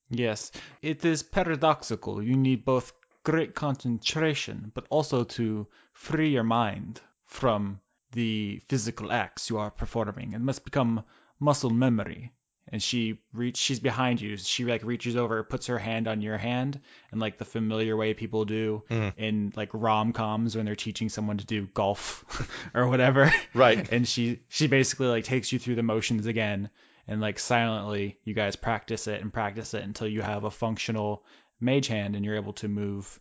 [0.10, 0.52] Yes,
[0.82, 2.22] it is paradoxical.
[2.22, 7.80] You need both great concentration, but also to free your mind from
[8.12, 10.34] the physical acts you are performing.
[10.34, 11.04] It must become
[11.40, 12.32] muscle memory.
[12.72, 14.38] And she reach she's behind you.
[14.38, 16.82] She like reaches over, puts her hand on your hand
[17.14, 19.14] in like the familiar way people do Mhm.
[19.18, 22.26] in like rom coms when they're teaching someone to do golf
[22.74, 23.32] or whatever.
[23.54, 23.88] Right.
[23.92, 26.70] and she she basically like takes you through the motions again
[27.08, 31.24] and like silently you guys practice it and practice it until you have a functional
[31.62, 33.20] mage hand and you're able to move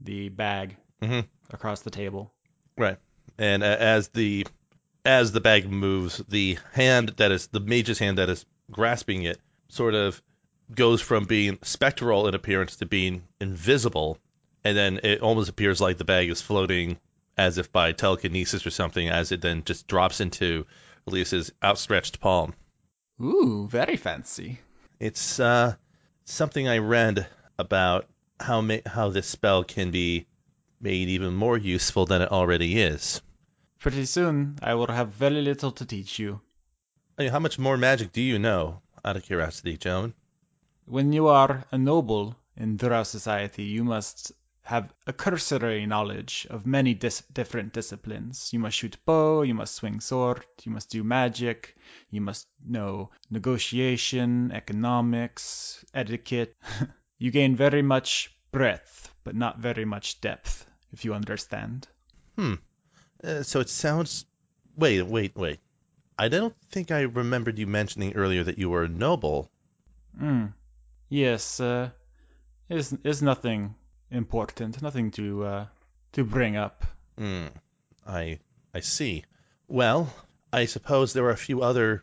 [0.00, 1.26] the bag Mhm.
[1.50, 2.32] across the table.
[2.76, 2.96] Right.
[3.36, 4.46] And as the
[5.04, 9.38] as the bag moves, the hand that is the mage's hand that is grasping it
[9.68, 10.20] sort of
[10.74, 14.18] goes from being spectral in appearance to being invisible,
[14.64, 16.98] and then it almost appears like the bag is floating
[17.36, 20.66] as if by telekinesis or something, as it then just drops into
[21.06, 22.52] Elias's outstretched palm.
[23.20, 24.58] Ooh, very fancy.
[25.00, 25.74] It's uh,
[26.24, 27.26] something I read
[27.58, 28.06] about
[28.40, 30.26] how ma- how this spell can be
[30.80, 33.20] made even more useful than it already is.
[33.78, 36.40] Pretty soon, I will have very little to teach you.
[37.18, 38.80] Mean, how much more magic do you know?
[39.04, 40.14] Out of curiosity, Joan.
[40.84, 44.32] When you are a noble in Drow society, you must
[44.62, 48.52] have a cursory knowledge of many dis- different disciplines.
[48.52, 51.76] You must shoot bow, you must swing sword, you must do magic,
[52.10, 56.54] you must know negotiation, economics, etiquette.
[57.18, 61.88] you gain very much breadth, but not very much depth, if you understand.
[62.36, 62.54] Hmm.
[63.24, 64.24] Uh, so it sounds.
[64.76, 65.58] Wait, wait, wait.
[66.18, 69.50] I don't think I remembered you mentioning earlier that you were a noble.
[70.18, 70.46] Hmm.
[71.08, 71.90] Yes, uh,
[72.68, 73.76] is is nothing
[74.10, 75.66] important, nothing to uh,
[76.12, 76.84] to bring up.
[77.16, 77.46] Hmm.
[78.06, 78.40] I
[78.74, 79.24] I see.
[79.68, 80.12] Well,
[80.52, 82.02] I suppose there are a few other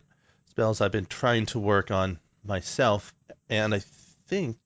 [0.50, 3.14] spells I've been trying to work on myself,
[3.50, 3.80] and I
[4.28, 4.56] think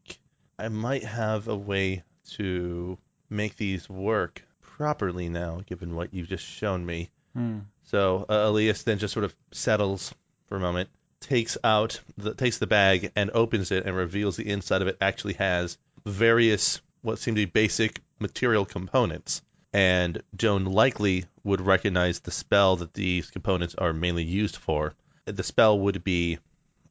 [0.59, 2.05] I might have a way
[2.37, 2.99] to
[3.29, 7.11] make these work properly now, given what you've just shown me.
[7.35, 7.61] Hmm.
[7.91, 10.15] So uh, Elias then just sort of settles
[10.47, 10.91] for a moment,
[11.21, 14.97] takes out the takes the bag and opens it and reveals the inside of it
[15.01, 15.77] actually has
[16.07, 19.43] various what seem to be basic material components.
[19.73, 24.95] And Joan likely would recognize the spell that these components are mainly used for.
[25.25, 26.39] The spell would be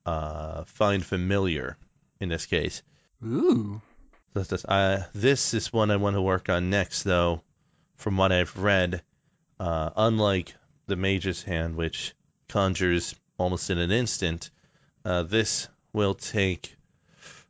[0.05, 1.77] uh, find familiar
[2.19, 2.81] in this case.
[3.25, 3.81] Ooh.
[4.33, 7.41] So this, uh, this is one I want to work on next, though.
[7.95, 9.01] From what I've read,
[9.59, 10.53] uh, unlike
[10.89, 12.13] the Mage's Hand, which
[12.49, 14.49] conjures almost in an instant,
[15.05, 16.75] uh, this will take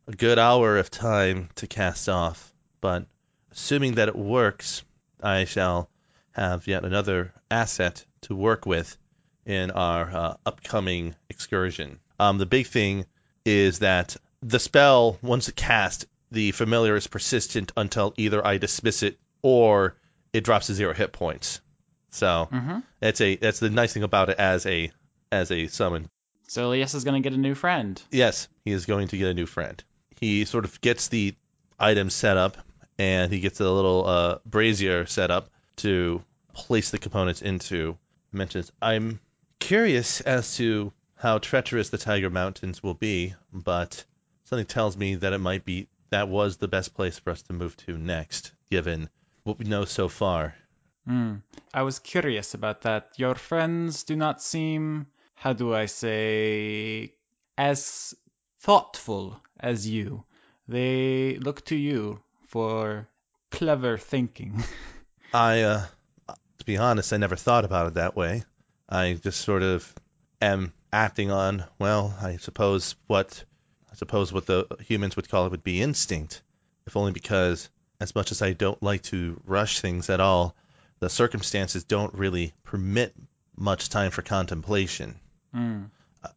[0.07, 2.53] a good hour of time to cast off.
[2.81, 3.07] But
[3.51, 4.83] assuming that it works,
[5.21, 5.89] I shall
[6.31, 8.95] have yet another asset to work with
[9.45, 11.99] in our uh, upcoming excursion.
[12.19, 13.05] Um, the big thing
[13.45, 19.17] is that the spell, once cast, the familiar is persistent until either I dismiss it
[19.41, 19.95] or
[20.31, 21.61] it drops to zero hit points.
[22.11, 22.79] So Mm-hmm.
[22.99, 24.91] that's a that's the nice thing about it as a
[25.31, 26.09] as a summon.
[26.47, 28.01] So Elias is gonna get a new friend.
[28.11, 29.83] Yes, he is going to get a new friend.
[30.19, 31.35] He sort of gets the
[31.79, 32.57] item set up
[32.97, 36.23] and he gets a little uh, brazier set up to
[36.53, 37.97] place the components into.
[38.31, 39.19] Mentions I'm
[39.59, 44.03] curious as to how treacherous the Tiger Mountains will be, but
[44.45, 47.53] something tells me that it might be that was the best place for us to
[47.53, 49.09] move to next, given
[49.43, 50.55] what we know so far.
[51.05, 51.35] Hmm.
[51.73, 53.11] I was curious about that.
[53.17, 57.13] Your friends do not seem, how do I say,
[57.57, 58.13] as
[58.59, 60.23] thoughtful as you.
[60.67, 63.07] They look to you for
[63.51, 64.63] clever thinking.
[65.33, 65.85] I, uh,
[66.27, 68.43] to be honest, I never thought about it that way.
[68.87, 69.93] I just sort of
[70.41, 73.43] am acting on, well, I suppose what,
[73.91, 76.41] I suppose what the humans would call it would be instinct,
[76.87, 77.69] if only because,
[77.99, 80.55] as much as I don't like to rush things at all,
[80.99, 83.13] the circumstances don't really permit
[83.55, 85.15] much time for contemplation.
[85.53, 85.83] Hmm.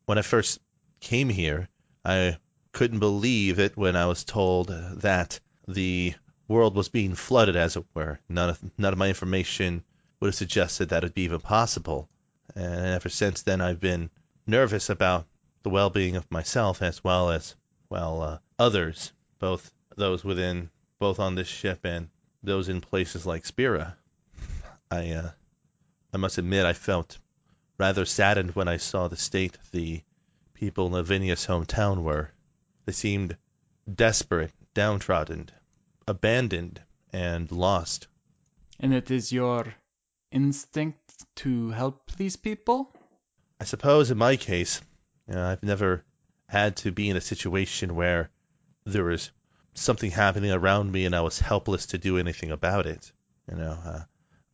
[0.07, 0.61] When I first
[1.01, 1.69] came here,
[2.05, 2.39] I
[2.73, 6.15] couldn't believe it when I was told that the
[6.49, 8.19] world was being flooded, as it were.
[8.29, 9.85] None of, none of my information
[10.21, 12.09] would have suggested that it'd be even possible.
[12.55, 14.11] And ever since then, I've been
[14.47, 15.27] nervous about
[15.63, 17.55] the well-being of myself as well as,
[17.89, 22.09] well, uh, others, both those within, both on this ship and
[22.43, 23.97] those in places like Spira.
[24.93, 25.31] I, uh,
[26.13, 27.19] I must admit, I felt
[27.79, 30.03] rather saddened when I saw the state the
[30.53, 32.31] people in Lavinia's hometown were.
[32.85, 33.39] They seemed
[33.93, 35.49] desperate, downtrodden,
[36.07, 38.07] abandoned, and lost.
[38.81, 39.75] And it is your
[40.31, 42.95] instinct to help these people?
[43.59, 44.83] I suppose in my case,
[45.27, 46.05] you know, I've never
[46.49, 48.29] had to be in a situation where
[48.85, 49.31] there was
[49.73, 53.11] something happening around me and I was helpless to do anything about it.
[53.51, 54.01] You know, uh,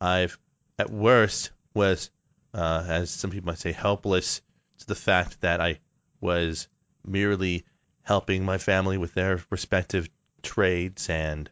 [0.00, 0.38] I've
[0.78, 2.10] at worst was,
[2.54, 4.40] uh, as some people might say, helpless
[4.78, 5.80] to the fact that I
[6.20, 6.68] was
[7.04, 7.64] merely
[8.02, 10.08] helping my family with their respective
[10.42, 11.50] trades and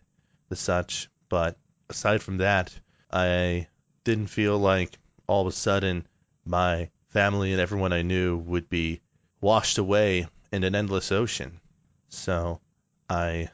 [0.49, 1.09] the such.
[1.29, 1.59] But
[1.91, 2.73] aside from that,
[3.11, 3.69] I
[4.05, 6.07] didn't feel like all of a sudden
[6.45, 9.01] my family and everyone I knew would be
[9.41, 11.61] washed away in an endless ocean.
[12.09, 12.61] So
[13.11, 13.49] I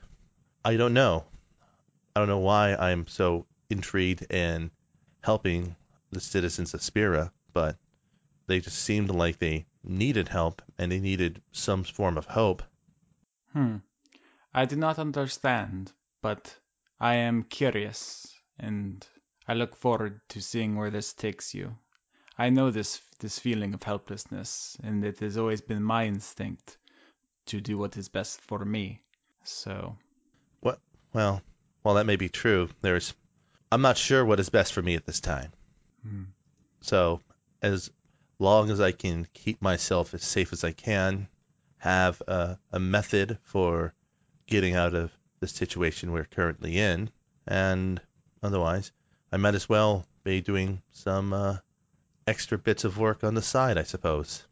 [0.64, 1.24] I don't know.
[2.14, 4.70] I don't know why I'm so intrigued in
[5.22, 5.76] helping
[6.10, 7.76] the citizens of Spira, but
[8.46, 12.62] they just seemed like they needed help and they needed some form of hope.
[13.52, 13.76] Hmm.
[14.54, 16.54] I do not understand, but
[17.00, 18.26] I am curious,
[18.58, 19.06] and
[19.48, 21.76] I look forward to seeing where this takes you.
[22.38, 26.76] I know this this feeling of helplessness, and it has always been my instinct
[27.46, 29.02] to do what is best for me.
[29.44, 29.96] So,
[30.60, 30.80] What?
[31.12, 31.42] Well,
[31.82, 33.14] while that may be true, there's.
[33.72, 35.50] I'm not sure what is best for me at this time.
[36.06, 36.24] Hmm.
[36.82, 37.22] So,
[37.62, 37.90] as
[38.38, 41.26] long as I can keep myself as safe as I can,
[41.78, 43.94] have a, a method for
[44.46, 47.08] getting out of the situation we're currently in,
[47.46, 47.98] and
[48.42, 48.92] otherwise,
[49.32, 51.56] I might as well be doing some uh,
[52.26, 54.44] extra bits of work on the side, I suppose.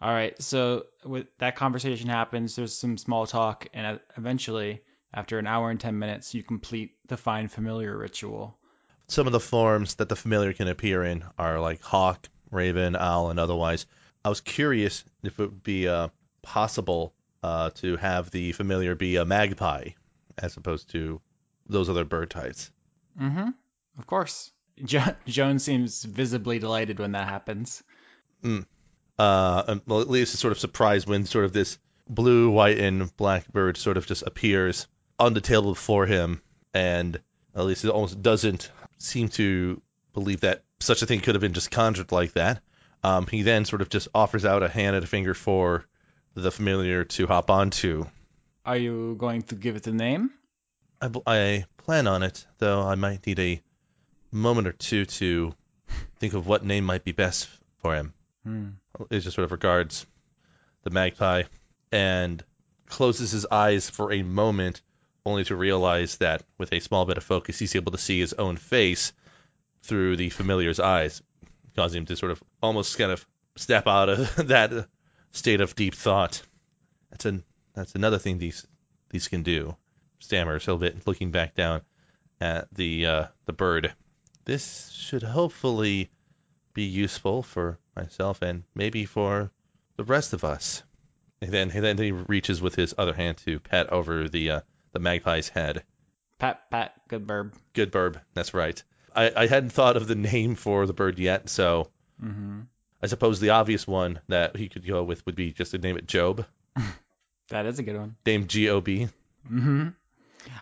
[0.00, 0.40] all right.
[0.40, 4.82] So, with that conversation happens, there's some small talk, and uh, eventually,
[5.14, 8.56] after an hour and ten minutes, you complete the find familiar ritual.
[9.08, 13.30] Some of the forms that the familiar can appear in are like hawk, raven, owl,
[13.30, 13.86] and otherwise.
[14.24, 16.08] I was curious if it would be uh,
[16.40, 17.12] possible
[17.42, 19.90] uh, to have the familiar be a magpie
[20.38, 21.20] as opposed to
[21.68, 22.70] those other bird types.
[23.20, 23.48] Mm-hmm.
[23.98, 24.50] Of course.
[24.82, 27.82] Jo- Joan seems visibly delighted when that happens.
[28.42, 28.64] Mm.
[29.18, 31.78] Uh, well, at least it's sort of surprised when sort of this
[32.08, 34.86] blue, white, and black bird sort of just appears
[35.22, 36.42] on the table before him,
[36.74, 37.20] and
[37.54, 39.80] at least it almost doesn't seem to
[40.12, 42.60] believe that such a thing could have been just conjured like that.
[43.04, 45.86] Um, he then sort of just offers out a hand and a finger for
[46.34, 48.04] the familiar to hop onto.
[48.66, 50.30] Are you going to give it a name?
[51.00, 53.62] I, I plan on it, though I might need a
[54.32, 55.54] moment or two to
[56.18, 58.12] think of what name might be best for him.
[58.44, 58.68] Hmm.
[59.08, 60.04] It just sort of regards
[60.82, 61.44] the magpie
[61.92, 62.42] and
[62.86, 64.82] closes his eyes for a moment,
[65.24, 68.32] only to realize that with a small bit of focus, he's able to see his
[68.32, 69.12] own face
[69.82, 71.22] through the familiar's eyes,
[71.76, 73.24] causing him to sort of almost kind of
[73.56, 74.88] step out of that
[75.32, 76.42] state of deep thought.
[77.10, 77.44] That's an
[77.74, 78.66] that's another thing these
[79.10, 79.76] these can do.
[80.18, 81.82] Stammers a little bit, looking back down
[82.40, 83.92] at the uh, the bird.
[84.44, 86.10] This should hopefully
[86.74, 89.50] be useful for myself and maybe for
[89.96, 90.82] the rest of us.
[91.40, 94.60] And then, and then he reaches with his other hand to pat over the uh,
[94.92, 95.82] the magpie's head.
[96.38, 97.52] Pat, pat, good burb.
[97.72, 98.82] Good bird, that's right.
[99.14, 101.88] I, I hadn't thought of the name for the bird yet, so
[102.22, 102.60] Mm-hmm.
[103.02, 105.96] I suppose the obvious one that he could go with would be just to name
[105.96, 106.46] it Gob,
[107.48, 108.16] That is a good one.
[108.24, 109.08] Name G O B.
[109.50, 109.88] Mm-hmm.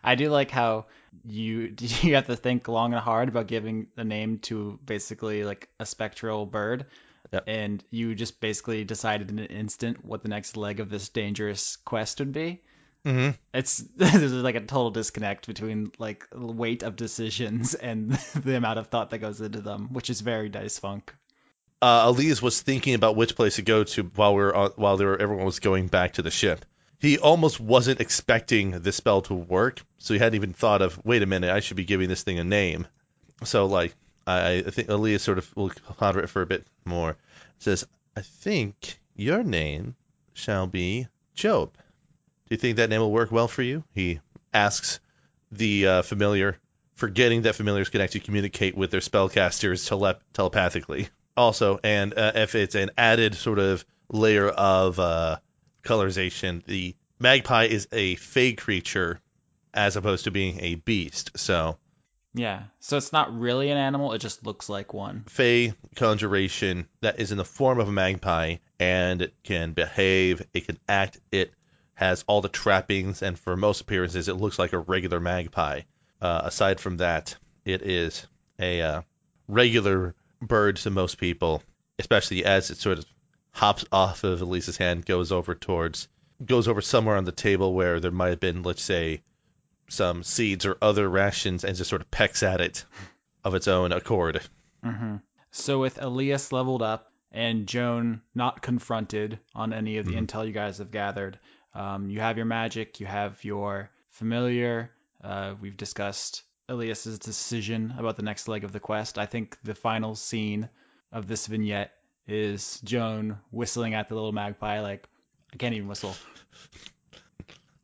[0.03, 0.87] I do like how
[1.25, 5.69] you you have to think long and hard about giving a name to basically like
[5.79, 6.87] a spectral bird.
[7.33, 7.45] Yep.
[7.47, 11.77] And you just basically decided in an instant what the next leg of this dangerous
[11.77, 12.63] quest would be.
[13.05, 13.31] Mm-hmm.
[13.55, 18.79] It's there's like a total disconnect between like the weight of decisions and the amount
[18.79, 21.15] of thought that goes into them, which is very Dice Funk.
[21.81, 24.97] uh, Elias was thinking about which place to go to while we were on, while
[24.97, 26.65] they were, everyone was going back to the ship.
[26.99, 31.23] He almost wasn't expecting the spell to work, so he hadn't even thought of, wait
[31.23, 32.87] a minute, I should be giving this thing a name.
[33.45, 33.95] So like,
[34.27, 37.17] I, I think Elias sort of will ponder it for a bit more.
[37.59, 39.97] Says, I think your name
[40.35, 41.07] shall be
[41.41, 41.73] Gob.
[42.51, 43.85] Do you think that name will work well for you?
[43.95, 44.19] He
[44.53, 44.99] asks
[45.53, 46.59] the uh, familiar,
[46.97, 52.57] forgetting that familiars can actually communicate with their spellcasters tele- telepathically also, and uh, if
[52.57, 55.37] it's an added sort of layer of uh,
[55.85, 59.21] colorization, the magpie is a fey creature
[59.73, 61.39] as opposed to being a beast.
[61.39, 61.79] So,
[62.35, 62.65] Yeah.
[62.81, 65.23] So it's not really an animal, it just looks like one.
[65.29, 70.67] fey conjuration that is in the form of a magpie and it can behave, it
[70.67, 71.53] can act, it
[72.01, 75.83] has all the trappings, and for most appearances, it looks like a regular magpie.
[76.21, 77.37] Uh, aside from that,
[77.67, 78.27] it is
[78.59, 79.03] a uh,
[79.49, 81.63] regular bird to most people,
[81.99, 83.05] especially as it sort of
[83.53, 86.09] hops off of Elias's hand, goes over towards,
[86.45, 89.23] goes over somewhere on the table where there might have been, let's say,
[89.89, 92.85] some seeds or other rations, and just sort of pecks at it
[93.45, 94.41] of its own accord.
[94.83, 95.17] hmm
[95.51, 100.27] So with Elias leveled up and Joan not confronted on any of the Mhm.
[100.27, 101.39] intel you guys have gathered,
[101.75, 104.91] um, you have your magic, you have your familiar.
[105.23, 109.19] Uh, we've discussed Elias's decision about the next leg of the quest.
[109.19, 110.69] I think the final scene
[111.13, 111.93] of this vignette
[112.27, 115.09] is Joan whistling at the little magpie like
[115.53, 116.15] I can't even whistle.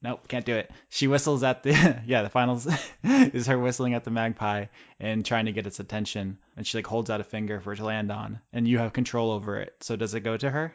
[0.02, 0.70] Nope, can't do it.
[0.88, 2.22] She whistles at the yeah.
[2.22, 2.68] The finals
[3.02, 4.66] is her whistling at the magpie
[5.00, 7.76] and trying to get its attention, and she like holds out a finger for it
[7.76, 9.74] to land on, and you have control over it.
[9.80, 10.74] So does it go to her?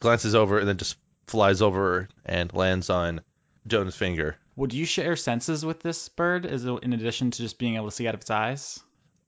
[0.00, 0.96] Glances over and then just
[1.26, 3.20] flies over and lands on
[3.66, 4.36] Joan's finger.
[4.56, 7.94] Would you share senses with this bird, as in addition to just being able to
[7.94, 8.80] see out of its eyes?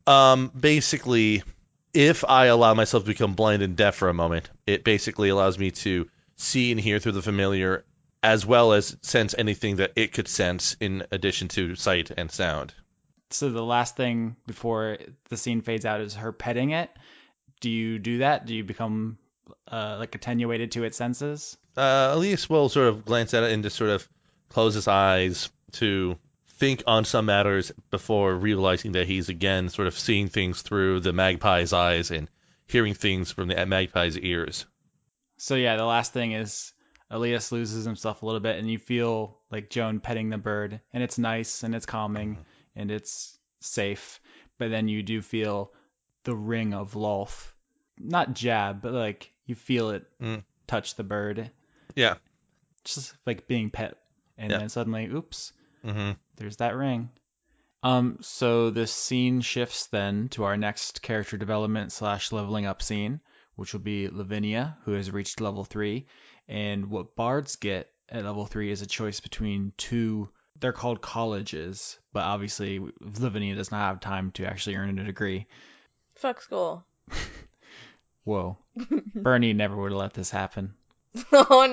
[0.07, 1.43] Um, basically,
[1.93, 5.59] if I allow myself to become blind and deaf for a moment, it basically allows
[5.59, 7.85] me to see and hear through the familiar,
[8.23, 12.73] as well as sense anything that it could sense, in addition to sight and sound.
[13.31, 14.99] So the last thing before
[15.29, 16.91] the scene fades out is her petting it.
[17.61, 18.47] do you do that?
[18.47, 19.19] Do you become
[19.71, 21.57] uh, like attenuated to its senses?
[21.77, 24.09] Uh, Elias will sort of glance at it and just sort of
[24.49, 26.19] close his eyes to
[26.59, 31.13] think on some matters before realizing that he's again sort of seeing things through the
[31.13, 32.29] magpie's eyes and
[32.67, 34.65] hearing things from the magpie's ears.
[35.37, 36.73] So yeah, the last thing is
[37.11, 41.03] Elias loses himself a little bit, and you feel like Joan petting the bird, and
[41.03, 42.39] it's nice and it's calming
[42.75, 44.19] and it's safe.
[44.59, 45.73] But then you do feel
[46.25, 47.53] the ring of Lolth,
[47.99, 50.43] not jab, but like you feel it Mm.
[50.67, 51.51] touch the bird,
[51.97, 52.15] Yeah.
[52.85, 53.97] just like being pet,
[54.39, 54.59] and Yeah.
[54.59, 55.53] then suddenly, oops,
[55.83, 57.11] hmm there's that ring.
[57.83, 63.21] Um, so this scene shifts then to our next character development slash leveling up scene,
[63.57, 66.07] which will be Lavinia, who has reached level three.
[66.49, 70.29] And what bards get at level three is a choice between two.
[70.61, 75.47] They're called colleges, but obviously Lavinia does not have time to actually earn a degree.
[76.15, 76.85] Fuck school.
[78.25, 78.59] Whoa,
[79.15, 80.75] Bernie never would have let this happen.
[81.33, 81.67] oh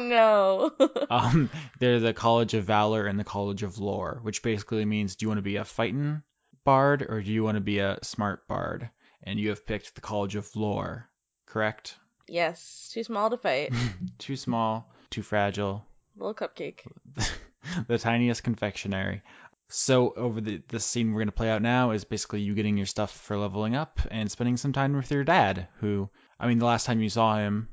[0.80, 0.88] no.
[1.10, 1.50] Um,
[1.80, 5.28] they're the College of Valor and the College of Lore, which basically means do you
[5.30, 6.24] want to be a fighting
[6.64, 8.90] bard or do you want to be a smart bard?
[9.24, 11.10] And you have picked the College of Lore,
[11.46, 11.96] correct?
[12.28, 13.74] yes, too small to fight.
[14.18, 16.80] too small, too fragile, Little cupcake.
[17.88, 19.22] the tiniest confectionery.
[19.70, 22.86] So over the the scene we're gonna play out now is basically you getting your
[22.86, 26.10] stuff for leveling up and spending some time with your dad, who
[26.40, 27.70] I mean the last time you saw him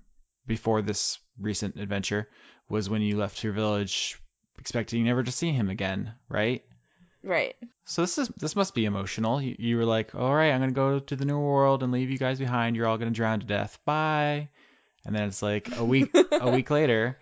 [0.47, 2.29] before this recent adventure
[2.69, 4.19] was when you left your village
[4.59, 6.63] expecting never to see him again, right?
[7.23, 7.57] Right.
[7.85, 9.41] So this is this must be emotional.
[9.43, 12.11] You, you were like, all right, I'm gonna go to the new world and leave
[12.11, 12.77] you guys behind.
[12.77, 13.79] You're all gonna drown to death.
[13.85, 14.49] Bye.
[15.05, 17.19] And then it's like a week a week later,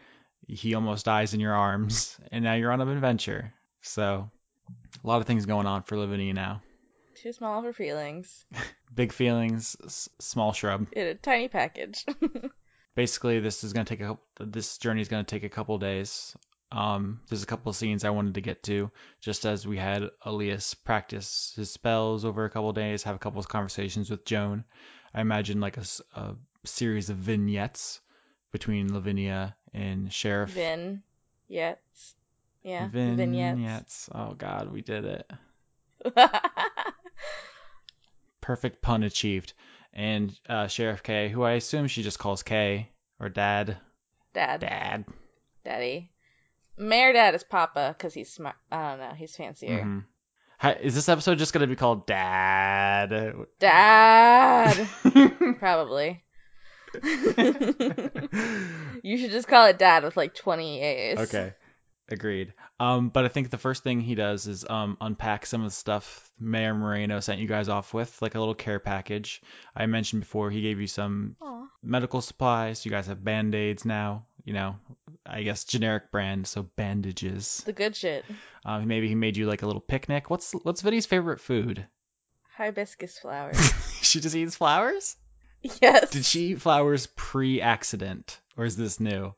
[0.46, 3.52] he almost dies in your arms, and now you're on an adventure.
[3.82, 4.30] So
[5.02, 6.62] a lot of things going on for Lavinia now.
[7.14, 8.44] Too small for feelings.
[8.94, 10.86] Big feelings, s- small shrub.
[10.92, 12.04] In a tiny package.
[12.98, 16.36] Basically, this is gonna take a this journey is gonna take a couple days.
[16.72, 20.10] Um, there's a couple of scenes I wanted to get to, just as we had
[20.22, 24.64] Elias practice his spells over a couple days, have a couple of conversations with Joan.
[25.14, 25.84] I imagine like a
[26.64, 28.00] series of vignettes
[28.50, 30.50] between Lavinia and Sheriff.
[30.50, 31.04] Vin.
[31.48, 32.14] Yets.
[32.64, 32.88] Yeah.
[32.88, 33.30] Vignettes.
[33.30, 34.10] vignettes.
[34.12, 35.30] Oh God, we did it.
[38.40, 39.52] Perfect pun achieved.
[39.92, 43.76] And uh, Sheriff K, who I assume she just calls K or Dad.
[44.34, 44.60] Dad.
[44.60, 45.04] Dad.
[45.64, 46.10] Daddy.
[46.76, 48.54] Mayor Dad is Papa because he's smart.
[48.70, 49.14] I don't know.
[49.16, 49.82] He's fancier.
[49.84, 50.04] Mhm.
[50.60, 53.34] Hi, is this episode just gonna be called Dad?
[53.58, 54.88] Dad.
[55.58, 56.22] Probably.
[59.02, 61.18] you should just call it Dad with like 20 A's.
[61.18, 61.52] okay,
[62.08, 62.52] agreed.
[62.80, 65.74] Um, but I think the first thing he does is um unpack some of the
[65.74, 69.42] stuff Mayor Moreno sent you guys off with, like a little care package.
[69.74, 71.66] I mentioned before he gave you some Aw.
[71.82, 72.84] medical supplies.
[72.84, 74.26] You guys have band aids now.
[74.44, 74.76] You know,
[75.26, 77.62] I guess generic brand, so bandages.
[77.66, 78.24] The good shit.
[78.64, 80.30] Um, maybe he made you like a little picnic.
[80.30, 81.86] What's what's Vinny's favorite food?
[82.56, 83.56] Hibiscus flowers.
[84.02, 85.16] she just eats flowers.
[85.82, 86.10] yes.
[86.10, 89.34] Did she eat flowers pre-accident, or is this new?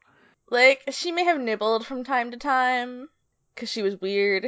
[0.50, 3.08] Like she may have nibbled from time to time
[3.54, 4.46] because she was weird,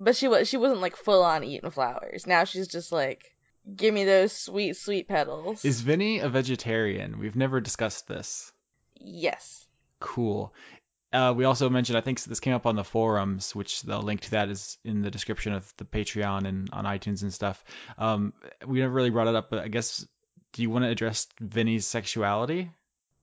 [0.00, 2.26] but she was she wasn't like full on eating flowers.
[2.26, 3.34] Now she's just like,
[3.74, 5.64] give me those sweet sweet petals.
[5.64, 7.18] Is Vinny a vegetarian?
[7.18, 8.50] We've never discussed this.
[8.94, 9.62] yes.
[9.98, 10.52] Cool.
[11.12, 14.20] Uh, we also mentioned, I think this came up on the forums, which the link
[14.22, 17.64] to that is in the description of the Patreon and on iTunes and stuff.
[17.96, 18.34] Um,
[18.66, 20.06] we never really brought it up, but I guess,
[20.52, 22.70] do you want to address Vinny's sexuality?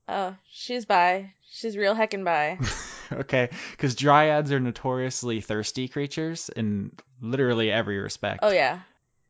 [0.07, 1.33] Oh, she's bi.
[1.55, 2.57] She's real heckin' by.
[3.11, 8.39] okay, because dryads are notoriously thirsty creatures in literally every respect.
[8.41, 8.79] oh yeah.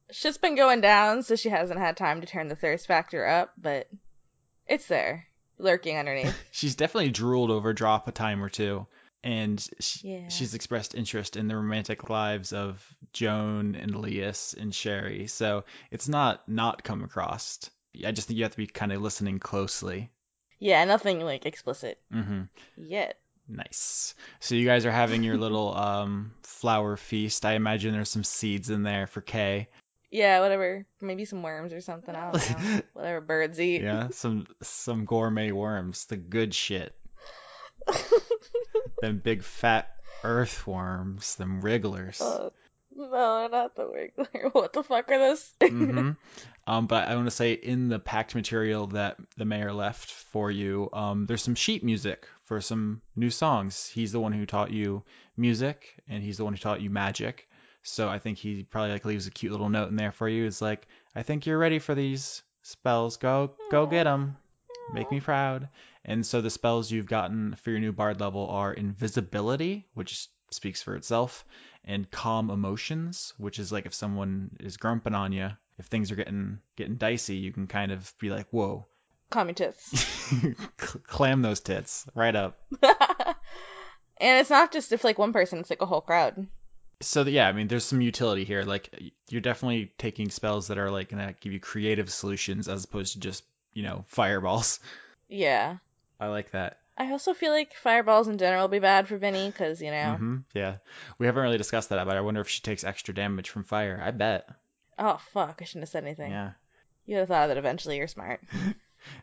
[0.09, 3.51] Shit's been going down, so she hasn't had time to turn the thirst factor up,
[3.57, 3.89] but
[4.67, 5.27] it's there,
[5.57, 6.33] lurking underneath.
[6.51, 8.87] She's definitely drooled over drop a time or two.
[9.21, 10.27] And she, Yeah.
[10.29, 15.27] she's expressed interest in the romantic lives of Joan and Elias and Sherry.
[15.27, 17.69] So it's not not come across.
[18.05, 20.11] I just think you have to be kind of listening closely.
[20.59, 22.43] Yeah, nothing like explicit mm-hmm.
[22.77, 23.17] yet.
[23.47, 24.15] Nice.
[24.39, 27.45] So you guys are having your little um flower feast.
[27.45, 29.67] I imagine there's some seeds in there for Kay.
[30.11, 30.85] Yeah, whatever.
[31.01, 32.15] Maybe some worms or something.
[32.15, 32.81] I don't know.
[32.93, 33.81] whatever birds eat.
[33.81, 36.95] Yeah, some some gourmet worms, the good shit.
[39.01, 39.89] them big fat
[40.23, 42.21] earthworms, them wrigglers.
[42.95, 44.53] No, not the wiggler.
[44.53, 45.51] What the fuck are those?
[45.61, 46.11] hmm
[46.65, 50.49] Um, but I want to say in the packed material that the mayor left for
[50.49, 53.87] you, um, there's some sheet music for some new songs.
[53.87, 55.03] He's the one who taught you
[55.35, 57.49] music, and he's the one who taught you magic.
[57.83, 60.45] So I think he probably like leaves a cute little note in there for you.
[60.45, 63.17] It's like, I think you're ready for these spells.
[63.17, 64.37] Go, go get them.
[64.93, 65.67] Make me proud.
[66.05, 70.81] And so the spells you've gotten for your new bard level are invisibility, which speaks
[70.81, 71.45] for itself,
[71.85, 76.15] and calm emotions, which is like if someone is grumping on you, if things are
[76.15, 78.85] getting getting dicey, you can kind of be like, "Whoa,
[79.29, 80.05] calm me tits.
[81.07, 85.81] clam those tits right up." and it's not just if like one person, it's like
[85.81, 86.47] a whole crowd.
[87.01, 88.63] So yeah, I mean, there's some utility here.
[88.63, 93.13] Like you're definitely taking spells that are like gonna give you creative solutions as opposed
[93.13, 93.43] to just
[93.73, 94.79] you know fireballs.
[95.27, 95.77] Yeah.
[96.19, 96.77] I like that.
[96.97, 100.15] I also feel like fireballs in general will be bad for Vinny because you know.
[100.17, 100.77] hmm Yeah,
[101.17, 104.01] we haven't really discussed that, but I wonder if she takes extra damage from fire.
[104.03, 104.47] I bet.
[104.99, 105.59] Oh fuck!
[105.61, 106.31] I shouldn't have said anything.
[106.31, 106.51] Yeah.
[107.05, 107.97] You would have thought of that eventually.
[107.97, 108.41] You're smart.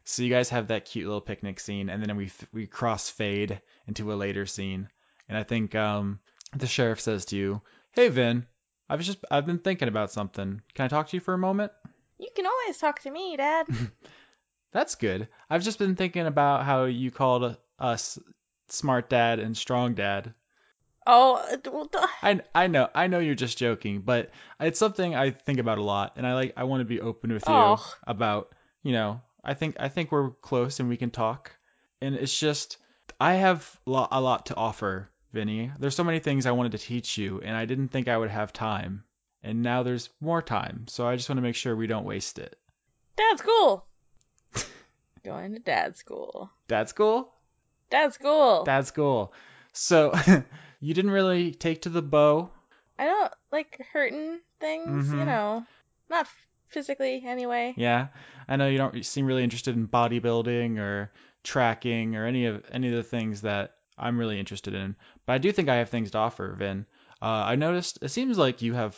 [0.04, 3.62] So you guys have that cute little picnic scene, and then we we cross fade
[3.86, 4.90] into a later scene,
[5.26, 6.20] and I think um
[6.54, 8.46] the sheriff says to you, "Hey Vin,
[8.90, 10.60] I've just I've been thinking about something.
[10.74, 11.72] Can I talk to you for a moment?"
[12.18, 13.66] You can always talk to me, Dad.
[14.72, 15.28] That's good.
[15.48, 18.18] I've just been thinking about how you called us
[18.68, 20.32] smart dad and strong dad.
[21.06, 21.90] oh, well.
[22.22, 24.30] I I know I know you're just joking, but
[24.60, 27.32] it's something I think about a lot, and I like I want to be open
[27.32, 27.94] with you Oh.
[28.06, 31.52] about you know I think I think we're close and we can talk,
[32.00, 32.76] and it's just
[33.20, 35.72] I have a lot to offer, Vinny.
[35.78, 38.30] There's so many things I wanted to teach you, and I didn't think I would
[38.30, 39.04] have time,
[39.42, 42.38] and now there's more time, so I just want to make sure we don't waste
[42.38, 42.56] it.
[43.16, 43.86] That's school.
[45.24, 46.50] Going to dad school.
[46.68, 47.32] Dad school?
[47.90, 48.64] Dad school.
[48.64, 49.32] Dad school.
[49.72, 50.12] So
[50.80, 52.50] you didn't really take to the bow.
[52.98, 55.26] I don't like hurting things, you Mhm.
[55.26, 55.64] know.
[56.08, 56.26] Not
[56.68, 57.74] physically, anyway.
[57.76, 58.08] Yeah,
[58.48, 61.10] I know you don't seem really interested in bodybuilding or
[61.42, 64.96] tracking or any of any of the things that I'm really interested in.
[65.26, 66.86] But I do think I have things to offer, Vin.
[67.22, 68.96] Uh, I noticed it seems like you have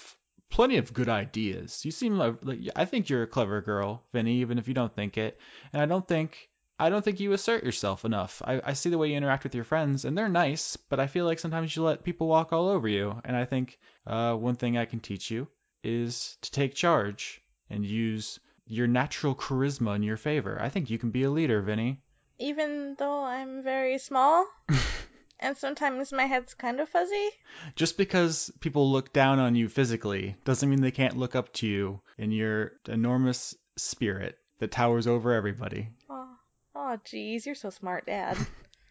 [0.53, 1.85] plenty of good ideas.
[1.85, 2.37] You seem like,
[2.77, 5.41] I think you're a clever girl, Vinny, even if you don't think it.
[5.73, 8.43] And I don't think I don't think you assert yourself enough.
[8.45, 11.07] I, I see the way you interact with your friends, and they're nice, but I
[11.07, 13.21] feel like sometimes you let people walk all over you.
[13.25, 15.49] And I think uh, one thing I can teach you
[15.85, 20.61] is to take charge and use your natural charisma in your favor.
[20.61, 22.01] I think you can be a leader, Vinny.
[22.39, 24.47] Even though I'm very small.
[25.43, 27.29] and sometimes my head's kind of fuzzy.
[27.77, 31.67] Just because people look down on you physically doesn't mean they can't look up to
[31.67, 35.89] you in your enormous spirit that towers over everybody.
[36.09, 36.29] Oh,
[36.75, 38.39] oh, geez, you're so smart, Dad.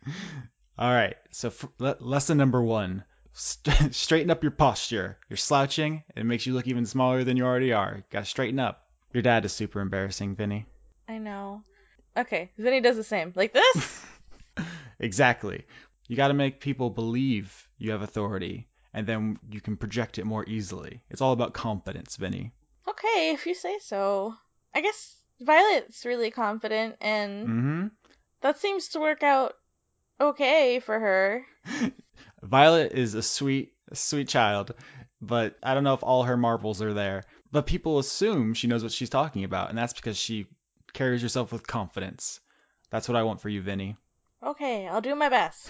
[0.78, 3.04] All right, so f- le- lesson number one
[3.34, 5.18] st- straighten up your posture.
[5.30, 7.96] You're slouching, it makes you look even smaller than you already are.
[7.98, 8.84] You gotta straighten up.
[9.14, 10.66] Your dad is super embarrassing, Vinny.
[11.08, 11.64] I know.
[12.18, 13.32] Okay, Vinny does the same.
[13.36, 14.06] Like this?
[15.02, 15.66] Exactly.
[16.12, 20.26] You got to make people believe you have authority, and then you can project it
[20.26, 21.02] more easily.
[21.10, 22.52] It's all about confidence, Vinny.
[22.86, 24.34] okay, if you say so.
[24.76, 27.88] I guess Violet's really confident, and Mm-hmm.
[28.42, 29.54] that seems to work out
[30.20, 31.46] okay for her.
[32.44, 34.74] Violet is a sweet, sweet child,
[35.22, 37.24] but I don't know if all her marbles are there.
[37.54, 40.48] But people assume she knows what she's talking about, and that's because she
[40.92, 42.42] carries herself with confidence.
[42.90, 43.96] That's what I want for you, Vinny.
[44.44, 45.70] Okay, I'll do my best.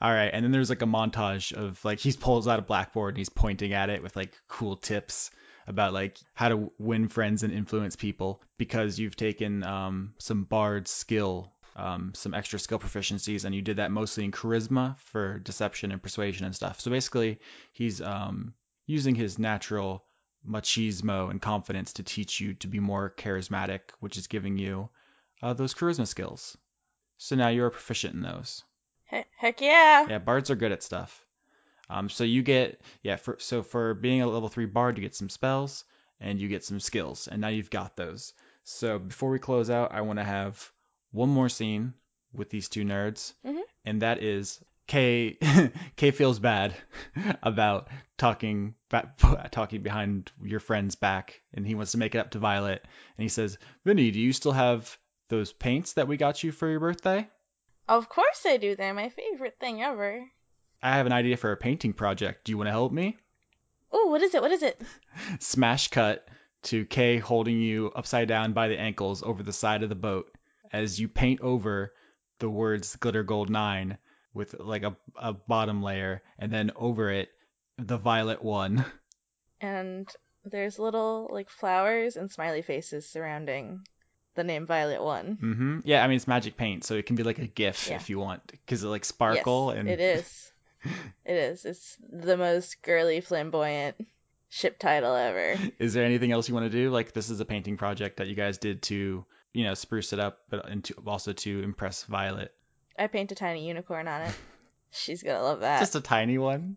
[0.00, 3.14] All right, and then there's like a montage of like he pulls out a blackboard
[3.14, 5.30] and he's pointing at it with like cool tips
[5.66, 10.88] about like how to win friends and influence people because you've taken um, some bard
[10.88, 15.92] skill, um, some extra skill proficiencies, and you did that mostly in charisma for deception
[15.92, 16.80] and persuasion and stuff.
[16.80, 17.38] So basically,
[17.72, 18.54] he's um,
[18.86, 20.04] using his natural
[20.46, 24.90] machismo and confidence to teach you to be more charismatic, which is giving you
[25.42, 26.56] uh, those charisma skills.
[27.16, 28.62] So now you're proficient in those.
[29.10, 30.06] He- heck yeah.
[30.08, 31.24] Yeah, bards are good at stuff.
[31.90, 35.14] Um, so you get yeah, for so for being a level three bard, you get
[35.14, 35.84] some spells
[36.20, 38.32] and you get some skills, and now you've got those.
[38.64, 40.70] So before we close out, I want to have
[41.10, 41.92] one more scene
[42.32, 43.60] with these two nerds, Mhm.
[43.84, 45.36] and that is Kay.
[45.96, 46.74] Kay feels bad
[47.42, 48.74] about talking
[49.50, 52.82] talking behind your friend's back, and he wants to make it up to Violet,
[53.18, 54.96] and he says, "Vinny, do you still have
[55.28, 57.28] those paints that we got you for your birthday?"
[57.88, 58.76] Of course I do.
[58.76, 60.24] They're my favorite thing ever.
[60.82, 62.44] I have an idea for a painting project.
[62.44, 63.16] Do you want to help me?
[63.94, 64.42] Ooh, what is it?
[64.42, 64.80] What is it?
[65.40, 66.26] Smash cut
[66.64, 70.30] to Kay holding you upside down by the ankles over the side of the boat
[70.72, 71.92] as you paint over
[72.38, 73.98] the words Glitter Gold 9
[74.32, 77.28] with like a, a bottom layer and then over it
[77.78, 78.84] the violet one.
[79.60, 80.06] And
[80.44, 83.86] there's little like flowers and smiley faces surrounding
[84.34, 85.38] the name Violet One.
[85.40, 85.78] Mm-hmm.
[85.84, 87.96] Yeah, I mean it's magic paint, so it can be like a GIF Yeah.
[87.96, 90.40] if you want, because it like sparkle yes, and it is.
[91.24, 91.64] It is.
[91.64, 93.96] It's the most girly, flamboyant
[94.50, 95.56] ship title ever.
[95.78, 96.90] Is there anything else you want to do?
[96.90, 99.24] Like this is a painting project that you guys did to,
[99.54, 102.52] you know, spruce it up, but and to, also to impress Violet.
[102.98, 104.34] I paint a tiny unicorn on it.
[104.90, 105.80] She's gonna love that.
[105.80, 106.76] Just a tiny one.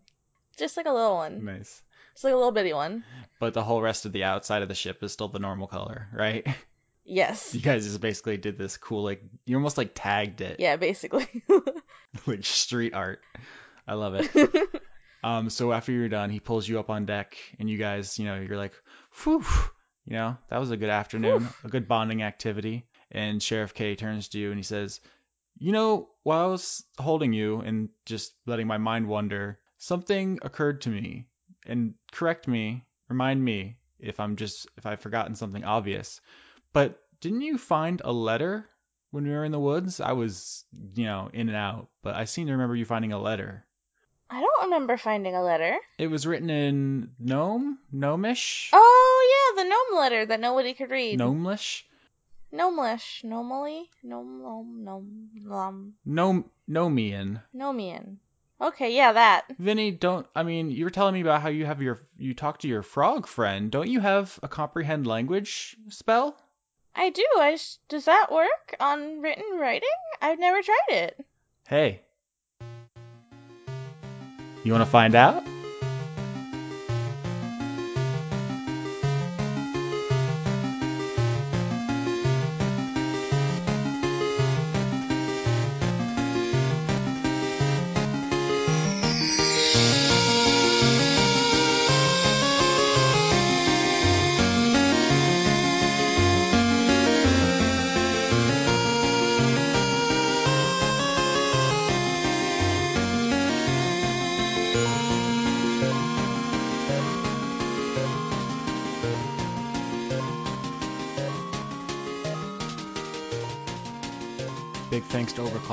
[0.56, 1.44] Just like a little one.
[1.44, 1.82] Nice.
[2.14, 3.04] Just like a little bitty one.
[3.38, 6.08] But the whole rest of the outside of the ship is still the normal color,
[6.12, 6.46] right?
[7.08, 7.54] Yes.
[7.54, 11.26] You guys just basically did this cool, like you almost like tagged it, Yeah, basically.
[12.26, 13.20] like street art.
[13.86, 14.30] I love it.
[15.22, 18.24] Um, so after you're done, he pulls you up on deck, and you guys, you
[18.24, 18.74] know, you're like,
[19.24, 19.44] whew,
[20.04, 22.86] you know, that was a good afternoon, a good bonding activity.
[23.10, 25.00] And Sheriff K turns to you and he says,
[25.58, 30.82] You know, while I was holding you and just letting my mind wander, something occurred
[30.82, 31.26] to me.
[31.66, 36.20] And correct me, remind me if I'm just, if I've forgotten something obvious.
[36.72, 38.68] But didn't you find a letter
[39.10, 40.00] when we were in the woods?
[40.00, 40.64] I was,
[40.94, 43.64] you know, in and out, but I seem to remember you finding a letter.
[44.30, 45.78] I don't remember finding a letter.
[45.98, 47.78] It was written in Gnome?
[47.90, 48.70] Gnomish?
[48.74, 51.18] Oh yeah, the gnome letter that nobody could read.
[51.18, 51.84] Gnomelish?
[52.52, 53.24] Gnomelish.
[53.24, 53.88] Gnomely?
[54.02, 57.42] Gnome gnome gnome gnome Gnome, Gnomian.
[57.54, 58.18] gnomian.
[58.60, 59.44] Okay, yeah, that.
[59.58, 62.58] Vinny, don't, I mean, you were telling me about how you have your, you talk
[62.58, 63.70] to your frog friend.
[63.70, 66.36] Don't you have a comprehend language spell?
[66.94, 67.24] I do.
[67.88, 69.88] Does that work on written writing?
[70.20, 71.24] I've never tried it.
[71.68, 72.02] Hey.
[74.64, 75.44] You want to find out?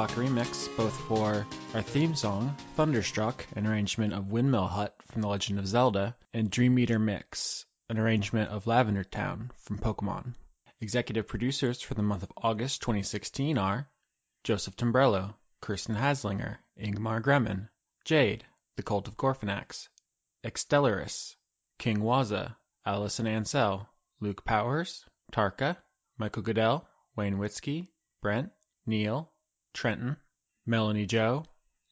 [0.07, 5.27] To Remix, both for our theme song, Thunderstruck, an arrangement of Windmill Hut from The
[5.27, 10.35] Legend of Zelda, and Dream Meter Mix, an arrangement of Lavender Town from Pokemon.
[10.79, 13.89] Executive producers for the month of August 2016 are
[14.43, 17.69] Joseph Tombrello, Kirsten Haslinger, Ingmar Gremmen,
[18.03, 18.45] Jade,
[18.75, 19.87] The Cult of Gorfanax,
[20.43, 21.35] Extellaris,
[21.79, 22.55] King Waza,
[22.85, 25.77] Allison Ansell, Luke Powers, Tarka,
[26.17, 27.87] Michael Goodell, Wayne Witzke,
[28.21, 28.51] Brent,
[28.85, 29.31] Neil,
[29.75, 30.15] Trenton,
[30.65, 31.43] Melanie Joe,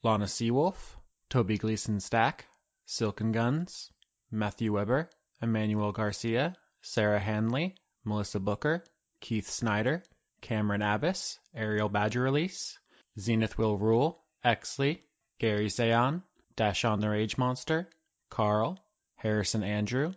[0.03, 0.95] Lana Seawolf,
[1.29, 2.47] Toby Gleason Stack,
[2.85, 3.91] Silken Guns,
[4.31, 5.09] Matthew Weber,
[5.41, 8.85] Emmanuel Garcia, Sarah Hanley, Melissa Booker,
[9.19, 10.01] Keith Snyder,
[10.41, 12.79] Cameron Abbas, Ariel Badger Release,
[13.19, 15.01] Zenith Will Rule, Exley,
[15.39, 16.23] Gary Zayon,
[16.55, 17.89] Dash on the Rage Monster,
[18.29, 18.79] Carl,
[19.15, 20.13] Harrison Andrew,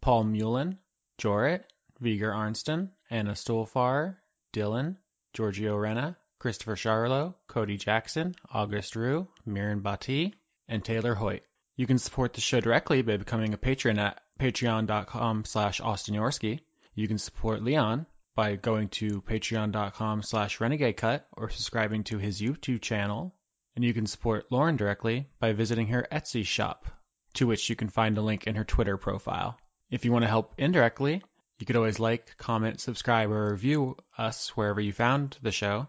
[0.00, 0.78] Paul Mullen,
[1.18, 1.64] Jorit,
[1.98, 4.16] Viger Arnston, Anna Stolfar,
[4.54, 4.96] Dylan,
[5.34, 10.34] Giorgio Renna, Christopher Charlo, Cody Jackson, August Rue, Mirren Bati,
[10.68, 11.42] and Taylor Hoyt.
[11.76, 16.60] You can support the show directly by becoming a patron at patreon.com slash Austin Yorski.
[16.94, 22.40] You can support Leon by going to patreon.com slash renegade cut or subscribing to his
[22.40, 23.34] YouTube channel.
[23.76, 26.86] And you can support Lauren directly by visiting her Etsy shop,
[27.34, 29.58] to which you can find a link in her Twitter profile.
[29.90, 31.22] If you want to help indirectly,
[31.58, 35.86] you could always like, comment, subscribe, or review us wherever you found the show,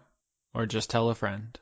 [0.54, 1.58] or just tell a friend.